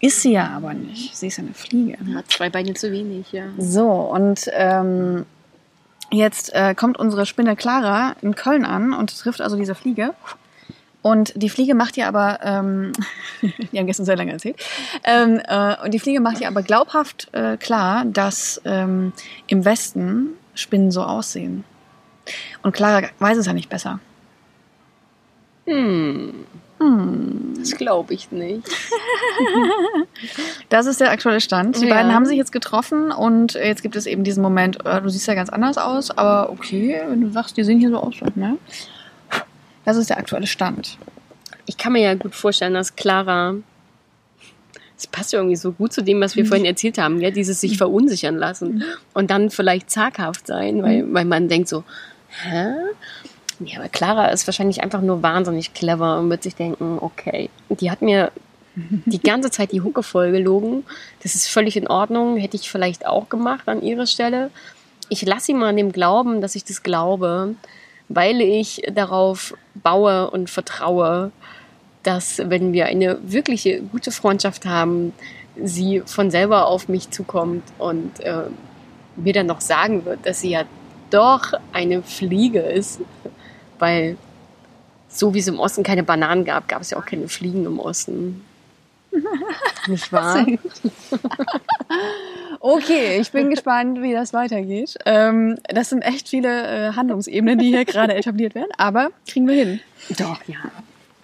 Ist 0.01 0.21
sie 0.21 0.33
ja 0.33 0.49
aber 0.57 0.73
nicht. 0.73 1.15
Sie 1.15 1.27
ist 1.27 1.39
eine 1.39 1.53
Fliege. 1.53 1.97
Hat 2.13 2.29
zwei 2.29 2.49
Beine 2.49 2.73
zu 2.73 2.91
wenig, 2.91 3.31
ja. 3.31 3.45
So, 3.57 3.89
und 3.89 4.41
ähm, 4.51 5.25
jetzt 6.11 6.53
äh, 6.53 6.75
kommt 6.75 6.99
unsere 6.99 7.25
Spinne 7.25 7.55
Clara 7.55 8.17
in 8.21 8.35
Köln 8.35 8.65
an 8.65 8.91
und 8.91 9.17
trifft 9.17 9.39
also 9.39 9.55
diese 9.55 9.73
Fliege. 9.73 10.13
Und 11.07 11.31
die 11.41 11.49
Fliege 11.49 11.73
macht 11.75 11.95
ihr 11.97 12.07
aber, 12.07 12.39
ähm, 12.43 12.91
die 13.71 13.77
haben 13.79 13.87
gestern 13.87 14.05
sehr 14.05 14.17
lange 14.17 14.31
erzählt, 14.33 14.57
ähm, 15.03 15.39
äh, 15.47 15.75
und 15.83 15.93
die 15.93 15.99
Fliege 15.99 16.19
macht 16.19 16.41
ihr 16.41 16.47
aber 16.47 16.63
glaubhaft 16.63 17.29
äh, 17.33 17.55
klar, 17.57 18.03
dass 18.05 18.61
ähm, 18.65 19.13
im 19.47 19.63
Westen 19.63 20.29
Spinnen 20.53 20.91
so 20.91 21.03
aussehen. 21.03 21.63
Und 22.63 22.73
Clara 22.73 23.07
weiß 23.19 23.37
es 23.37 23.45
ja 23.45 23.53
nicht 23.53 23.69
besser. 23.69 23.99
Hm, 25.65 26.33
Hm. 26.79 27.53
das 27.57 27.71
glaube 27.77 28.13
ich 28.13 28.31
nicht. 28.31 28.67
Das 30.69 30.85
ist 30.87 30.99
der 30.99 31.11
aktuelle 31.11 31.39
Stand. 31.41 31.79
Die 31.81 31.85
Ja. 31.87 31.95
beiden 31.95 32.13
haben 32.13 32.25
sich 32.25 32.37
jetzt 32.37 32.51
getroffen 32.51 33.11
und 33.11 33.53
jetzt 33.53 33.81
gibt 33.83 33.95
es 33.95 34.05
eben 34.05 34.23
diesen 34.23 34.41
Moment, 34.43 34.83
äh, 34.85 35.01
du 35.01 35.09
siehst 35.09 35.27
ja 35.27 35.33
ganz 35.35 35.49
anders 35.49 35.77
aus, 35.77 36.11
aber 36.11 36.49
okay, 36.51 36.99
wenn 37.07 37.21
du 37.21 37.31
sagst, 37.31 37.55
die 37.55 37.63
sehen 37.63 37.79
hier 37.79 37.89
so 37.91 37.97
aus, 37.97 38.15
ne? 38.35 38.57
Das 39.87 39.95
ist 39.95 40.09
der 40.09 40.17
aktuelle 40.17 40.47
Stand. 40.47 40.97
Ich 41.65 41.77
kann 41.77 41.93
mir 41.93 42.01
ja 42.01 42.13
gut 42.13 42.35
vorstellen, 42.35 42.73
dass 42.73 42.97
Clara. 42.97 43.55
Es 44.97 45.07
passt 45.07 45.31
ja 45.31 45.39
irgendwie 45.39 45.55
so 45.55 45.71
gut 45.71 45.93
zu 45.93 46.03
dem, 46.03 46.19
was 46.19 46.35
wir 46.35 46.45
vorhin 46.45 46.65
erzählt 46.65 46.97
haben, 46.97 47.21
ja, 47.21 47.31
dieses 47.31 47.61
sich 47.61 47.77
verunsichern 47.77 48.35
lassen 48.35 48.83
und 49.13 49.31
dann 49.31 49.49
vielleicht 49.49 49.89
zaghaft 49.89 50.45
sein, 50.45 50.83
weil, 50.83 51.05
weil 51.13 51.23
man 51.23 51.47
denkt 51.47 51.69
so, 51.69 51.85
hä? 52.27 52.73
Ja, 53.61 53.79
aber 53.79 53.87
Clara 53.87 54.27
ist 54.27 54.45
wahrscheinlich 54.45 54.83
einfach 54.83 54.99
nur 54.99 55.23
wahnsinnig 55.23 55.73
clever 55.73 56.19
und 56.19 56.29
wird 56.29 56.43
sich 56.43 56.55
denken, 56.55 56.97
okay, 56.99 57.49
die 57.69 57.89
hat 57.89 58.01
mir 58.01 58.33
die 58.75 59.21
ganze 59.21 59.51
Zeit 59.51 59.71
die 59.71 59.81
Hucke 59.81 60.03
vollgelogen. 60.03 60.83
Das 61.23 61.33
ist 61.33 61.47
völlig 61.47 61.77
in 61.77 61.87
Ordnung. 61.87 62.35
Hätte 62.35 62.57
ich 62.57 62.69
vielleicht 62.69 63.05
auch 63.07 63.29
gemacht 63.29 63.69
an 63.69 63.81
ihrer 63.81 64.05
Stelle. 64.05 64.51
Ich 65.07 65.21
lasse 65.21 65.45
sie 65.45 65.53
mal 65.53 65.69
an 65.69 65.77
dem 65.77 65.93
glauben, 65.93 66.41
dass 66.41 66.55
ich 66.55 66.65
das 66.65 66.83
glaube, 66.83 67.55
weil 68.09 68.41
ich 68.41 68.81
darauf 68.93 69.53
baue 69.75 70.29
und 70.29 70.49
vertraue, 70.49 71.31
dass 72.03 72.41
wenn 72.45 72.73
wir 72.73 72.85
eine 72.85 73.17
wirkliche 73.21 73.81
gute 73.81 74.11
Freundschaft 74.11 74.65
haben, 74.65 75.13
sie 75.61 76.01
von 76.05 76.31
selber 76.31 76.67
auf 76.67 76.87
mich 76.87 77.09
zukommt 77.09 77.63
und 77.77 78.19
äh, 78.21 78.43
mir 79.15 79.33
dann 79.33 79.47
noch 79.47 79.61
sagen 79.61 80.05
wird, 80.05 80.25
dass 80.25 80.41
sie 80.41 80.51
ja 80.51 80.63
doch 81.09 81.53
eine 81.73 82.03
Fliege 82.03 82.59
ist, 82.59 83.01
weil 83.79 84.17
so 85.09 85.33
wie 85.33 85.39
es 85.39 85.47
im 85.47 85.59
Osten 85.59 85.83
keine 85.83 86.03
Bananen 86.03 86.45
gab, 86.45 86.67
gab 86.67 86.81
es 86.81 86.91
ja 86.91 86.97
auch 86.97 87.05
keine 87.05 87.27
Fliegen 87.27 87.65
im 87.65 87.79
Osten. 87.79 88.43
Nicht 89.87 90.11
wahr? 90.11 90.45
okay, 92.59 93.19
ich 93.19 93.31
bin 93.31 93.49
gespannt, 93.49 94.01
wie 94.01 94.13
das 94.13 94.33
weitergeht. 94.33 94.97
Ähm, 95.05 95.57
das 95.69 95.89
sind 95.89 96.01
echt 96.01 96.27
viele 96.29 96.89
äh, 96.89 96.93
Handlungsebenen, 96.93 97.59
die 97.59 97.67
hier 97.67 97.85
gerade 97.85 98.15
etabliert 98.15 98.55
werden, 98.55 98.71
aber 98.77 99.09
kriegen 99.27 99.47
wir 99.47 99.55
hin. 99.55 99.79
Doch, 100.17 100.41
ja. 100.47 100.71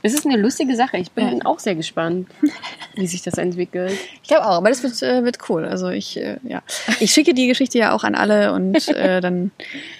Es 0.06 0.14
ist 0.14 0.26
eine 0.26 0.36
lustige 0.36 0.76
Sache. 0.76 0.98
Ich 0.98 1.12
bin 1.12 1.38
ja. 1.38 1.46
auch 1.46 1.60
sehr 1.60 1.76
gespannt, 1.76 2.28
wie 2.96 3.08
sich 3.08 3.22
das 3.22 3.36
entwickelt. 3.36 3.98
Ich 4.22 4.28
glaube 4.28 4.46
auch, 4.46 4.58
aber 4.58 4.68
das 4.68 4.84
wird, 4.84 5.02
äh, 5.02 5.24
wird 5.24 5.50
cool. 5.50 5.64
Also 5.64 5.88
ich, 5.88 6.18
äh, 6.18 6.40
ja. 6.44 6.62
ich 7.00 7.12
schicke 7.12 7.34
die 7.34 7.48
Geschichte 7.48 7.78
ja 7.78 7.94
auch 7.94 8.04
an 8.04 8.14
alle 8.14 8.52
und 8.52 8.88
äh, 8.90 9.22
dann 9.22 9.52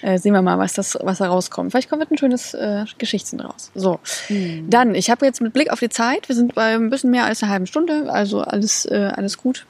äh, 0.02 0.18
sehen 0.18 0.34
wir 0.34 0.42
mal, 0.42 0.58
was, 0.58 0.74
das, 0.74 0.98
was 1.00 1.18
da 1.18 1.28
rauskommt. 1.28 1.70
Vielleicht 1.70 1.88
kommt 1.88 2.08
ein 2.10 2.18
schönes 2.18 2.52
äh, 2.52 2.84
Geschichtchen 2.98 3.40
raus. 3.40 3.70
So, 3.74 3.98
hm. 4.26 4.68
dann, 4.68 4.94
ich 4.94 5.08
habe 5.08 5.24
jetzt 5.24 5.40
mit 5.40 5.54
Blick 5.54 5.72
auf 5.72 5.80
die 5.80 5.88
Zeit, 5.88 6.28
wir 6.28 6.36
sind 6.36 6.54
bei 6.54 6.74
ein 6.74 6.90
bisschen 6.90 7.10
mehr 7.10 7.24
als 7.24 7.42
einer 7.42 7.52
halben 7.52 7.66
Stunde, 7.66 8.12
also 8.12 8.42
alles, 8.42 8.84
äh, 8.84 9.10
alles 9.16 9.38
gut. 9.38 9.64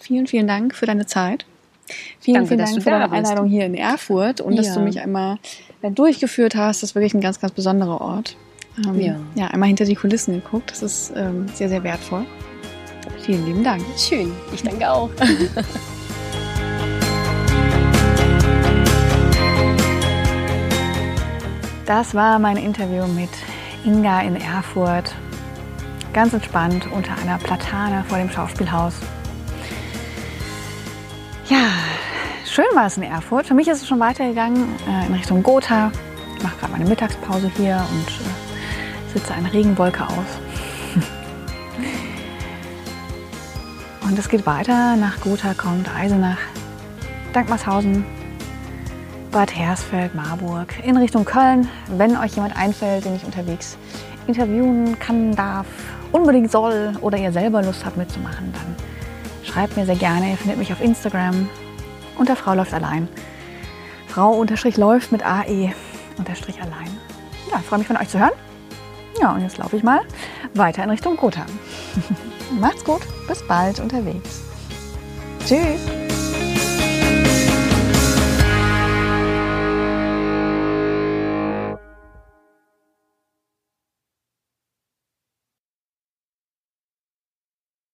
Vielen, 0.00 0.26
vielen 0.26 0.48
Dank 0.48 0.74
für 0.74 0.86
deine 0.86 1.04
Zeit. 1.04 1.44
Vielen, 2.20 2.36
Danke, 2.36 2.48
vielen 2.48 2.60
Dank 2.60 2.82
für 2.82 2.90
deine 2.90 3.12
Einladung 3.12 3.48
hier 3.48 3.66
in 3.66 3.74
Erfurt 3.74 4.40
und 4.40 4.54
ja. 4.54 4.62
dass 4.62 4.72
du 4.72 4.80
mich 4.80 5.00
einmal 5.00 5.36
durchgeführt 5.82 6.54
hast. 6.54 6.82
Das 6.82 6.90
ist 6.90 6.94
wirklich 6.94 7.12
ein 7.12 7.20
ganz, 7.20 7.38
ganz 7.38 7.52
besonderer 7.52 8.00
Ort 8.00 8.38
ähm, 8.78 9.00
ja. 9.00 9.16
ja, 9.34 9.46
einmal 9.48 9.68
hinter 9.68 9.84
die 9.84 9.94
Kulissen 9.94 10.34
geguckt. 10.34 10.70
Das 10.70 10.82
ist 10.82 11.12
ähm, 11.16 11.46
sehr, 11.54 11.68
sehr 11.68 11.82
wertvoll. 11.82 12.24
Vielen 13.22 13.46
lieben 13.46 13.64
Dank. 13.64 13.82
Schön, 13.96 14.32
ich 14.52 14.62
danke 14.62 14.90
auch. 14.90 15.10
Das 21.86 22.14
war 22.14 22.38
mein 22.38 22.56
Interview 22.56 23.06
mit 23.06 23.28
Inga 23.84 24.22
in 24.22 24.36
Erfurt. 24.36 25.14
Ganz 26.14 26.32
entspannt 26.32 26.86
unter 26.90 27.12
einer 27.18 27.36
Platane 27.36 28.04
vor 28.08 28.16
dem 28.16 28.30
Schauspielhaus. 28.30 28.94
Ja, 31.50 31.68
schön 32.46 32.64
war 32.72 32.86
es 32.86 32.96
in 32.96 33.02
Erfurt. 33.02 33.46
Für 33.46 33.52
mich 33.52 33.68
ist 33.68 33.82
es 33.82 33.88
schon 33.88 34.00
weitergegangen 34.00 34.66
äh, 34.88 35.06
in 35.06 35.12
Richtung 35.12 35.42
Gotha. 35.42 35.92
Ich 36.38 36.42
mache 36.42 36.56
gerade 36.56 36.72
meine 36.72 36.86
Mittagspause 36.86 37.50
hier 37.54 37.84
und 37.92 38.08
äh, 38.08 38.33
sitze 39.14 39.32
eine 39.32 39.52
Regenwolke 39.52 40.04
aus. 40.04 40.38
Und 44.02 44.18
es 44.18 44.28
geht 44.28 44.44
weiter. 44.44 44.96
Nach 44.96 45.18
Gotha 45.20 45.54
kommt 45.54 45.88
Eisenach, 45.94 46.38
Dankmarshausen, 47.32 48.04
Bad 49.30 49.56
Hersfeld, 49.56 50.14
Marburg, 50.14 50.74
in 50.84 50.96
Richtung 50.96 51.24
Köln. 51.24 51.68
Wenn 51.88 52.16
euch 52.16 52.34
jemand 52.34 52.56
einfällt, 52.56 53.04
den 53.06 53.16
ich 53.16 53.24
unterwegs 53.24 53.78
interviewen 54.26 54.98
kann, 54.98 55.34
darf, 55.34 55.66
unbedingt 56.12 56.50
soll 56.50 56.92
oder 57.00 57.16
ihr 57.16 57.32
selber 57.32 57.62
Lust 57.62 57.84
habt 57.84 57.96
mitzumachen, 57.96 58.52
dann 58.52 58.76
schreibt 59.44 59.76
mir 59.76 59.86
sehr 59.86 59.96
gerne. 59.96 60.30
Ihr 60.30 60.36
findet 60.36 60.58
mich 60.58 60.72
auf 60.72 60.80
Instagram 60.80 61.48
unter 62.16 62.36
Frau 62.36 62.54
läuft 62.54 62.74
allein. 62.74 63.08
Frau 64.06 64.30
unterstrich 64.30 64.76
läuft 64.76 65.10
mit 65.10 65.24
AE 65.26 65.72
unterstrich 66.18 66.60
allein. 66.60 66.90
Ja, 67.50 67.58
ich 67.58 67.66
freue 67.66 67.80
mich 67.80 67.88
von 67.88 67.96
euch 67.96 68.08
zu 68.08 68.18
hören. 68.18 68.32
Ja, 69.20 69.32
und 69.32 69.42
jetzt 69.42 69.58
laufe 69.58 69.76
ich 69.76 69.82
mal 69.82 70.00
weiter 70.54 70.82
in 70.82 70.90
Richtung 70.90 71.16
Gotha. 71.16 71.46
Macht's 72.60 72.84
gut, 72.84 73.02
bis 73.28 73.42
bald 73.46 73.80
unterwegs. 73.80 74.42
Tschüss. 75.46 76.13